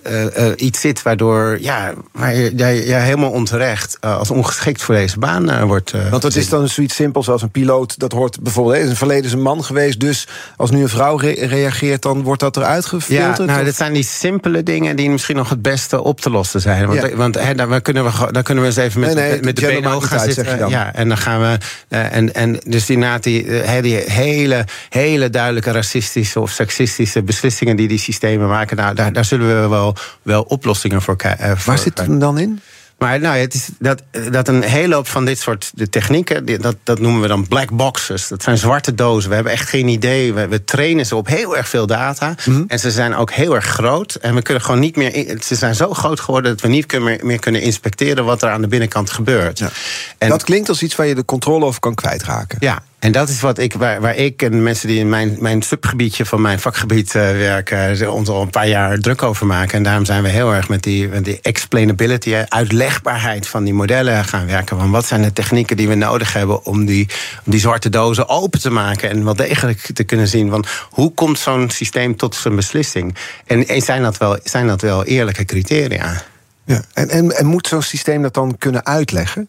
iets 0.55 0.79
zit 0.79 1.01
waardoor 1.01 1.57
ja, 1.61 1.93
waar 2.11 2.35
je, 2.35 2.55
je, 2.55 2.93
helemaal 2.93 3.31
onterecht 3.31 3.97
als 4.01 4.31
ongeschikt 4.31 4.81
voor 4.81 4.95
deze 4.95 5.19
baan 5.19 5.65
wordt. 5.65 5.93
Want 6.09 6.21
dat 6.21 6.35
is 6.35 6.49
dan 6.49 6.67
zoiets 6.67 6.95
simpels 6.95 7.29
als 7.29 7.41
een 7.41 7.51
piloot. 7.51 7.99
Dat 7.99 8.11
hoort 8.11 8.39
bijvoorbeeld, 8.39 8.77
in 8.77 8.87
het 8.87 8.97
verleden 8.97 9.25
is 9.25 9.33
een 9.33 9.41
man 9.41 9.63
geweest, 9.63 9.99
dus 9.99 10.27
als 10.57 10.71
nu 10.71 10.81
een 10.81 10.89
vrouw 10.89 11.17
reageert, 11.17 12.01
dan 12.01 12.21
wordt 12.21 12.41
dat 12.41 12.57
eruit 12.57 12.85
gefilterd? 12.85 13.37
Ja, 13.37 13.43
nou, 13.45 13.65
dat 13.65 13.75
zijn 13.75 13.93
die 13.93 14.03
simpele 14.03 14.63
dingen 14.63 14.95
die 14.95 15.09
misschien 15.09 15.35
nog 15.35 15.49
het 15.49 15.61
beste 15.61 16.03
op 16.03 16.21
te 16.21 16.29
lossen 16.29 16.61
zijn. 16.61 16.87
Want, 16.87 17.01
ja. 17.01 17.15
want 17.15 17.39
hè, 17.39 17.55
daar, 17.55 17.81
kunnen 17.81 18.03
we, 18.03 18.31
daar 18.31 18.43
kunnen 18.43 18.63
we 18.63 18.69
eens 18.69 18.79
even 18.79 18.99
met, 18.99 19.13
nee, 19.13 19.29
nee, 19.29 19.41
met 19.41 19.55
de 19.55 19.65
benen 19.65 20.03
gaan 20.03 20.19
zitten. 20.19 20.69
Ja, 20.69 20.93
en 20.93 21.07
dan 21.07 21.17
gaan 21.17 21.41
we. 21.41 21.57
en, 21.87 22.33
en 22.33 22.59
dus 22.65 22.85
die 22.85 22.97
naad 22.97 23.23
die, 23.23 23.45
die 23.81 24.02
hele, 24.05 24.65
hele 24.89 25.29
duidelijke 25.29 25.71
racistische 25.71 26.39
of 26.39 26.51
seksistische 26.51 27.23
beslissingen 27.23 27.75
die 27.75 27.87
die 27.87 27.99
systemen 27.99 28.47
maken, 28.47 28.77
nou, 28.77 28.95
daar, 28.95 29.13
daar 29.13 29.25
zullen 29.25 29.61
we 29.61 29.67
wel, 29.67 29.95
wel 30.21 30.41
oplossingen 30.41 31.01
voor 31.01 31.15
krijgen. 31.15 31.57
Waar 31.65 31.77
zit 31.77 31.97
het 31.97 32.19
dan 32.19 32.39
in? 32.39 32.61
Maar 33.03 33.19
nou, 33.19 33.37
het 33.37 33.53
is 33.53 33.69
dat, 33.79 34.01
dat 34.31 34.47
een 34.47 34.61
hele 34.61 34.95
hoop 34.95 35.07
van 35.07 35.25
dit 35.25 35.39
soort 35.39 35.71
de 35.75 35.89
technieken, 35.89 36.61
dat, 36.61 36.75
dat 36.83 36.99
noemen 36.99 37.21
we 37.21 37.27
dan 37.27 37.47
black 37.47 37.71
boxes. 37.71 38.27
Dat 38.27 38.43
zijn 38.43 38.57
zwarte 38.57 38.95
dozen. 38.95 39.29
We 39.29 39.35
hebben 39.35 39.53
echt 39.53 39.69
geen 39.69 39.87
idee. 39.87 40.33
We, 40.33 40.47
we 40.47 40.63
trainen 40.63 41.05
ze 41.05 41.15
op 41.15 41.27
heel 41.27 41.57
erg 41.57 41.69
veel 41.69 41.87
data. 41.87 42.35
Mhm. 42.45 42.63
En 42.67 42.79
ze 42.79 42.91
zijn 42.91 43.15
ook 43.15 43.31
heel 43.31 43.55
erg 43.55 43.65
groot. 43.65 44.15
En 44.15 44.35
we 44.35 44.41
kunnen 44.41 44.63
gewoon 44.63 44.79
niet 44.79 44.95
meer. 44.95 45.37
Ze 45.43 45.55
zijn 45.55 45.75
zo 45.75 45.93
groot 45.93 46.19
geworden 46.19 46.51
dat 46.51 46.61
we 46.61 46.67
niet 46.67 46.99
meer, 46.99 47.19
meer 47.23 47.39
kunnen 47.39 47.61
inspecteren 47.61 48.25
wat 48.25 48.41
er 48.41 48.49
aan 48.49 48.61
de 48.61 48.67
binnenkant 48.67 49.09
gebeurt. 49.09 49.59
Ja. 49.59 49.69
En, 50.17 50.29
dat 50.29 50.43
klinkt 50.43 50.69
als 50.69 50.83
iets 50.83 50.95
waar 50.95 51.07
je 51.07 51.15
de 51.15 51.25
controle 51.25 51.65
over 51.65 51.79
kan 51.79 51.95
kwijtraken. 51.95 52.57
Ja, 52.59 52.83
en 53.03 53.11
dat 53.11 53.29
is 53.29 53.41
wat 53.41 53.57
ik, 53.57 53.73
waar, 53.73 54.01
waar 54.01 54.15
ik 54.15 54.41
en 54.41 54.63
mensen 54.63 54.87
die 54.87 54.99
in 54.99 55.09
mijn, 55.09 55.35
mijn 55.39 55.61
subgebiedje 55.61 56.25
van 56.25 56.41
mijn 56.41 56.59
vakgebied 56.59 57.13
uh, 57.13 57.21
werken, 57.21 58.11
ons 58.13 58.29
al 58.29 58.41
een 58.41 58.49
paar 58.49 58.67
jaar 58.67 58.99
druk 58.99 59.23
over 59.23 59.45
maken. 59.45 59.77
En 59.77 59.83
daarom 59.83 60.05
zijn 60.05 60.23
we 60.23 60.29
heel 60.29 60.53
erg 60.53 60.69
met 60.69 60.83
die, 60.83 61.07
met 61.07 61.25
die 61.25 61.39
explainability, 61.41 62.35
uitlegbaarheid 62.47 63.47
van 63.47 63.63
die 63.63 63.73
modellen 63.73 64.25
gaan 64.25 64.45
werken. 64.45 64.77
Van 64.77 64.91
wat 64.91 65.05
zijn 65.05 65.21
de 65.21 65.33
technieken 65.33 65.77
die 65.77 65.87
we 65.87 65.95
nodig 65.95 66.33
hebben 66.33 66.65
om 66.65 66.85
die, 66.85 67.07
om 67.45 67.51
die 67.51 67.59
zwarte 67.59 67.89
dozen 67.89 68.29
open 68.29 68.61
te 68.61 68.69
maken 68.69 69.09
en 69.09 69.23
wel 69.23 69.35
degelijk 69.35 69.89
te 69.93 70.03
kunnen 70.03 70.27
zien 70.27 70.49
van 70.49 70.65
hoe 70.89 71.13
komt 71.13 71.39
zo'n 71.39 71.69
systeem 71.69 72.15
tot 72.15 72.35
zijn 72.35 72.55
beslissing? 72.55 73.15
En, 73.45 73.67
en 73.67 73.81
zijn, 73.81 74.01
dat 74.01 74.17
wel, 74.17 74.37
zijn 74.43 74.67
dat 74.67 74.81
wel 74.81 75.03
eerlijke 75.03 75.45
criteria? 75.45 76.23
Ja, 76.65 76.81
en, 76.93 77.09
en, 77.09 77.35
en 77.37 77.45
moet 77.45 77.67
zo'n 77.67 77.81
systeem 77.81 78.21
dat 78.21 78.33
dan 78.33 78.57
kunnen 78.57 78.85
uitleggen? 78.85 79.47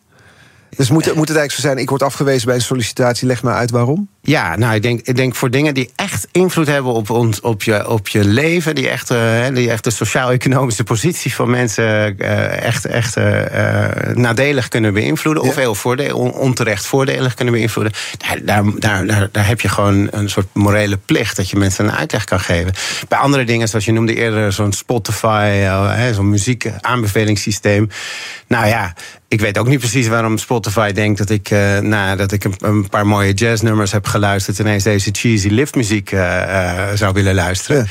Dus 0.76 0.90
moet, 0.90 1.04
moet 1.04 1.28
het 1.28 1.36
eigenlijk 1.36 1.52
zo 1.52 1.60
zijn: 1.60 1.78
ik 1.78 1.88
word 1.88 2.02
afgewezen 2.02 2.46
bij 2.46 2.54
een 2.54 2.60
sollicitatie, 2.60 3.26
leg 3.26 3.42
maar 3.42 3.54
uit 3.54 3.70
waarom? 3.70 4.08
Ja, 4.26 4.56
nou, 4.56 4.74
ik 4.74 4.82
denk, 4.82 5.00
ik 5.00 5.16
denk 5.16 5.34
voor 5.34 5.50
dingen 5.50 5.74
die 5.74 5.90
echt 5.96 6.26
invloed 6.32 6.66
hebben 6.66 6.92
op, 6.92 7.10
ons, 7.10 7.40
op, 7.40 7.62
je, 7.62 7.88
op 7.88 8.08
je 8.08 8.24
leven, 8.24 8.74
die 8.74 8.88
echt, 8.88 9.10
uh, 9.10 9.46
die 9.52 9.70
echt 9.70 9.84
de 9.84 9.90
sociaal-economische 9.90 10.84
positie 10.84 11.34
van 11.34 11.50
mensen 11.50 12.14
uh, 12.18 12.62
echt, 12.62 12.84
echt 12.84 13.16
uh, 13.16 13.40
nadelig 14.14 14.68
kunnen 14.68 14.92
beïnvloeden, 14.94 15.42
of 15.42 15.54
heel 15.54 15.74
voordeel, 15.74 16.18
onterecht 16.18 16.86
voordelig 16.86 17.34
kunnen 17.34 17.54
beïnvloeden, 17.54 17.92
daar, 18.18 18.38
daar, 18.44 19.06
daar, 19.06 19.28
daar, 19.32 19.46
heb 19.46 19.60
je 19.60 19.68
gewoon 19.68 20.08
een 20.10 20.30
soort 20.30 20.46
morele 20.52 20.96
plicht 20.96 21.36
dat 21.36 21.50
je 21.50 21.56
mensen 21.56 21.84
een 21.84 21.94
uitleg 21.94 22.24
kan 22.24 22.40
geven. 22.40 22.72
Bij 23.08 23.18
andere 23.18 23.44
dingen, 23.44 23.68
zoals 23.68 23.84
je 23.84 23.92
noemde 23.92 24.14
eerder, 24.14 24.52
zo'n 24.52 24.72
Spotify, 24.72 25.68
zo'n 26.12 26.30
muziek 26.30 26.70
aanbevelingssysteem. 26.80 27.88
Nou 28.46 28.66
ja, 28.66 28.94
ik 29.34 29.40
weet 29.40 29.58
ook 29.58 29.68
niet 29.68 29.78
precies 29.78 30.08
waarom 30.08 30.38
Spotify 30.38 30.92
denkt 30.92 31.18
dat 31.18 31.30
ik, 31.30 31.50
uh, 31.50 31.78
nou, 31.78 32.16
dat 32.16 32.32
ik 32.32 32.44
een, 32.44 32.54
een, 32.58 32.88
paar 32.88 33.06
mooie 33.06 33.32
jazznummers 33.32 33.92
heb 33.92 34.06
geluisterd. 34.06 34.58
ineens 34.58 34.82
deze 34.82 35.10
cheesy 35.12 35.48
liftmuziek 35.48 36.12
uh, 36.12 36.20
uh, 36.20 36.82
zou 36.94 37.12
willen 37.12 37.34
luisteren. 37.34 37.88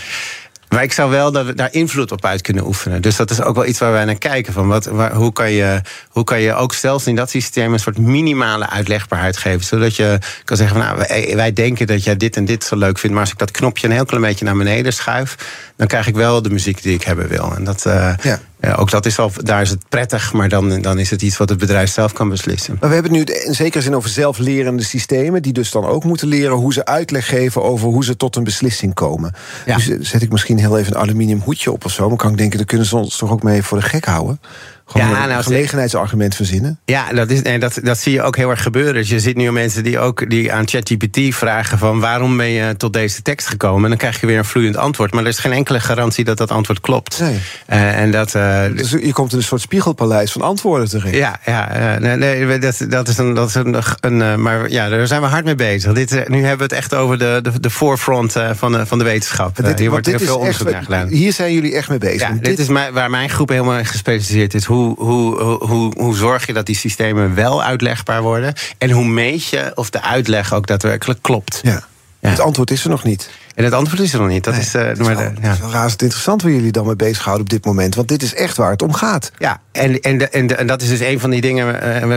Maar 0.69 0.84
ik 0.84 0.93
zou 0.93 1.12
wel 1.12 1.32
daar 1.32 1.69
invloed 1.71 2.12
op 2.12 2.25
uit 2.25 2.41
kunnen 2.41 2.65
oefenen. 2.65 3.01
Dus 3.01 3.15
dat 3.15 3.32
is 3.32 3.41
ook 3.41 3.56
wel 3.56 3.65
iets 3.65 3.79
waar 3.79 3.91
wij 3.91 4.06
naar 4.06 4.17
kijken. 4.17 4.53
Van 4.53 4.67
wat, 4.67 4.86
waar, 4.86 5.13
hoe, 5.13 5.34
kan 5.34 5.51
je, 5.51 5.82
hoe 6.10 6.23
kan 6.23 6.41
je 6.41 6.53
ook 6.53 6.73
zelfs 6.73 7.08
in 7.08 7.15
dat 7.15 7.29
systeem 7.29 7.73
een 7.73 7.79
soort 7.79 7.97
minimale 7.97 8.69
uitlegbaarheid 8.69 9.38
geven. 9.38 9.63
Zodat 9.63 9.95
je 9.95 10.17
kan 10.43 10.58
zeggen: 10.58 10.77
van, 10.77 10.86
nou, 10.86 11.06
wij, 11.08 11.36
wij, 11.36 11.53
denken 11.53 11.88
dat 11.88 12.03
jij 12.03 12.17
dit 12.17 12.36
en 12.36 12.45
dit 12.45 12.63
zo 12.63 12.75
leuk 12.75 12.97
vindt. 12.97 13.15
Maar 13.15 13.25
als 13.25 13.32
ik 13.32 13.39
dat 13.39 13.51
knopje 13.51 13.88
een 13.88 13.93
heel 13.93 14.06
klein 14.06 14.23
beetje 14.23 14.45
naar 14.45 14.58
beneden 14.58 14.93
schuif, 14.93 15.36
dan 15.75 15.88
krijg 15.88 16.08
ik 16.08 16.15
wel 16.15 16.41
de 16.41 16.49
muziek 16.49 16.82
die 16.82 16.93
ik 16.93 17.03
hebben 17.03 17.27
wil. 17.27 17.53
En 17.56 17.63
dat, 17.63 17.86
uh, 17.88 18.13
ja. 18.21 18.39
Ook 18.71 18.91
dat 18.91 19.06
is 19.06 19.19
al, 19.19 19.32
daar 19.43 19.62
is 19.62 19.69
het 19.69 19.89
prettig, 19.89 20.34
maar 20.34 20.49
dan, 20.49 20.82
dan 20.82 20.99
is 20.99 21.10
het 21.10 21.21
iets 21.21 21.38
wat 21.38 21.49
het 21.49 21.58
bedrijf 21.58 21.91
zelf 21.91 22.13
kan 22.13 22.30
beslissen. 22.30 22.78
Maar 22.80 22.89
we 22.89 22.95
hebben 22.95 23.13
het 23.13 23.30
nu 23.30 23.36
in 23.36 23.54
zekere 23.54 23.84
zin 23.84 23.95
over 23.95 24.10
zelflerende 24.10 24.84
systemen, 24.84 25.41
die 25.41 25.54
dus 25.54 25.71
dan 25.71 25.86
ook 25.86 26.04
moeten 26.04 26.28
leren 26.28 26.56
hoe 26.56 26.73
ze 26.73 26.86
uitleg 26.86 27.28
geven 27.28 27.63
over 27.63 27.88
hoe 27.88 28.04
ze 28.04 28.17
tot 28.17 28.36
een 28.36 28.43
beslissing 28.43 28.93
komen. 28.93 29.34
Ja. 29.65 29.76
Dus 29.76 30.10
zet 30.10 30.21
ik 30.21 30.32
misschien 30.32 30.58
heel 30.58 30.78
even 30.78 30.93
een 30.95 31.02
aluminium 31.02 31.39
hoedje 31.39 31.71
op 31.71 31.86
of 31.86 31.91
zo, 31.91 32.08
maar 32.10 32.17
kan 32.17 32.32
ik 32.32 32.38
denken, 32.38 32.58
dan 32.58 32.67
kunnen 32.67 32.88
ze 32.88 32.95
ons 32.95 33.17
toch 33.17 33.32
ook 33.32 33.43
mee 33.43 33.63
voor 33.63 33.78
de 33.78 33.84
gek 33.84 34.06
houden? 34.06 34.39
Gewoon 34.85 35.09
ja, 35.09 35.23
een 35.23 35.29
nou, 35.29 35.43
gelegenheidsargument 35.43 36.35
verzinnen. 36.35 36.79
Ja, 36.85 37.13
dat, 37.13 37.29
is, 37.29 37.41
en 37.41 37.59
dat, 37.59 37.79
dat 37.83 37.97
zie 37.97 38.13
je 38.13 38.21
ook 38.21 38.35
heel 38.35 38.49
erg 38.49 38.61
gebeuren. 38.63 38.93
Dus 38.93 39.09
je 39.09 39.19
ziet 39.19 39.35
nu 39.35 39.51
mensen 39.51 39.83
die 39.83 39.99
ook 39.99 40.29
die 40.29 40.53
aan 40.53 40.67
ChatGPT 40.67 41.35
vragen 41.35 41.77
van 41.77 41.99
waarom 41.99 42.37
ben 42.37 42.49
je 42.49 42.77
tot 42.77 42.93
deze 42.93 43.21
tekst 43.21 43.47
gekomen? 43.47 43.83
En 43.83 43.89
dan 43.89 43.97
krijg 43.97 44.19
je 44.21 44.27
weer 44.27 44.37
een 44.37 44.45
vloeiend 44.45 44.77
antwoord. 44.77 45.13
Maar 45.13 45.23
er 45.23 45.29
is 45.29 45.39
geen 45.39 45.51
enkele 45.51 45.79
garantie 45.79 46.23
dat 46.23 46.37
dat 46.37 46.51
antwoord 46.51 46.79
klopt. 46.79 47.19
Nee. 47.19 47.39
Uh, 47.69 47.99
en 47.99 48.11
dat, 48.11 48.35
uh, 48.35 48.63
dus 48.75 48.89
je 48.89 49.13
komt 49.13 49.31
in 49.31 49.37
een 49.37 49.43
soort 49.43 49.61
spiegelpaleis 49.61 50.31
van 50.31 50.41
antwoorden 50.41 50.89
terecht. 50.89 51.15
Ja, 51.15 51.39
ja 51.45 51.95
uh, 51.95 52.01
nee, 52.01 52.45
nee, 52.45 52.59
dat, 52.59 52.85
dat 52.89 53.07
is 53.07 53.17
een. 53.17 53.33
Dat 53.33 53.47
is 53.49 53.55
een, 53.55 53.75
een 53.99 54.41
maar 54.41 54.69
ja, 54.69 54.89
daar 54.89 55.07
zijn 55.07 55.21
we 55.21 55.27
hard 55.27 55.45
mee 55.45 55.55
bezig. 55.55 55.93
Dit, 55.93 56.29
nu 56.29 56.39
hebben 56.39 56.57
we 56.57 56.63
het 56.63 56.83
echt 56.83 56.93
over 56.93 57.17
de, 57.17 57.39
de, 57.43 57.59
de 57.59 57.69
forefront 57.69 58.33
van, 58.51 58.71
de, 58.71 58.85
van 58.85 58.97
de 58.97 59.03
wetenschap. 59.03 59.55
Dit, 59.55 59.79
hier 59.79 59.89
wordt 59.89 60.05
heel 60.05 60.19
veel 60.19 60.37
onderzoek 60.37 60.71
naar 60.71 60.83
gedaan. 60.83 61.07
Hier 61.07 61.33
zijn 61.33 61.53
jullie 61.53 61.75
echt 61.75 61.89
mee 61.89 61.97
bezig. 61.97 62.21
Ja, 62.21 62.31
dit, 62.31 62.43
dit 62.43 62.59
is 62.59 62.67
waar 62.67 63.09
mijn 63.09 63.29
groep 63.29 63.49
helemaal 63.49 63.77
in 63.77 63.85
gespecialiseerd 63.85 64.53
is. 64.53 64.65
Hoe, 64.73 64.95
hoe, 64.97 65.36
hoe, 65.65 65.93
hoe 65.97 66.15
zorg 66.15 66.45
je 66.45 66.53
dat 66.53 66.65
die 66.65 66.75
systemen 66.75 67.36
wel 67.36 67.63
uitlegbaar 67.63 68.21
worden? 68.21 68.53
En 68.77 68.91
hoe 68.91 69.05
meet 69.05 69.45
je 69.45 69.71
of 69.75 69.89
de 69.89 70.01
uitleg 70.01 70.53
ook 70.53 70.67
daadwerkelijk 70.67 71.21
klopt? 71.21 71.59
Ja. 71.63 71.83
Het 72.19 72.39
antwoord 72.39 72.71
is 72.71 72.83
er 72.83 72.89
nog 72.89 73.03
niet. 73.03 73.29
En 73.55 73.63
het 73.63 73.73
antwoord 73.73 74.01
is 74.01 74.13
er 74.13 74.19
nog 74.19 74.27
niet. 74.27 74.43
Dat 74.43 74.57
is, 74.57 74.75
uh, 74.75 74.81
het 74.81 74.99
is 74.99 75.07
wel, 75.07 75.15
de, 75.15 75.31
ja. 75.41 75.55
razend 75.71 76.01
interessant 76.01 76.41
waar 76.41 76.51
jullie 76.51 76.71
dan 76.71 76.85
mee 76.85 76.95
bezighouden 76.95 77.43
op 77.43 77.49
dit 77.49 77.65
moment. 77.65 77.95
Want 77.95 78.07
dit 78.07 78.23
is 78.23 78.35
echt 78.35 78.57
waar 78.57 78.71
het 78.71 78.81
om 78.81 78.93
gaat. 78.93 79.31
Ja, 79.37 79.61
en, 79.71 79.99
en, 79.99 80.31
en, 80.31 80.57
en 80.57 80.67
dat 80.67 80.81
is 80.81 80.89
dus 80.89 80.99
een 80.99 81.19
van 81.19 81.29
die 81.29 81.41
dingen. 81.41 81.65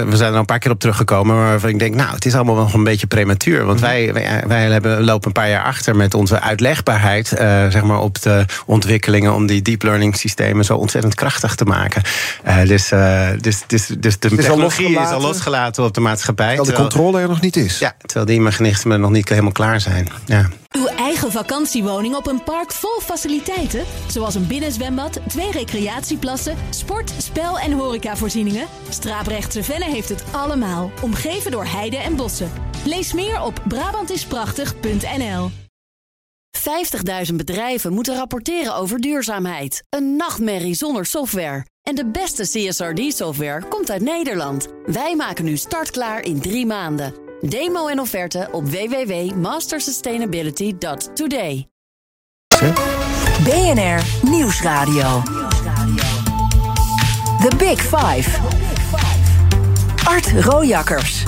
we 0.08 0.16
zijn 0.16 0.32
er 0.32 0.38
een 0.38 0.44
paar 0.44 0.58
keer 0.58 0.70
op 0.70 0.80
teruggekomen. 0.80 1.36
Waarvan 1.36 1.70
ik 1.70 1.78
denk, 1.78 1.94
nou, 1.94 2.14
het 2.14 2.24
is 2.26 2.34
allemaal 2.34 2.54
nog 2.54 2.74
een 2.74 2.84
beetje 2.84 3.06
prematuur. 3.06 3.64
Want 3.64 3.80
mhm. 3.80 3.88
wij, 3.88 4.12
wij, 4.12 4.42
wij 4.46 4.70
hebben, 4.70 5.04
lopen 5.04 5.26
een 5.26 5.32
paar 5.32 5.48
jaar 5.48 5.64
achter 5.64 5.96
met 5.96 6.14
onze 6.14 6.40
uitlegbaarheid. 6.40 7.28
zeg 7.28 7.82
maar 7.82 8.00
op 8.00 8.22
de 8.22 8.44
ontwikkelingen 8.66 9.34
om 9.34 9.46
die 9.46 9.62
deep 9.62 9.82
learning 9.82 10.16
systemen 10.16 10.64
zo 10.64 10.76
ontzettend 10.76 11.14
krachtig 11.14 11.54
te 11.54 11.64
maken. 11.64 12.02
dus, 12.66 12.88
dus, 13.40 13.62
dus, 13.66 13.86
dus 13.98 14.18
de 14.18 14.28
technologie 14.28 15.00
is 15.00 15.08
al 15.08 15.20
losgelaten 15.20 15.84
op 15.84 15.94
de 15.94 16.00
maatschappij. 16.00 16.56
Terwijl 16.56 16.76
de 16.76 16.82
controle 16.82 17.20
er 17.20 17.28
nog 17.28 17.40
niet 17.40 17.56
is. 17.56 17.78
Ja, 17.78 17.94
terwijl 18.00 18.26
die 18.26 18.40
mechanismen 18.40 19.00
nog 19.00 19.10
niet 19.10 19.28
helemaal 19.28 19.52
klaar 19.52 19.80
zijn. 19.80 20.08
Ja. 20.24 20.48
Uw 20.70 20.86
eigen 20.86 21.25
vakantiewoning 21.30 22.14
op 22.14 22.26
een 22.26 22.42
park 22.42 22.72
vol 22.72 23.00
faciliteiten, 23.00 23.84
zoals 24.08 24.34
een 24.34 24.46
binnenzwembad, 24.46 25.20
twee 25.28 25.50
recreatieplassen, 25.50 26.56
sport, 26.70 27.12
spel 27.18 27.58
en 27.58 27.72
horecavoorzieningen. 27.72 28.66
Straaprechtse 28.88 29.62
Venne 29.62 29.84
heeft 29.84 30.08
het 30.08 30.24
allemaal, 30.32 30.90
omgeven 31.02 31.50
door 31.50 31.64
heide 31.64 31.96
en 31.96 32.16
bossen. 32.16 32.52
Lees 32.84 33.12
meer 33.12 33.42
op 33.42 33.62
Brabantisprachtig.nl. 33.68 35.50
50.000 37.28 37.34
bedrijven 37.34 37.92
moeten 37.92 38.14
rapporteren 38.14 38.74
over 38.74 39.00
duurzaamheid. 39.00 39.82
Een 39.88 40.16
nachtmerrie 40.16 40.74
zonder 40.74 41.06
software. 41.06 41.66
En 41.82 41.94
de 41.94 42.06
beste 42.06 42.42
CSRD-software 42.42 43.68
komt 43.68 43.90
uit 43.90 44.02
Nederland. 44.02 44.68
Wij 44.86 45.16
maken 45.16 45.44
nu 45.44 45.56
startklaar 45.56 46.24
in 46.24 46.40
drie 46.40 46.66
maanden. 46.66 47.25
Demo 47.48 47.88
en 47.88 48.00
offerte 48.00 48.48
op 48.52 48.70
www.mastersustainability.today. 48.70 51.68
BNR 53.44 54.02
Nieuwsradio. 54.30 55.22
The 57.40 57.50
Big 57.56 57.80
Five. 57.80 58.30
Art 60.04 60.44
Rojakkers. 60.44 61.22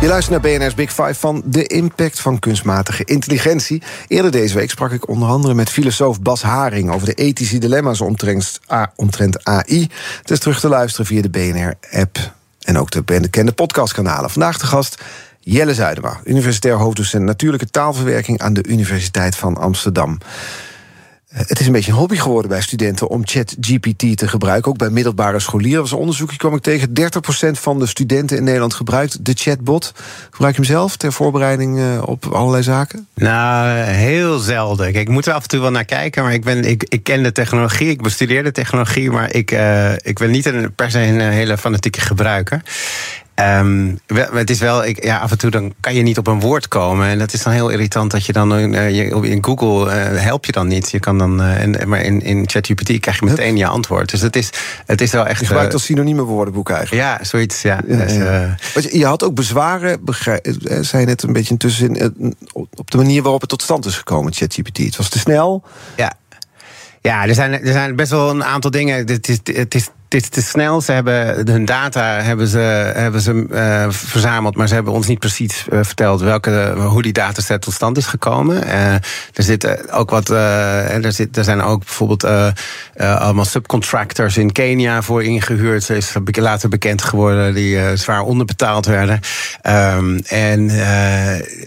Je 0.00 0.08
luistert 0.08 0.42
naar 0.42 0.58
BNR's 0.58 0.74
Big 0.74 0.92
Five 0.92 1.14
van 1.14 1.42
de 1.44 1.66
impact 1.66 2.20
van 2.20 2.38
kunstmatige 2.38 3.04
intelligentie. 3.04 3.82
Eerder 4.08 4.30
deze 4.30 4.54
week 4.54 4.70
sprak 4.70 4.92
ik 4.92 5.08
onder 5.08 5.28
andere 5.28 5.54
met 5.54 5.70
filosoof 5.70 6.20
Bas 6.20 6.42
Haring 6.42 6.90
over 6.90 7.06
de 7.06 7.14
ethische 7.14 7.58
dilemma's 7.58 8.00
omtrent, 8.00 8.60
omtrent 8.96 9.44
AI. 9.44 9.88
Het 10.18 10.30
is 10.30 10.38
terug 10.38 10.60
te 10.60 10.68
luisteren 10.68 11.06
via 11.06 11.22
de 11.22 11.30
BNR-app 11.30 12.40
en 12.62 12.78
ook 12.78 12.90
de 12.90 13.02
bekende 13.02 13.52
podcastkanalen. 13.52 14.30
Vandaag 14.30 14.58
de 14.58 14.66
gast 14.66 15.02
Jelle 15.40 15.74
Zuidema, 15.74 16.20
universitair 16.24 16.76
hoofddocent 16.76 17.24
natuurlijke 17.24 17.70
taalverwerking 17.70 18.40
aan 18.40 18.52
de 18.52 18.66
Universiteit 18.66 19.36
van 19.36 19.56
Amsterdam. 19.56 20.18
Het 21.32 21.60
is 21.60 21.66
een 21.66 21.72
beetje 21.72 21.90
een 21.90 21.98
hobby 21.98 22.16
geworden 22.16 22.50
bij 22.50 22.60
studenten 22.60 23.08
om 23.08 23.20
ChatGPT 23.24 24.16
te 24.16 24.28
gebruiken. 24.28 24.70
Ook 24.70 24.78
bij 24.78 24.90
middelbare 24.90 25.38
scholieren. 25.38 25.76
Er 25.76 25.82
was 25.82 25.92
onderzoekje 25.92 26.36
kwam 26.36 26.54
ik 26.54 26.62
tegen. 26.62 26.88
30% 26.88 27.50
van 27.50 27.78
de 27.78 27.86
studenten 27.86 28.36
in 28.36 28.44
Nederland 28.44 28.74
gebruikt 28.74 29.24
de 29.24 29.32
chatbot. 29.34 29.92
Gebruik 30.30 30.54
je 30.54 30.60
hem 30.60 30.70
zelf 30.70 30.96
ter 30.96 31.12
voorbereiding 31.12 31.78
eh, 31.78 32.02
op 32.04 32.26
allerlei 32.26 32.62
zaken? 32.62 33.06
Nou, 33.14 33.78
heel 33.78 34.38
zelden. 34.38 34.92
Kijk, 34.92 35.08
ik 35.08 35.14
moet 35.14 35.26
er 35.26 35.32
af 35.32 35.42
en 35.42 35.48
toe 35.48 35.60
wel 35.60 35.70
naar 35.70 35.84
kijken. 35.84 36.22
Maar 36.22 36.32
ik, 36.32 36.44
ben, 36.44 36.64
ik, 36.64 36.84
ik 36.88 37.02
ken 37.02 37.22
de 37.22 37.32
technologie, 37.32 37.88
ik 37.88 38.02
bestudeer 38.02 38.44
de 38.44 38.52
technologie. 38.52 39.10
Maar 39.10 39.34
ik, 39.34 39.50
uh, 39.50 39.92
ik 39.92 40.18
ben 40.18 40.30
niet 40.30 40.46
een, 40.46 40.74
per 40.74 40.90
se 40.90 40.98
een 40.98 41.20
hele 41.20 41.58
fanatieke 41.58 42.00
gebruiker. 42.00 42.62
Um, 43.42 43.98
het 44.32 44.50
is 44.50 44.58
wel, 44.58 44.84
ik, 44.84 45.04
ja, 45.04 45.18
af 45.18 45.30
en 45.30 45.38
toe 45.38 45.50
dan 45.50 45.74
kan 45.80 45.94
je 45.94 46.02
niet 46.02 46.18
op 46.18 46.26
een 46.26 46.40
woord 46.40 46.68
komen. 46.68 47.06
En 47.06 47.18
dat 47.18 47.32
is 47.32 47.42
dan 47.42 47.52
heel 47.52 47.68
irritant 47.68 48.10
dat 48.10 48.26
je 48.26 48.32
dan 48.32 48.58
uh, 48.58 48.90
je, 48.90 49.28
in 49.28 49.44
Google 49.44 49.86
uh, 49.86 50.20
help 50.20 50.44
je 50.44 50.52
dan 50.52 50.66
niet. 50.66 50.90
Je 50.90 50.98
kan 50.98 51.18
dan, 51.18 51.40
uh, 51.40 51.60
en, 51.60 51.88
maar 51.88 52.00
in, 52.00 52.22
in 52.22 52.48
ChatGPT 52.48 53.00
krijg 53.00 53.20
je 53.20 53.24
meteen 53.24 53.56
je 53.56 53.66
antwoord. 53.66 54.10
Dus 54.10 54.20
het 54.20 54.36
is, 54.36 54.50
het 54.86 55.00
is 55.00 55.12
wel 55.12 55.26
echt. 55.26 55.40
Je 55.40 55.46
gebruikt 55.46 55.72
als 55.72 55.84
synonieme 55.84 56.22
woordenboek 56.22 56.70
eigenlijk. 56.70 57.02
Ja, 57.02 57.24
zoiets. 57.24 57.62
Ja. 57.62 57.80
ja, 57.86 57.96
dus, 57.96 58.14
ja. 58.14 58.56
je 58.90 59.06
had 59.06 59.22
ook 59.24 59.34
bezwaren, 59.34 60.00
zei 60.80 61.04
net 61.04 61.22
een 61.22 61.32
beetje 61.32 61.50
intussen, 61.50 62.14
op 62.52 62.90
de 62.90 62.96
manier 62.96 63.22
waarop 63.22 63.40
het 63.40 63.50
tot 63.50 63.62
stand 63.62 63.84
is 63.84 63.96
gekomen, 63.96 64.32
ChatGPT. 64.32 64.78
Het 64.78 64.96
was 64.96 65.08
te 65.08 65.18
snel. 65.18 65.62
Ja. 65.96 66.12
Ja, 67.00 67.26
er 67.26 67.34
zijn, 67.34 67.52
er 67.52 67.72
zijn 67.72 67.96
best 67.96 68.10
wel 68.10 68.30
een 68.30 68.44
aantal 68.44 68.70
dingen. 68.70 69.06
Het 69.06 69.28
is, 69.28 69.38
het 69.44 69.74
is 69.74 69.88
dit 70.12 70.22
is 70.22 70.28
te 70.28 70.42
snel. 70.42 70.80
Ze 70.80 70.92
hebben 70.92 71.48
hun 71.48 71.64
data 71.64 72.20
hebben 72.20 72.46
ze, 72.46 72.58
hebben 72.94 73.20
ze 73.20 73.46
uh, 73.50 73.86
verzameld, 73.88 74.56
maar 74.56 74.68
ze 74.68 74.74
hebben 74.74 74.92
ons 74.92 75.06
niet 75.06 75.18
precies 75.18 75.66
uh, 75.70 75.78
verteld 75.82 76.20
welke, 76.20 76.74
hoe 76.76 77.02
die 77.02 77.12
dataset 77.12 77.60
tot 77.60 77.74
stand 77.74 77.96
is 77.96 78.06
gekomen. 78.06 78.66
Uh, 78.66 78.92
er 78.92 79.02
zitten 79.32 79.90
ook 79.90 80.10
wat. 80.10 80.28
er, 80.28 81.12
zit, 81.12 81.36
er 81.36 81.44
zijn 81.44 81.62
ook 81.62 81.78
bijvoorbeeld 81.78 82.24
allemaal 82.96 83.44
subcontractors 83.44 84.36
in 84.36 84.52
Kenia 84.52 85.02
voor 85.02 85.24
ingehuurd. 85.24 85.82
Ze 85.82 85.96
is 85.96 86.14
later 86.32 86.68
bekend 86.68 87.02
geworden 87.02 87.54
die 87.54 87.96
zwaar 87.96 88.22
onderbetaald 88.22 88.86
werden. 88.86 89.20
Um, 89.96 90.20
en, 90.26 90.70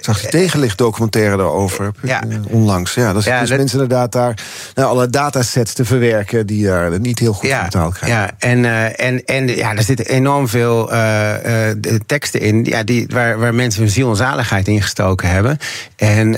Zag 0.02 0.22
je 0.22 0.28
tegenlicht 0.28 0.78
documentaire 0.78 1.38
daarover? 1.38 1.92
Ja. 2.02 2.22
onlangs. 2.50 2.94
Ja, 2.94 3.14
dat 3.14 3.22
is 3.22 3.28
ja, 3.28 3.40
dus 3.40 3.50
dat, 3.50 3.58
mensen 3.58 3.80
inderdaad 3.82 4.12
daar 4.12 4.38
nou, 4.74 4.90
alle 4.90 5.10
datasets 5.10 5.74
te 5.74 5.86
verwerken 5.86 6.48
die 6.48 6.66
daar 6.66 7.00
niet 7.00 7.20
heel 7.20 7.34
goed 7.34 7.50
ja, 7.50 7.64
betaald 7.64 7.94
krijgen. 7.94 8.20
Ja, 8.20 8.35
en, 8.38 8.64
uh, 8.64 9.00
en, 9.00 9.26
en 9.26 9.48
ja, 9.48 9.76
er 9.76 9.84
zitten 9.84 10.06
enorm 10.06 10.48
veel 10.48 10.94
uh, 10.94 11.34
uh, 11.46 12.00
teksten 12.06 12.42
in 12.42 12.64
ja, 12.64 12.84
die, 12.84 13.08
waar, 13.10 13.40
waar 13.40 13.54
mensen 13.54 13.82
hun 13.82 13.92
ziel 13.92 14.10
en 14.10 14.16
zaligheid 14.16 14.68
in 14.68 14.82
gestoken 14.82 15.30
hebben. 15.30 15.58
En 15.96 16.38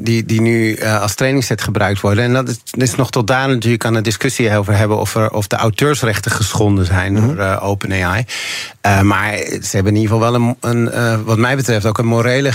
die, 0.00 0.24
die 0.24 0.40
nu 0.40 0.80
als 0.80 1.14
trainingsset 1.14 1.62
gebruikt 1.62 2.00
worden. 2.00 2.24
En 2.24 2.32
dat 2.32 2.48
is, 2.48 2.60
dat 2.64 2.82
is 2.82 2.94
nog 2.94 3.10
tot 3.10 3.26
daar 3.26 3.48
natuurlijk 3.48 3.84
aan 3.84 3.94
de 3.94 4.00
discussie 4.00 4.56
over 4.56 4.76
hebben 4.76 4.98
of, 4.98 5.14
er, 5.14 5.30
of 5.30 5.46
de 5.46 5.56
auteursrechten 5.56 6.30
geschonden 6.30 6.86
zijn 6.86 7.12
mm 7.12 7.18
-hmm. 7.18 7.36
door 7.36 7.60
OpenAI. 7.60 8.24
maar 9.02 9.36
ze 9.36 9.68
hebben 9.70 9.94
in 9.94 10.00
ieder 10.00 10.16
geval 10.16 10.32
wel 10.32 10.34
een, 10.34 10.56
een 10.60 11.24
wat 11.24 11.38
mij 11.38 11.56
betreft, 11.56 11.86
ook 11.86 11.98
een 11.98 12.06
morele 12.06 12.52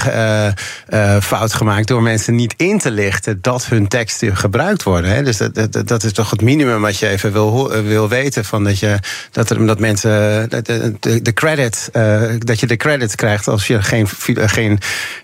fout 1.21 1.53
gemaakt 1.53 1.87
door 1.87 2.01
mensen 2.01 2.35
niet 2.35 2.53
in 2.57 2.79
te 2.79 2.91
lichten 2.91 3.41
dat 3.41 3.65
hun 3.65 3.87
teksten 3.87 4.37
gebruikt 4.37 4.83
worden. 4.83 5.11
Hè. 5.11 5.23
Dus 5.23 5.37
dat, 5.37 5.55
dat, 5.71 5.87
dat 5.87 6.03
is 6.03 6.13
toch 6.13 6.29
het 6.29 6.41
minimum 6.41 6.81
wat 6.81 6.97
je 6.97 7.07
even 7.07 7.31
wil, 7.31 7.71
wil 7.83 8.09
weten 8.09 8.45
van 8.45 8.63
dat 8.63 8.76
je 8.79 8.99
dat, 9.31 9.49
er, 9.49 9.65
dat 9.65 9.79
mensen 9.79 10.49
de, 10.49 10.95
de, 10.99 11.21
de 11.21 11.33
credit, 11.33 11.89
uh, 11.93 12.21
dat 12.37 12.59
je 12.59 12.67
de 12.67 12.77
credit 12.77 13.15
krijgt 13.15 13.47
als 13.47 13.67
je 13.67 13.81
geen, 13.81 14.07
geen 14.35 14.79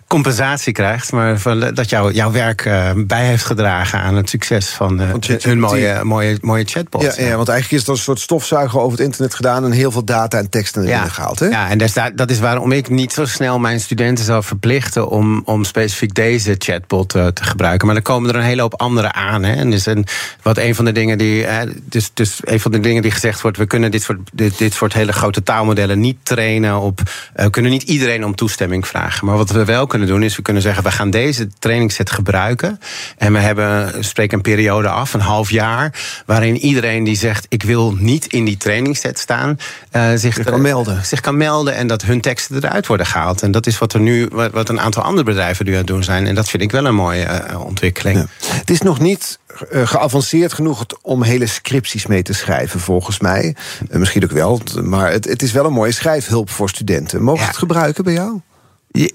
compensatie 0.07 0.73
krijgt, 0.73 1.11
maar 1.11 1.39
van, 1.39 1.59
dat 1.59 1.89
jou, 1.89 2.11
jouw 2.11 2.31
werk 2.31 2.65
uh, 2.65 2.89
bij 2.95 3.25
heeft 3.25 3.43
gedragen 3.43 3.99
aan 3.99 4.15
het 4.15 4.29
succes 4.29 4.69
van 4.69 5.01
uh, 5.01 5.07
hun 5.41 5.59
mooie, 5.59 6.03
mooie, 6.03 6.37
mooie 6.41 6.63
chatbot. 6.65 7.01
Ja, 7.01 7.13
ja, 7.17 7.35
want 7.35 7.49
eigenlijk 7.49 7.81
is 7.81 7.87
het 7.87 7.97
een 7.97 8.03
soort 8.03 8.19
stofzuiger 8.19 8.79
over 8.79 8.97
het 8.97 9.07
internet 9.07 9.35
gedaan 9.35 9.65
en 9.65 9.71
heel 9.71 9.91
veel 9.91 10.05
data 10.05 10.37
en 10.37 10.49
teksten 10.49 10.81
erin 10.81 10.93
ja. 10.93 11.07
gehaald. 11.07 11.39
Hè? 11.39 11.47
Ja, 11.47 11.69
en 11.69 11.77
dat 11.77 11.87
is, 11.87 12.11
dat 12.15 12.29
is 12.29 12.39
waarom 12.39 12.71
ik 12.71 12.89
niet 12.89 13.13
zo 13.13 13.25
snel 13.25 13.59
mijn 13.59 13.79
studenten 13.79 14.25
zou 14.25 14.43
verplichten 14.43 15.09
om, 15.09 15.41
om 15.45 15.63
specifiek 15.63 16.13
deze 16.13 16.55
chatbot 16.57 17.15
uh, 17.15 17.27
te 17.27 17.43
gebruiken. 17.43 17.85
Maar 17.85 17.95
dan 17.95 18.03
komen 18.03 18.29
er 18.29 18.35
een 18.35 18.41
hele 18.41 18.61
hoop 18.61 18.81
andere 18.81 19.11
aan. 19.11 19.43
Hè. 19.43 19.53
En 19.53 19.69
dus 19.69 19.85
een, 19.85 20.05
wat 20.41 20.57
een 20.57 20.75
van 20.75 20.85
de 20.85 20.91
dingen 20.91 21.17
die. 21.17 21.45
dus, 21.83 22.11
dus 22.13 22.39
een 22.43 22.59
van 22.59 22.71
de 22.71 22.79
dingen 22.79 23.01
die 23.01 23.11
gezegd 23.11 23.41
wordt, 23.43 23.57
we 23.57 23.65
kunnen 23.65 23.91
dit 23.91 24.03
soort, 24.03 24.19
dit, 24.33 24.57
dit 24.57 24.73
soort 24.73 24.93
hele 24.93 25.13
grote 25.13 25.43
taalmodellen 25.43 25.99
niet 25.99 26.17
trainen 26.23 26.79
op. 26.79 27.01
we 27.33 27.49
kunnen 27.49 27.71
niet 27.71 27.83
iedereen 27.83 28.25
om 28.25 28.35
toestemming 28.35 28.87
vragen. 28.87 29.25
Maar 29.25 29.37
wat 29.37 29.49
we 29.49 29.65
wel 29.65 29.87
kunnen 29.87 30.07
doen, 30.07 30.23
is 30.23 30.35
we 30.35 30.41
kunnen 30.41 30.61
zeggen: 30.61 30.83
we 30.83 30.91
gaan 30.91 31.09
deze 31.09 31.49
trainingsset 31.59 32.11
gebruiken. 32.11 32.79
En 33.17 33.33
we 33.33 33.39
hebben, 33.39 34.03
spreken 34.03 34.37
een 34.37 34.43
periode 34.43 34.89
af, 34.89 35.13
een 35.13 35.19
half 35.19 35.49
jaar, 35.49 35.93
waarin 36.25 36.57
iedereen 36.57 37.03
die 37.03 37.15
zegt: 37.15 37.45
ik 37.49 37.63
wil 37.63 37.95
niet 37.99 38.25
in 38.25 38.45
die 38.45 38.57
trainingsset 38.57 39.19
staan, 39.19 39.57
uh, 39.95 40.09
zich, 40.15 40.43
kan 40.43 40.61
melden. 40.61 41.05
zich 41.05 41.19
kan 41.19 41.37
melden 41.37 41.75
en 41.75 41.87
dat 41.87 42.01
hun 42.01 42.21
teksten 42.21 42.55
eruit 42.55 42.87
worden 42.87 43.05
gehaald. 43.05 43.41
En 43.41 43.51
dat 43.51 43.67
is 43.67 43.77
wat 43.77 43.93
er 43.93 43.99
nu, 43.99 44.29
wat 44.51 44.69
een 44.69 44.79
aantal 44.79 45.03
andere 45.03 45.25
bedrijven 45.25 45.65
nu 45.65 45.71
aan 45.71 45.77
het 45.77 45.87
doen 45.87 46.03
zijn. 46.03 46.27
En 46.27 46.35
dat 46.35 46.49
vind 46.49 46.63
ik 46.63 46.71
wel 46.71 46.85
een 46.85 46.95
mooie 46.95 47.25
uh, 47.51 47.65
ontwikkeling. 47.65 48.17
Ja. 48.17 48.25
Het 48.53 48.69
is 48.69 48.81
nog 48.81 48.99
niet 48.99 49.39
geavanceerd 49.69 50.53
genoeg 50.53 50.85
om 51.01 51.23
hele 51.23 51.47
scripties 51.47 52.05
mee 52.05 52.21
te 52.21 52.33
schrijven, 52.33 52.79
volgens 52.79 53.19
mij. 53.19 53.55
misschien 53.91 54.23
ook 54.23 54.31
wel, 54.31 54.61
maar 54.81 55.11
het, 55.11 55.25
het, 55.25 55.41
is 55.41 55.51
wel 55.51 55.65
een 55.65 55.73
mooie 55.73 55.91
schrijfhulp 55.91 56.49
voor 56.49 56.69
studenten. 56.69 57.21
Mogen 57.23 57.41
ja. 57.41 57.47
het 57.47 57.57
gebruiken 57.57 58.03
bij 58.03 58.13
jou? 58.13 58.39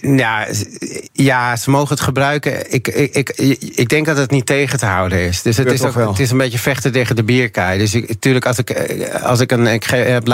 Ja, 0.01 0.47
ja, 1.13 1.57
ze 1.57 1.71
mogen 1.71 1.89
het 1.89 2.01
gebruiken. 2.01 2.73
Ik, 2.73 2.89
ik, 2.89 3.31
ik, 3.31 3.59
ik 3.75 3.89
denk 3.89 4.07
dat 4.07 4.17
het 4.17 4.31
niet 4.31 4.47
tegen 4.47 4.79
te 4.79 4.87
houden 4.87 5.19
is. 5.19 5.43
Dus 5.43 5.57
het 5.57 5.73
is, 5.73 5.83
ook, 5.83 5.95
het 5.95 6.19
is 6.19 6.31
een 6.31 6.39
beetje 6.39 6.59
vechten 6.59 6.93
tegen 6.93 7.17
de 7.17 7.25
bierkaai. 7.25 7.79
Dus 7.79 7.93
natuurlijk, 7.93 8.47
als 8.47 8.59
ik, 8.59 8.91
als 9.23 9.41
ik 9.41 9.53
een. 9.53 9.67
Ik 9.67 9.85
heb 9.85 10.29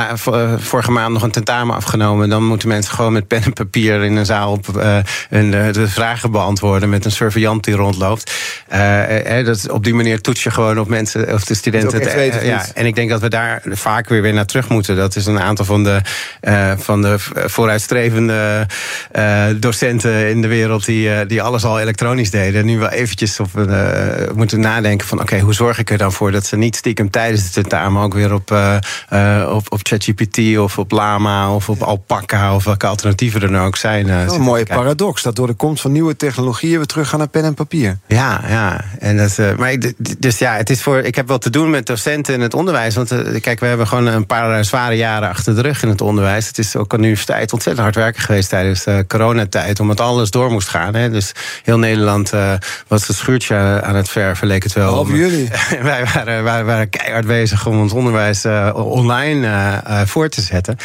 vorige 0.56 0.90
maand 0.90 1.12
nog 1.12 1.22
een 1.22 1.30
tentamen 1.30 1.76
afgenomen. 1.76 2.28
dan 2.28 2.44
moeten 2.44 2.68
mensen 2.68 2.94
gewoon 2.94 3.12
met 3.12 3.26
pen 3.26 3.42
en 3.42 3.52
papier 3.52 4.02
in 4.02 4.16
een 4.16 4.26
zaal 4.26 4.52
op, 4.52 4.68
uh, 4.68 4.98
de 5.72 5.88
vragen 5.88 6.30
beantwoorden. 6.30 6.88
met 6.88 7.04
een 7.04 7.10
surveillant 7.10 7.64
die 7.64 7.74
rondloopt. 7.74 8.32
Uh, 8.72 9.44
dat, 9.44 9.70
op 9.70 9.84
die 9.84 9.94
manier 9.94 10.20
toets 10.20 10.42
je 10.42 10.50
gewoon 10.50 10.78
op 10.78 10.88
mensen 10.88 11.32
of 11.32 11.44
de 11.44 11.54
studenten. 11.54 12.00
Het, 12.00 12.42
ja, 12.42 12.66
en 12.74 12.86
ik 12.86 12.94
denk 12.94 13.10
dat 13.10 13.20
we 13.20 13.28
daar 13.28 13.62
vaak 13.70 14.08
weer 14.08 14.22
weer 14.22 14.34
naar 14.34 14.46
terug 14.46 14.68
moeten. 14.68 14.96
Dat 14.96 15.16
is 15.16 15.26
een 15.26 15.40
aantal 15.40 15.64
van 15.64 15.84
de, 15.84 16.00
van 16.76 17.02
de 17.02 17.14
vooruitstrevende 17.46 18.66
docenten 19.56 20.28
in 20.28 20.42
de 20.42 20.48
wereld 20.48 20.84
die, 20.84 21.26
die 21.26 21.42
alles 21.42 21.64
al 21.64 21.80
elektronisch 21.80 22.30
deden. 22.30 22.64
Nu 22.64 22.78
wel 22.78 22.88
eventjes 22.88 23.40
op, 23.40 23.48
moeten 24.34 24.60
nadenken 24.60 25.06
van 25.06 25.20
oké, 25.20 25.38
hoe 25.38 25.54
zorg 25.54 25.78
ik 25.78 25.90
er 25.90 25.98
dan 25.98 26.12
voor 26.12 26.32
dat 26.32 26.46
ze 26.46 26.56
niet 26.56 26.76
stiekem 26.76 27.10
tijdens 27.10 27.44
de 27.44 27.50
tentamen 27.50 28.02
ook 28.02 28.14
weer 28.14 28.32
op, 28.32 28.50
op, 29.48 29.72
op 29.72 29.80
ChatGPT 29.82 30.58
of 30.58 30.78
op 30.78 30.90
Lama 30.90 31.54
of 31.54 31.68
op 31.68 31.82
Alpaca 31.82 32.54
of 32.54 32.64
welke 32.64 32.86
alternatieven 32.86 33.42
er 33.42 33.50
nou 33.50 33.66
ook 33.66 33.76
zijn. 33.76 34.08
een 34.08 34.40
mooie 34.40 34.64
paradox 34.64 35.22
dat 35.22 35.36
door 35.36 35.46
de 35.46 35.54
komst 35.54 35.82
van 35.82 35.92
nieuwe 35.92 36.16
technologieën 36.16 36.78
we 36.78 36.86
terug 36.86 37.08
gaan 37.08 37.18
naar 37.18 37.28
pen 37.28 37.44
en 37.44 37.54
papier. 37.54 37.98
Ja, 38.06 38.40
ja. 38.48 38.84
En 38.98 39.16
dat, 39.16 39.38
maar, 39.56 39.76
dus 40.18 40.38
ja, 40.38 40.56
het 40.56 40.70
is 40.70 40.82
voor, 40.82 40.98
ik 40.98 41.14
heb 41.14 41.28
wel 41.28 41.38
te 41.38 41.50
doen 41.50 41.70
met 41.70 41.86
docenten 41.86 42.34
in 42.34 42.40
het 42.40 42.54
onderwijs. 42.54 42.94
Want 42.94 43.08
kijk, 43.40 43.60
we 43.60 43.66
hebben 43.66 43.86
gewoon 43.86 44.06
een 44.06 44.26
paar 44.26 44.64
zware 44.64 44.96
jaren 44.96 45.28
achter 45.28 45.54
de 45.54 45.60
rug 45.60 45.82
in 45.82 45.88
het 45.88 46.00
onderwijs. 46.00 46.46
Het 46.46 46.58
is 46.58 46.76
ook 46.76 46.92
aan 46.92 47.00
de 47.00 47.06
universiteit 47.06 47.52
ontzettend 47.52 47.84
hard 47.84 47.96
werken 47.96 48.22
geweest 48.22 48.48
tijdens 48.48 48.84
de 48.84 49.04
coronatijd. 49.24 49.80
Omdat 49.80 50.00
alles 50.00 50.30
door 50.30 50.50
moest 50.50 50.68
gaan. 50.68 50.94
Hè. 50.94 51.10
Dus 51.10 51.32
heel 51.62 51.78
Nederland 51.78 52.34
uh, 52.34 52.52
was 52.88 53.06
het 53.06 53.16
schuurtje 53.16 53.56
aan 53.82 53.94
het 53.94 54.08
verven, 54.08 54.46
leek 54.46 54.62
het 54.62 54.72
wel. 54.72 54.88
Behalve 54.88 55.16
jullie. 55.16 55.48
wij, 55.82 56.06
waren, 56.14 56.44
wij 56.44 56.64
waren 56.64 56.88
keihard 56.88 57.26
bezig 57.26 57.66
om 57.66 57.80
ons 57.80 57.92
onderwijs 57.92 58.44
uh, 58.44 58.70
online 58.74 59.46
uh, 59.46 60.00
voor 60.04 60.28
te 60.28 60.40
zetten. 60.40 60.76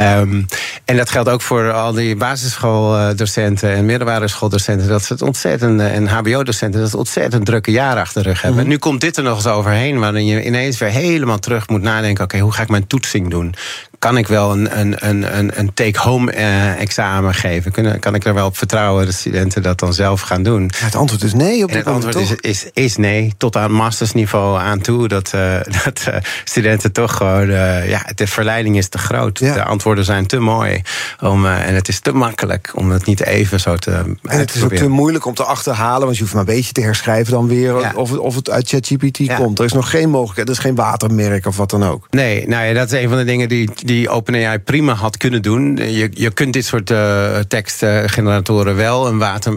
Um, 0.00 0.46
en 0.84 0.96
dat 0.96 1.10
geldt 1.10 1.28
ook 1.28 1.42
voor 1.42 1.72
al 1.72 1.92
die 1.92 2.16
basisschooldocenten 2.16 3.70
en 3.70 3.86
middelbare 3.86 4.28
schooldocenten. 4.28 4.88
Dat 4.88 5.04
ze 5.04 5.12
het 5.12 5.22
ontzettend, 5.22 5.80
en 5.80 6.06
HBO-docenten, 6.06 6.80
dat 6.80 6.90
ze 6.90 6.96
ontzettend 6.96 7.46
drukke 7.46 7.70
jaren 7.70 8.02
achter 8.02 8.22
de 8.22 8.28
rug 8.28 8.42
hebben. 8.42 8.62
Mm 8.62 8.68
Nu 8.68 8.78
komt 8.78 9.00
dit 9.00 9.16
er 9.16 9.22
nog 9.22 9.36
eens 9.36 9.46
overheen, 9.46 9.98
waarin 9.98 10.26
je 10.26 10.44
ineens 10.44 10.78
weer 10.78 10.88
helemaal 10.88 11.38
terug 11.38 11.68
moet 11.68 11.82
nadenken: 11.82 12.24
oké, 12.24 12.38
hoe 12.38 12.52
ga 12.52 12.62
ik 12.62 12.68
mijn 12.68 12.86
toetsing 12.86 13.30
doen? 13.30 13.54
Kan 14.02 14.16
ik 14.16 14.26
wel 14.26 14.52
een, 14.52 14.78
een, 14.78 15.08
een, 15.08 15.58
een 15.58 15.74
take-home 15.74 16.32
eh, 16.32 16.80
examen 16.80 17.34
geven? 17.34 17.72
Kunnen, 17.72 18.00
kan 18.00 18.14
ik 18.14 18.24
er 18.24 18.34
wel 18.34 18.46
op 18.46 18.56
vertrouwen 18.56 19.04
dat 19.04 19.14
studenten 19.14 19.62
dat 19.62 19.78
dan 19.78 19.94
zelf 19.94 20.20
gaan 20.20 20.42
doen? 20.42 20.70
het 20.76 20.94
antwoord 20.94 21.22
is 21.22 21.34
nee 21.34 21.62
op 21.62 21.68
dit 21.68 21.76
Het 21.76 21.86
antwoord 21.86 22.16
is, 22.16 22.34
is, 22.34 22.66
is, 22.72 22.96
nee, 22.96 23.32
tot 23.36 23.56
aan 23.56 23.72
mastersniveau 23.72 24.60
aan 24.60 24.80
toe. 24.80 25.08
Dat, 25.08 25.32
uh, 25.34 25.54
dat 25.84 26.04
uh, 26.08 26.14
studenten 26.44 26.92
toch 26.92 27.16
gewoon, 27.16 27.50
ja, 27.86 28.06
de 28.14 28.26
verleiding 28.26 28.76
is 28.76 28.88
te 28.88 28.98
groot. 28.98 29.38
Ja. 29.38 29.54
De 29.54 29.64
antwoorden 29.64 30.04
zijn 30.04 30.26
te 30.26 30.38
mooi. 30.38 30.82
Om, 31.20 31.46
en 31.46 31.74
het 31.74 31.88
is 31.88 32.00
te 32.00 32.12
makkelijk 32.12 32.72
om 32.74 32.90
het 32.90 33.06
niet 33.06 33.24
even 33.24 33.60
zo 33.60 33.76
te. 33.76 33.92
En 34.22 34.38
het 34.38 34.54
is 34.54 34.62
ook 34.62 34.74
te 34.74 34.88
moeilijk 34.88 35.26
om 35.26 35.34
te 35.34 35.44
achterhalen, 35.44 36.04
want 36.04 36.14
je 36.14 36.22
hoeft 36.22 36.34
maar 36.34 36.48
een 36.48 36.54
beetje 36.54 36.72
te 36.72 36.80
herschrijven 36.80 37.32
dan 37.32 37.48
weer. 37.48 37.80
Ja. 37.80 37.92
Of, 37.94 38.10
het, 38.10 38.18
of 38.18 38.34
het 38.34 38.50
uit 38.50 38.68
ChatGPT 38.68 39.34
komt. 39.34 39.58
Er 39.58 39.64
is 39.64 39.72
nog 39.72 39.90
geen 39.90 40.10
mogelijkheid, 40.10 40.48
er 40.48 40.54
is 40.54 40.60
geen 40.60 40.74
watermerk 40.74 41.46
of 41.46 41.56
wat 41.56 41.70
dan 41.70 41.84
ook. 41.84 42.06
Nee, 42.10 42.48
nou 42.48 42.66
ja, 42.66 42.72
dat 42.72 42.92
is 42.92 43.02
een 43.02 43.08
van 43.08 43.18
de 43.18 43.24
dingen 43.24 43.48
die 43.48 43.70
die 43.91 43.91
OpenAI 44.10 44.58
prima 44.58 44.92
had 44.92 45.16
kunnen 45.16 45.42
doen. 45.42 45.76
Je, 45.76 46.10
je 46.14 46.30
kunt 46.30 46.52
dit 46.52 46.64
soort 46.64 46.90
uh, 46.90 47.38
tekstgeneratoren 47.38 48.76
wel 48.76 49.06
een 49.06 49.18
water, 49.18 49.52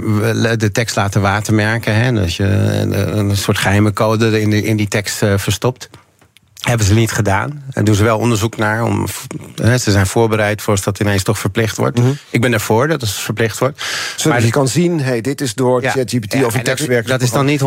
de 0.57 0.71
tekst 0.71 0.95
laten 0.95 1.21
watermerken. 1.21 1.95
Hè, 1.95 2.21
als 2.21 2.37
je 2.37 2.43
een 2.43 3.37
soort 3.37 3.57
geheime 3.57 3.93
code 3.93 4.41
in, 4.41 4.49
de, 4.49 4.63
in 4.63 4.77
die 4.77 4.87
tekst 4.87 5.23
uh, 5.23 5.33
verstopt. 5.37 5.89
Hebben 6.65 6.85
ze 6.85 6.93
niet 6.93 7.11
gedaan. 7.11 7.63
En 7.71 7.83
doen 7.83 7.95
ze 7.95 8.03
wel 8.03 8.17
onderzoek 8.17 8.57
naar. 8.57 8.83
Om, 8.83 9.07
ze 9.55 9.91
zijn 9.91 10.07
voorbereid 10.07 10.61
voor 10.61 10.73
als 10.73 10.83
dat 10.83 10.99
ineens 10.99 11.23
toch 11.23 11.39
verplicht 11.39 11.77
wordt. 11.77 11.97
Mm 11.97 12.03
-hmm. 12.03 12.17
Ik 12.29 12.41
ben 12.41 12.53
ervoor 12.53 12.87
dat 12.87 13.01
het 13.01 13.09
verplicht 13.09 13.59
wordt. 13.59 13.83
Zodat 14.15 14.37
maar 14.37 14.45
je 14.45 14.51
kan 14.51 14.67
zien, 14.67 15.01
hey, 15.01 15.21
dit 15.21 15.41
is 15.41 15.53
door 15.53 15.81
ChatGPT 15.81 16.33
ja, 16.33 16.45
of 16.45 16.53
tekstwerk. 16.53 17.07
Dat, 17.07 17.19
dat 17.19 17.21
is 17.21 17.31
dan 17.31 17.45
niet 17.45 17.61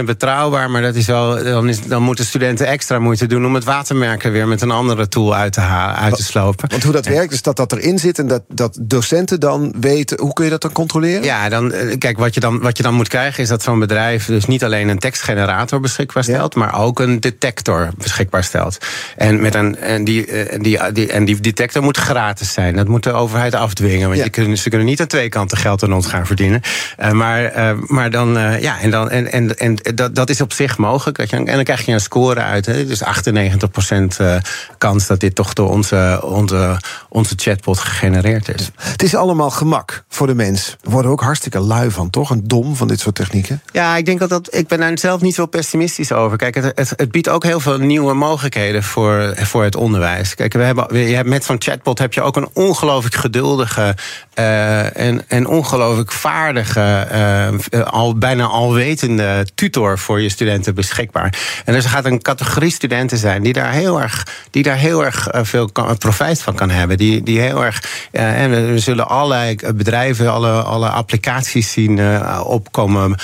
100% 0.00 0.04
betrouwbaar, 0.04 0.70
maar 0.70 0.82
dat 0.82 0.94
is 0.94 1.06
wel, 1.06 1.44
dan, 1.44 1.68
is, 1.68 1.82
dan 1.82 2.02
moeten 2.02 2.24
studenten 2.24 2.66
extra 2.66 2.98
moeite 2.98 3.26
doen 3.26 3.46
om 3.46 3.54
het 3.54 3.64
watermerken 3.64 4.32
weer 4.32 4.48
met 4.48 4.62
een 4.62 4.70
andere 4.70 5.08
tool 5.08 5.34
uit 5.34 5.52
te, 5.52 5.60
halen, 5.60 5.96
uit 5.96 6.16
te 6.16 6.22
slopen. 6.22 6.68
Want 6.70 6.82
hoe 6.82 6.92
dat 6.92 7.06
werkt, 7.06 7.32
is 7.32 7.42
dat 7.42 7.56
dat 7.56 7.72
erin 7.72 7.98
zit 7.98 8.18
en 8.18 8.28
dat, 8.28 8.42
dat 8.48 8.78
docenten 8.80 9.40
dan 9.40 9.74
weten. 9.80 10.20
Hoe 10.20 10.32
kun 10.32 10.44
je 10.44 10.50
dat 10.50 10.62
dan 10.62 10.72
controleren? 10.72 11.22
Ja, 11.22 11.48
dan, 11.48 11.72
eh, 11.72 11.98
kijk, 11.98 12.18
wat 12.18 12.34
je 12.34 12.40
dan, 12.40 12.60
wat 12.60 12.76
je 12.76 12.82
dan 12.82 12.94
moet 12.94 13.08
krijgen 13.08 13.42
is 13.42 13.48
dat 13.48 13.62
zo'n 13.62 13.78
bedrijf 13.78 14.26
dus 14.26 14.46
niet 14.46 14.64
alleen 14.64 14.88
een 14.88 14.98
tekstgenerator 14.98 15.80
beschikbaar 15.80 16.24
stelt, 16.24 16.54
maar 16.54 16.80
ook 16.80 17.00
een 17.00 17.20
detector 17.20 17.90
beschikbaar 17.96 18.43
stelt. 18.44 18.78
En, 19.16 19.40
met 19.40 19.54
een, 19.54 19.76
en, 19.76 20.04
die, 20.04 20.26
en, 20.26 20.62
die, 20.62 20.92
die, 20.92 21.12
en 21.12 21.24
die 21.24 21.40
detector 21.40 21.82
moet 21.82 21.96
gratis 21.96 22.52
zijn. 22.52 22.76
Dat 22.76 22.88
moet 22.88 23.02
de 23.02 23.12
overheid 23.12 23.54
afdwingen. 23.54 24.08
Want 24.08 24.34
je 24.34 24.56
ze 24.56 24.68
kunnen 24.68 24.86
niet 24.86 25.00
aan 25.00 25.06
twee 25.06 25.28
kanten 25.28 25.58
geld 25.58 25.82
aan 25.82 25.92
ons 25.92 26.06
gaan 26.06 26.26
verdienen. 26.26 26.60
Uh, 27.00 27.10
maar, 27.10 27.56
uh, 27.56 27.70
maar 27.86 28.10
dan, 28.10 28.36
uh, 28.36 28.60
ja, 28.60 28.80
en, 28.80 28.90
dan, 28.90 29.10
en, 29.10 29.32
en, 29.32 29.56
en 29.56 29.76
dat, 29.94 30.14
dat 30.14 30.30
is 30.30 30.40
op 30.40 30.52
zich 30.52 30.78
mogelijk. 30.78 31.18
Dat 31.18 31.30
je, 31.30 31.36
en 31.36 31.44
dan 31.44 31.64
krijg 31.64 31.86
je 31.86 31.92
een 31.92 32.00
score 32.00 32.40
uit. 32.40 32.66
Hè. 32.66 32.86
Dus 32.86 33.02
98% 33.04 33.06
kans 34.78 35.06
dat 35.06 35.20
dit 35.20 35.34
toch 35.34 35.52
door 35.52 35.70
onze, 35.70 36.20
onze, 36.24 36.80
onze 37.08 37.34
chatbot 37.36 37.78
gegenereerd 37.78 38.54
is. 38.54 38.70
Het 38.76 39.02
is 39.02 39.14
allemaal 39.14 39.50
gemak 39.50 40.04
voor 40.08 40.26
de 40.26 40.34
mens. 40.34 40.76
We 40.80 40.90
worden 40.90 41.10
ook 41.10 41.22
hartstikke 41.22 41.60
lui 41.60 41.90
van, 41.90 42.10
toch? 42.10 42.30
Een 42.30 42.48
dom 42.48 42.76
van 42.76 42.88
dit 42.88 43.00
soort 43.00 43.14
technieken. 43.14 43.62
Ja, 43.72 43.96
ik 43.96 44.06
denk 44.06 44.18
dat, 44.18 44.28
dat 44.28 44.54
ik 44.54 44.68
ben 44.68 44.78
daar 44.78 44.98
zelf 44.98 45.20
niet 45.20 45.34
zo 45.34 45.46
pessimistisch 45.46 46.12
over. 46.12 46.36
Kijk, 46.36 46.54
het, 46.54 46.72
het, 46.74 46.92
het 46.96 47.10
biedt 47.10 47.28
ook 47.28 47.44
heel 47.44 47.60
veel 47.60 47.78
nieuwe 47.78 48.14
mogelijkheden 48.14 48.33
mogelijkheden 48.34 48.82
voor, 48.82 49.34
voor 49.36 49.64
het 49.64 49.76
onderwijs. 49.76 50.34
Kijk, 50.34 50.52
we 50.52 50.62
hebben, 50.62 50.98
je 50.98 51.14
hebt 51.14 51.28
met 51.28 51.44
zo'n 51.44 51.56
chatbot 51.58 51.98
heb 51.98 52.12
je 52.12 52.22
ook 52.22 52.36
een 52.36 52.48
ongelooflijk 52.52 53.14
geduldige 53.14 53.94
uh, 54.38 54.96
en, 54.96 55.24
en 55.28 55.46
ongelooflijk 55.46 56.12
vaardige, 56.12 57.08
uh, 57.70 57.82
al, 57.82 58.18
bijna 58.18 58.44
alwetende 58.44 59.46
tutor 59.54 59.98
voor 59.98 60.20
je 60.20 60.28
studenten 60.28 60.74
beschikbaar. 60.74 61.34
En 61.64 61.72
dus 61.72 61.84
er 61.84 61.90
gaat 61.90 62.04
een 62.04 62.22
categorie 62.22 62.70
studenten 62.70 63.18
zijn 63.18 63.42
die 63.42 63.52
daar 63.52 63.72
heel 63.72 64.00
erg, 64.00 64.26
die 64.50 64.62
daar 64.62 64.76
heel 64.76 65.04
erg 65.04 65.28
veel 65.32 65.72
kan, 65.72 65.98
profijt 65.98 66.42
van 66.42 66.54
kan 66.54 66.70
hebben. 66.70 66.96
Die, 66.96 67.22
die 67.22 67.40
heel 67.40 67.64
erg. 67.64 67.82
Uh, 68.12 68.42
en 68.42 68.72
we 68.72 68.78
zullen 68.78 69.08
allerlei 69.08 69.56
bedrijven, 69.74 70.32
alle, 70.32 70.62
alle 70.62 70.88
applicaties 70.88 71.72
zien 71.72 72.00
opkomen 72.42 73.16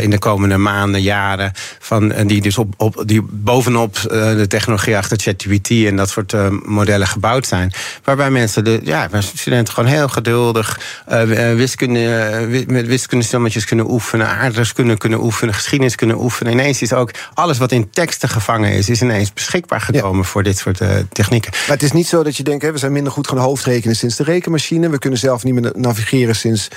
in 0.00 0.10
de 0.10 0.18
komende 0.18 0.56
maanden, 0.56 1.02
jaren. 1.02 1.52
Van, 1.78 2.12
die 2.26 2.40
dus 2.40 2.58
op, 2.58 2.74
op, 2.76 3.02
die 3.06 3.22
bovenop 3.22 3.94
de 4.00 4.46
technologie 4.50 4.96
achter 4.96 5.18
ChatGPT 5.20 5.70
en 5.70 5.96
dat 5.96 6.10
soort 6.10 6.32
uh, 6.32 6.46
modellen 6.64 7.06
gebouwd 7.06 7.46
zijn. 7.46 7.72
Waarbij 8.04 8.30
mensen, 8.30 8.64
de, 8.64 8.80
ja, 8.82 9.08
waar 9.10 9.22
studenten 9.22 9.74
gewoon 9.74 9.90
heel 9.90 10.08
geduldig 10.08 10.80
uh, 11.12 11.22
wiskunde, 11.54 12.64
met 12.66 12.86
wiskundestommetjes 12.86 13.64
kunnen 13.64 13.90
oefenen, 13.90 14.28
aardrijkskunde 14.28 14.96
kunnen 14.96 15.22
oefenen, 15.22 15.54
geschiedenis 15.54 15.94
kunnen 15.94 16.20
oefenen. 16.22 16.52
Ineens 16.52 16.82
is 16.82 16.92
ook 16.92 17.10
alles 17.34 17.58
wat 17.58 17.72
in 17.72 17.90
teksten 17.90 18.28
gevangen 18.28 18.72
is, 18.72 18.88
is 18.88 19.02
ineens 19.02 19.32
beschikbaar 19.32 19.80
gekomen 19.80 20.24
voor 20.24 20.42
dit 20.42 20.58
soort 20.58 20.80
technieken. 21.12 21.50
Maar 21.52 21.76
het 21.76 21.82
is 21.82 21.92
niet 21.92 22.06
zo 22.06 22.22
dat 22.22 22.36
je 22.36 22.42
denkt, 22.42 22.62
hè, 22.62 22.72
we 22.72 22.78
zijn 22.78 22.92
minder 22.92 23.12
goed 23.12 23.28
gaan 23.28 23.38
hoofdrekenen 23.38 23.96
sinds 23.96 24.16
de 24.16 24.24
rekenmachine. 24.24 24.88
We 24.88 24.98
kunnen 24.98 25.18
zelf 25.18 25.44
niet 25.44 25.54
meer 25.54 25.72
navigeren 25.74 26.36
sinds 26.36 26.68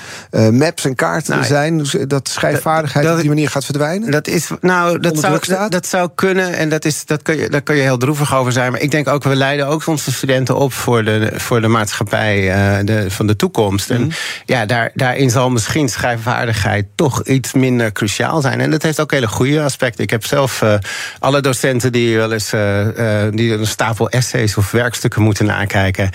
maps 0.50 0.84
en 0.84 0.94
kaarten 0.94 1.34
nou, 1.34 1.46
zijn. 1.46 1.78
Dus 1.78 1.96
dat 2.06 2.28
schrijfvaardigheid 2.28 3.04
dat, 3.04 3.14
op 3.14 3.20
die 3.20 3.28
manier 3.28 3.50
gaat 3.50 3.64
verdwijnen. 3.64 4.10
Dat 4.10 4.26
is, 4.26 4.48
nou, 4.60 4.98
dat 4.98 5.18
zou, 5.18 5.38
dat, 5.46 5.72
dat, 5.72 5.86
zou 5.86 6.10
kunnen 6.14 6.54
en 6.54 6.68
dat, 6.68 6.84
is, 6.84 7.04
dat 7.04 7.22
kun 7.22 7.36
je, 7.36 7.48
kun 7.62 7.76
je 7.76 7.82
heel 7.82 7.98
droevig 7.98 8.34
over 8.34 8.52
zijn. 8.52 8.72
Maar 8.72 8.80
ik 8.80 8.90
denk 8.90 9.08
ook, 9.08 9.24
we 9.24 9.36
leiden 9.36 9.66
ook 9.66 9.86
onze 9.86 10.12
studenten 10.12 10.56
op 10.56 10.72
voor 10.72 11.04
de, 11.04 11.30
voor 11.34 11.60
de 11.60 11.68
maatschappij 11.68 12.38
uh, 12.38 12.86
de, 12.86 13.10
van 13.10 13.26
de 13.26 13.36
toekomst. 13.36 13.90
En 13.90 14.00
mhm. 14.00 14.10
ja, 14.44 14.66
daar, 14.66 14.90
daarin 14.94 15.30
zal 15.30 15.50
misschien 15.50 15.88
schrijfvaardigheid 15.88 16.86
toch 16.94 17.22
iets 17.22 17.52
minder 17.52 17.92
cruciaal 17.92 18.40
zijn. 18.40 18.60
En 18.60 18.70
dat 18.70 18.82
heeft 18.82 19.00
ook 19.00 19.10
hele 19.10 19.28
goede 19.28 19.62
aspecten. 19.62 20.04
Ik 20.04 20.10
heb 20.10 20.24
zelf 20.24 20.62
uh, 20.62 20.74
alle 21.18 21.40
docenten 21.40 21.92
die 21.92 22.16
wel 22.16 22.32
eens 22.32 22.52
uh, 22.52 22.86
die 23.30 23.52
een 23.52 23.66
stapel 23.66 24.10
essays 24.10 24.56
of 24.56 24.70
werkstukken 24.70 25.22
moeten 25.22 25.46
nakijken, 25.46 26.10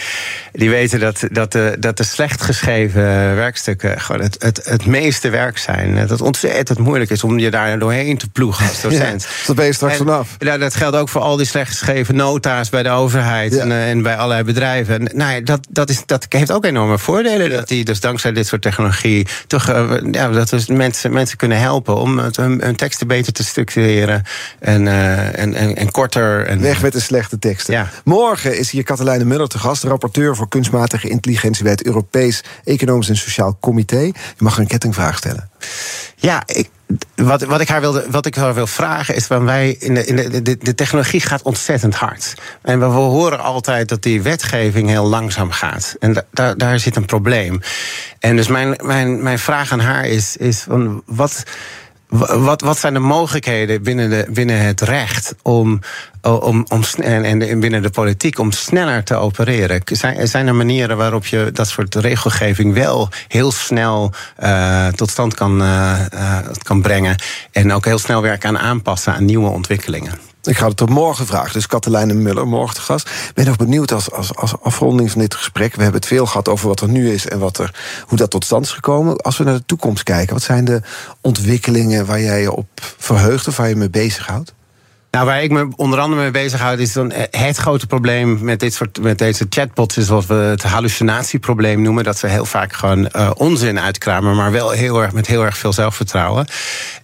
die 0.52 0.70
weten 0.70 1.00
dat, 1.00 1.24
dat, 1.32 1.52
de, 1.52 1.76
dat 1.80 1.98
de 1.98 2.04
slecht 2.04 2.42
geschreven 2.42 3.02
werkstukken 3.36 4.02
gewoon 4.02 4.22
het, 4.22 4.36
het, 4.40 4.62
het 4.64 4.86
meeste 4.86 5.30
werk 5.30 5.58
zijn. 5.58 5.96
Dat 5.96 6.10
het 6.10 6.22
ontzettend 6.22 6.80
moeilijk 6.80 7.12
is 7.12 7.24
om 7.24 7.40
je 7.40 7.52
daar 7.52 7.80
doorheen 7.80 8.18
te 8.18 8.30
ploegen 8.30 8.68
als 8.68 8.82
docent. 8.90 9.24
Ja, 9.24 9.46
dat 9.46 9.56
ben 9.56 9.66
je 9.66 9.74
straks 9.74 9.98
vanaf. 9.98 10.36
Ja, 10.40 10.58
dat 10.58 10.76
geldt 10.76 10.96
ook 10.96 11.10
voor 11.10 11.22
al 11.30 11.38
die 11.38 11.46
slecht 11.46 11.70
geschreven 11.70 12.16
nota's 12.16 12.70
bij 12.70 12.84
de 12.84 12.90
overheid 12.90 13.58
en, 13.58 13.72
eh, 13.72 13.90
en, 13.90 14.02
bij 14.02 14.16
allerlei 14.16 14.44
bedrijven. 14.44 15.00
En, 15.00 15.18
nou 15.18 15.34
ja, 15.34 15.40
dat, 15.42 15.68
dat, 15.70 15.90
is, 15.90 16.06
dat 16.06 16.26
heeft 16.30 16.52
ook 16.52 16.66
enorme 16.66 16.98
voordelen. 16.98 17.50
Dat 17.50 17.68
die 17.68 17.86
dus 17.86 18.00
dankzij 18.00 18.32
dit 18.32 18.48
soort 18.48 18.62
technologie 18.62 19.28
toch 19.48 19.70
uh, 19.70 19.92
ja, 20.12 20.30
dat 20.30 20.50
dus 20.50 20.68
mensen, 20.68 21.12
mensen 21.12 21.38
kunnen 21.38 21.60
helpen 21.60 21.96
om 21.96 22.20
hun, 22.20 22.62
hun 22.62 22.76
teksten 22.76 23.08
beter 23.08 23.34
te 23.34 23.44
structureren 23.44 24.24
en, 24.60 24.86
uh, 24.86 25.40
en, 25.40 25.54
en, 25.54 25.76
en, 25.76 25.92
korter. 25.92 26.46
En, 26.46 26.62
Weg 26.62 26.82
met 26.82 26.94
de 26.94 27.00
slechte 27.00 27.40
teksten. 27.40 27.90
Morgen 28.04 28.58
is 28.58 28.72
hier 28.72 28.84
Katelijne 28.84 29.26
Muller 29.26 29.48
te 29.48 29.60
gast, 29.60 29.84
rapporteur 29.84 30.36
voor 30.36 30.48
kunstmatige 30.48 31.10
intelligentie 31.10 31.64
bij 31.64 31.72
het 31.72 31.86
Europees 31.86 32.44
Economisch 32.64 33.10
en 33.10 33.18
Sociaal 33.18 33.58
Comité. 33.60 34.00
Je 34.00 34.14
mag 34.38 34.58
een 34.58 34.68
kettingvraag 34.68 35.18
stellen. 35.18 35.49
Ja, 36.16 36.44
ik, 36.46 36.70
wat, 37.16 37.44
wat, 37.44 37.62
ik 37.62 37.68
haar 37.68 37.82
wilde, 37.82 38.06
wat 38.10 38.26
ik 38.26 38.36
haar 38.36 38.54
wil 38.54 38.68
vragen 38.68 39.16
is: 39.16 39.26
van 39.26 39.46
wij 39.46 39.76
in 39.80 39.94
de, 39.94 40.06
in 40.06 40.44
de, 40.44 40.58
de, 40.58 40.76
technologie 40.76 41.22
gaat 41.22 41.42
ontzettend 41.42 41.96
hard. 41.96 42.34
En 42.62 42.80
we, 42.80 42.86
horen 42.86 43.40
altijd 43.40 43.90
dat 43.90 44.04
die 44.04 44.22
wetgeving 44.22 44.90
heel 44.90 45.06
langzaam 45.06 45.52
gaat. 45.52 45.96
En 46.00 46.26
daar 46.32 46.58
daar 46.58 46.80
zit 46.80 46.96
een 46.96 47.06
probleem. 47.06 47.62
En 48.20 48.36
dus 48.36 48.48
mijn, 48.48 48.76
mijn, 48.84 49.24
mijn 49.24 49.40
vraag 49.40 49.72
aan 49.72 49.80
haar 49.80 50.06
is: 50.06 50.38
is 50.38 50.60
van 50.60 51.04
wat 51.06 51.44
wat, 52.10 52.62
wat 52.62 52.78
zijn 52.78 52.94
de 52.94 53.00
mogelijkheden 53.00 53.84
binnen, 53.84 54.10
de, 54.10 54.26
binnen 54.30 54.62
het 54.62 54.82
recht 54.82 55.36
om, 55.42 55.80
om, 56.22 56.66
om, 56.68 56.84
en, 57.02 57.24
en 57.42 57.60
binnen 57.60 57.82
de 57.82 57.90
politiek 57.90 58.40
om 58.40 58.52
sneller 58.52 59.04
te 59.04 59.16
opereren? 59.16 59.82
Zijn, 59.86 60.28
zijn 60.28 60.48
er 60.48 60.56
manieren 60.56 60.98
waarop 60.98 61.26
je 61.26 61.50
dat 61.54 61.68
soort 61.68 61.96
regelgeving 61.96 62.74
wel 62.74 63.10
heel 63.28 63.52
snel 63.52 64.14
uh, 64.44 64.88
tot 64.88 65.10
stand 65.10 65.34
kan, 65.34 65.62
uh, 65.62 66.00
uh, 66.14 66.38
kan 66.64 66.82
brengen 66.82 67.16
en 67.52 67.74
ook 67.74 67.86
heel 67.86 68.00
snel 68.00 68.22
weer 68.22 68.38
kan 68.38 68.60
aanpassen 68.60 69.14
aan 69.14 69.26
nieuwe 69.26 69.50
ontwikkelingen? 69.50 70.29
Ik 70.50 70.58
ga 70.58 70.68
het 70.68 70.82
op 70.82 70.90
morgen 70.90 71.26
vragen. 71.26 71.54
Dus 71.54 71.68
Katelijne 71.68 72.14
Muller, 72.14 72.48
morgen 72.48 72.82
gast. 72.82 73.10
Ik 73.10 73.32
ben 73.34 73.46
nog 73.46 73.56
benieuwd 73.56 73.92
als, 73.92 74.12
als, 74.12 74.36
als 74.36 74.54
afronding 74.62 75.12
van 75.12 75.22
dit 75.22 75.36
gesprek. 75.36 75.76
We 75.76 75.82
hebben 75.82 76.00
het 76.00 76.10
veel 76.10 76.26
gehad 76.26 76.48
over 76.48 76.68
wat 76.68 76.82
er 76.82 76.90
nu 76.90 77.12
is 77.12 77.28
en 77.28 77.40
wat 77.40 77.58
er, 77.58 77.76
hoe 78.08 78.18
dat 78.18 78.30
tot 78.30 78.46
stand 78.46 78.66
is 78.66 78.72
gekomen. 78.72 79.18
Als 79.18 79.38
we 79.38 79.44
naar 79.44 79.58
de 79.58 79.66
toekomst 79.66 80.04
kijken, 80.04 80.34
wat 80.34 80.44
zijn 80.44 80.66
de 80.66 80.82
ontwikkelingen 81.22 82.06
waar 82.06 82.22
jij 82.22 82.42
je 82.42 82.52
op 82.52 82.68
verheugt 82.98 83.48
of 83.48 83.58
waar 83.58 83.70
je 83.70 83.76
mee 83.76 83.90
bezighoudt? 83.90 84.54
Nou, 85.12 85.26
waar 85.26 85.44
ik 85.44 85.52
me 85.52 85.68
onder 85.76 86.00
andere 86.00 86.22
mee 86.22 86.32
bezighoud, 86.32 86.80
is 86.80 86.94
dan 86.94 87.12
het 87.32 87.58
grote 87.58 87.88
probleem 87.88 88.44
met, 88.44 88.60
dit 88.60 88.74
soort, 88.74 89.02
met 89.02 89.18
deze 89.18 89.46
chatbots, 89.50 89.98
is 89.98 90.08
wat 90.08 90.26
we 90.26 90.34
het 90.34 90.64
hallucinatieprobleem 90.64 91.82
noemen. 91.82 92.04
Dat 92.04 92.18
ze 92.18 92.28
heel 92.28 92.46
vaak 92.46 92.74
gewoon 92.74 93.10
uh, 93.16 93.32
onzin 93.34 93.80
uitkramen, 93.80 94.36
maar 94.36 94.52
wel 94.52 94.70
heel 94.70 95.02
erg 95.02 95.12
met 95.12 95.28
heel 95.28 95.46
erg 95.46 95.58
veel 95.58 95.74
zelfvertrouwen. 95.74 96.48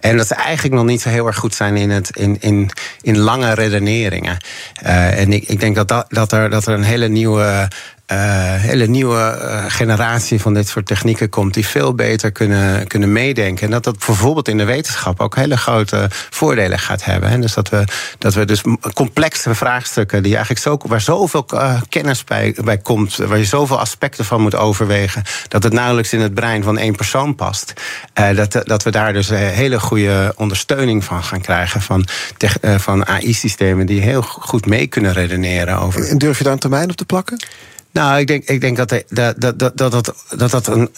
En 0.00 0.16
dat 0.16 0.26
ze 0.26 0.34
eigenlijk 0.34 0.74
nog 0.74 0.84
niet 0.84 1.00
zo 1.00 1.08
heel 1.08 1.26
erg 1.26 1.36
goed 1.36 1.54
zijn 1.54 1.76
in, 1.76 1.90
het, 1.90 2.16
in, 2.16 2.36
in, 2.40 2.70
in 3.00 3.18
lange 3.18 3.54
redeneringen. 3.54 4.36
Uh, 4.82 5.20
en 5.20 5.32
ik, 5.32 5.48
ik 5.48 5.60
denk 5.60 5.76
dat, 5.76 5.88
dat, 5.88 6.06
dat, 6.08 6.32
er, 6.32 6.50
dat 6.50 6.66
er 6.66 6.74
een 6.74 6.82
hele 6.82 7.08
nieuwe 7.08 7.68
uh, 8.12 8.18
hele 8.54 8.86
nieuwe 8.86 9.38
uh, 9.40 9.64
generatie 9.68 10.40
van 10.40 10.54
dit 10.54 10.68
soort 10.68 10.86
technieken 10.86 11.28
komt 11.28 11.54
die 11.54 11.66
veel 11.66 11.94
beter 11.94 12.32
kunnen, 12.32 12.86
kunnen 12.86 13.12
meedenken. 13.12 13.64
En 13.64 13.70
dat 13.70 13.84
dat 13.84 13.98
bijvoorbeeld 14.06 14.48
in 14.48 14.58
de 14.58 14.64
wetenschap 14.64 15.20
ook 15.20 15.36
hele 15.36 15.56
grote 15.56 16.06
voordelen 16.10 16.78
gaat 16.78 17.04
hebben. 17.04 17.28
En 17.28 17.40
dus 17.40 17.54
dat 17.54 17.68
we, 17.68 17.84
dat 18.18 18.34
we 18.34 18.44
dus 18.44 18.62
complexe 18.94 19.54
vraagstukken 19.54 20.22
die 20.22 20.32
eigenlijk 20.32 20.62
zo, 20.62 20.78
waar 20.86 21.00
zoveel 21.00 21.46
uh, 21.54 21.80
kennis 21.88 22.24
bij, 22.24 22.56
bij 22.64 22.78
komt, 22.78 23.16
waar 23.16 23.38
je 23.38 23.44
zoveel 23.44 23.78
aspecten 23.78 24.24
van 24.24 24.40
moet 24.40 24.54
overwegen, 24.54 25.22
dat 25.48 25.62
het 25.62 25.72
nauwelijks 25.72 26.12
in 26.12 26.20
het 26.20 26.34
brein 26.34 26.62
van 26.62 26.78
één 26.78 26.94
persoon 26.94 27.34
past. 27.34 27.72
dat, 28.34 28.60
dat 28.64 28.82
we 28.82 28.90
daar 28.90 29.12
dus 29.12 29.28
hele 29.28 29.80
goede 29.80 30.32
ondersteuning 30.36 31.04
van 31.04 31.22
gaan 31.22 31.40
krijgen 31.40 31.80
van, 31.80 32.08
van 32.76 33.06
AI-systemen 33.06 33.86
die 33.86 34.00
heel 34.00 34.22
goed 34.22 34.66
mee 34.66 34.86
kunnen 34.86 35.12
redeneren 35.12 35.78
over. 35.78 36.08
En 36.08 36.18
durf 36.18 36.38
je 36.38 36.44
daar 36.44 36.52
een 36.52 36.58
termijn 36.58 36.90
op 36.90 36.96
te 36.96 37.04
plakken? 37.04 37.38
Nou, 37.96 38.18
ik 38.18 38.26
denk, 38.26 38.44
ik 38.44 38.60
denk 38.60 38.76
dat, 38.76 38.88
dat, 38.88 39.34
dat, 39.40 39.58
dat, 39.58 39.76
dat, 39.76 40.14
dat, 40.36 40.50
dat, 40.50 40.66
een, 40.66 40.90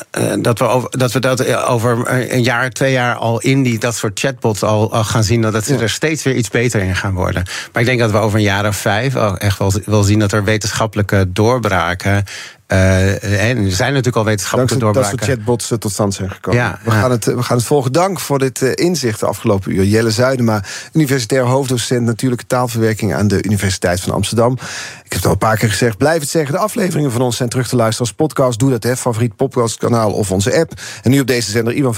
dat, 0.42 0.58
we 0.58 0.64
over, 0.64 0.98
dat 0.98 1.12
we 1.12 1.20
dat 1.20 1.54
over 1.54 2.10
een 2.32 2.42
jaar, 2.42 2.70
twee 2.70 2.92
jaar 2.92 3.14
al 3.14 3.40
in 3.40 3.62
die, 3.62 3.78
dat 3.78 3.96
soort 3.96 4.18
chatbots 4.20 4.62
al, 4.62 4.92
al 4.92 5.04
gaan 5.04 5.24
zien. 5.24 5.40
Dat 5.40 5.64
ze 5.64 5.76
er 5.76 5.90
steeds 5.90 6.22
weer 6.22 6.34
iets 6.34 6.48
beter 6.48 6.80
in 6.80 6.96
gaan 6.96 7.14
worden. 7.14 7.42
Maar 7.72 7.82
ik 7.82 7.88
denk 7.88 8.00
dat 8.00 8.10
we 8.10 8.16
over 8.16 8.38
een 8.38 8.44
jaar 8.44 8.66
of 8.66 8.76
vijf 8.76 9.14
echt 9.14 9.58
wel, 9.58 9.72
wel 9.84 10.02
zien 10.02 10.18
dat 10.18 10.32
er 10.32 10.44
wetenschappelijke 10.44 11.32
doorbraken 11.32 12.24
uh, 12.72 13.48
en 13.48 13.64
er 13.64 13.72
zijn 13.72 13.88
natuurlijk 13.88 14.16
al 14.16 14.24
wetenschappelijke 14.24 14.78
doorbraken. 14.78 15.10
Dat 15.10 15.20
soort 15.20 15.30
chatbots 15.30 15.72
tot 15.78 15.92
stand 15.92 16.14
zijn 16.14 16.30
gekomen. 16.30 16.60
Ja, 16.60 16.78
we, 16.84 16.90
Gaan 16.90 17.10
het, 17.10 17.24
we 17.24 17.42
gaan 17.42 17.56
het 17.56 17.66
volgen. 17.66 17.92
Dank 17.92 18.20
voor 18.20 18.38
dit 18.38 18.60
uh, 18.60 18.70
inzicht 18.74 19.20
de 19.20 19.26
afgelopen 19.26 19.72
uur. 19.72 19.84
Jelle 19.84 20.10
Zuidema, 20.10 20.62
universitair 20.92 21.44
hoofddocent 21.44 22.04
natuurlijke 22.04 22.46
taalverwerking 22.46 23.14
aan 23.14 23.28
de 23.28 23.42
Universiteit 23.42 24.00
van 24.00 24.12
Amsterdam. 24.12 24.52
Ik 24.52 25.12
heb 25.12 25.12
het 25.12 25.24
al 25.24 25.30
een 25.30 25.38
paar 25.38 25.56
keer 25.56 25.68
gezegd. 25.68 25.96
Blijf 25.96 26.20
het 26.20 26.30
zeggen. 26.30 26.52
De 26.52 26.60
afleveringen 26.60 27.12
van 27.12 27.20
ons 27.20 27.36
zijn 27.36 27.48
terug 27.48 27.68
te 27.68 27.76
luisteren 27.76 28.06
als 28.06 28.16
podcast. 28.16 28.58
Doe 28.58 28.70
dat, 28.70 28.82
hè. 28.82 28.96
Favoriet 28.96 29.36
podcastkanaal 29.36 30.12
of 30.12 30.30
onze 30.30 30.58
app. 30.58 30.72
En 31.02 31.10
nu 31.10 31.20
op 31.20 31.26
deze 31.26 31.50
zender 31.50 31.74
Ivan 31.74 31.94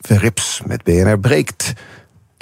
Verrips 0.00 0.60
met 0.66 0.82
BNR 0.82 1.18
Breekt. 1.18 1.72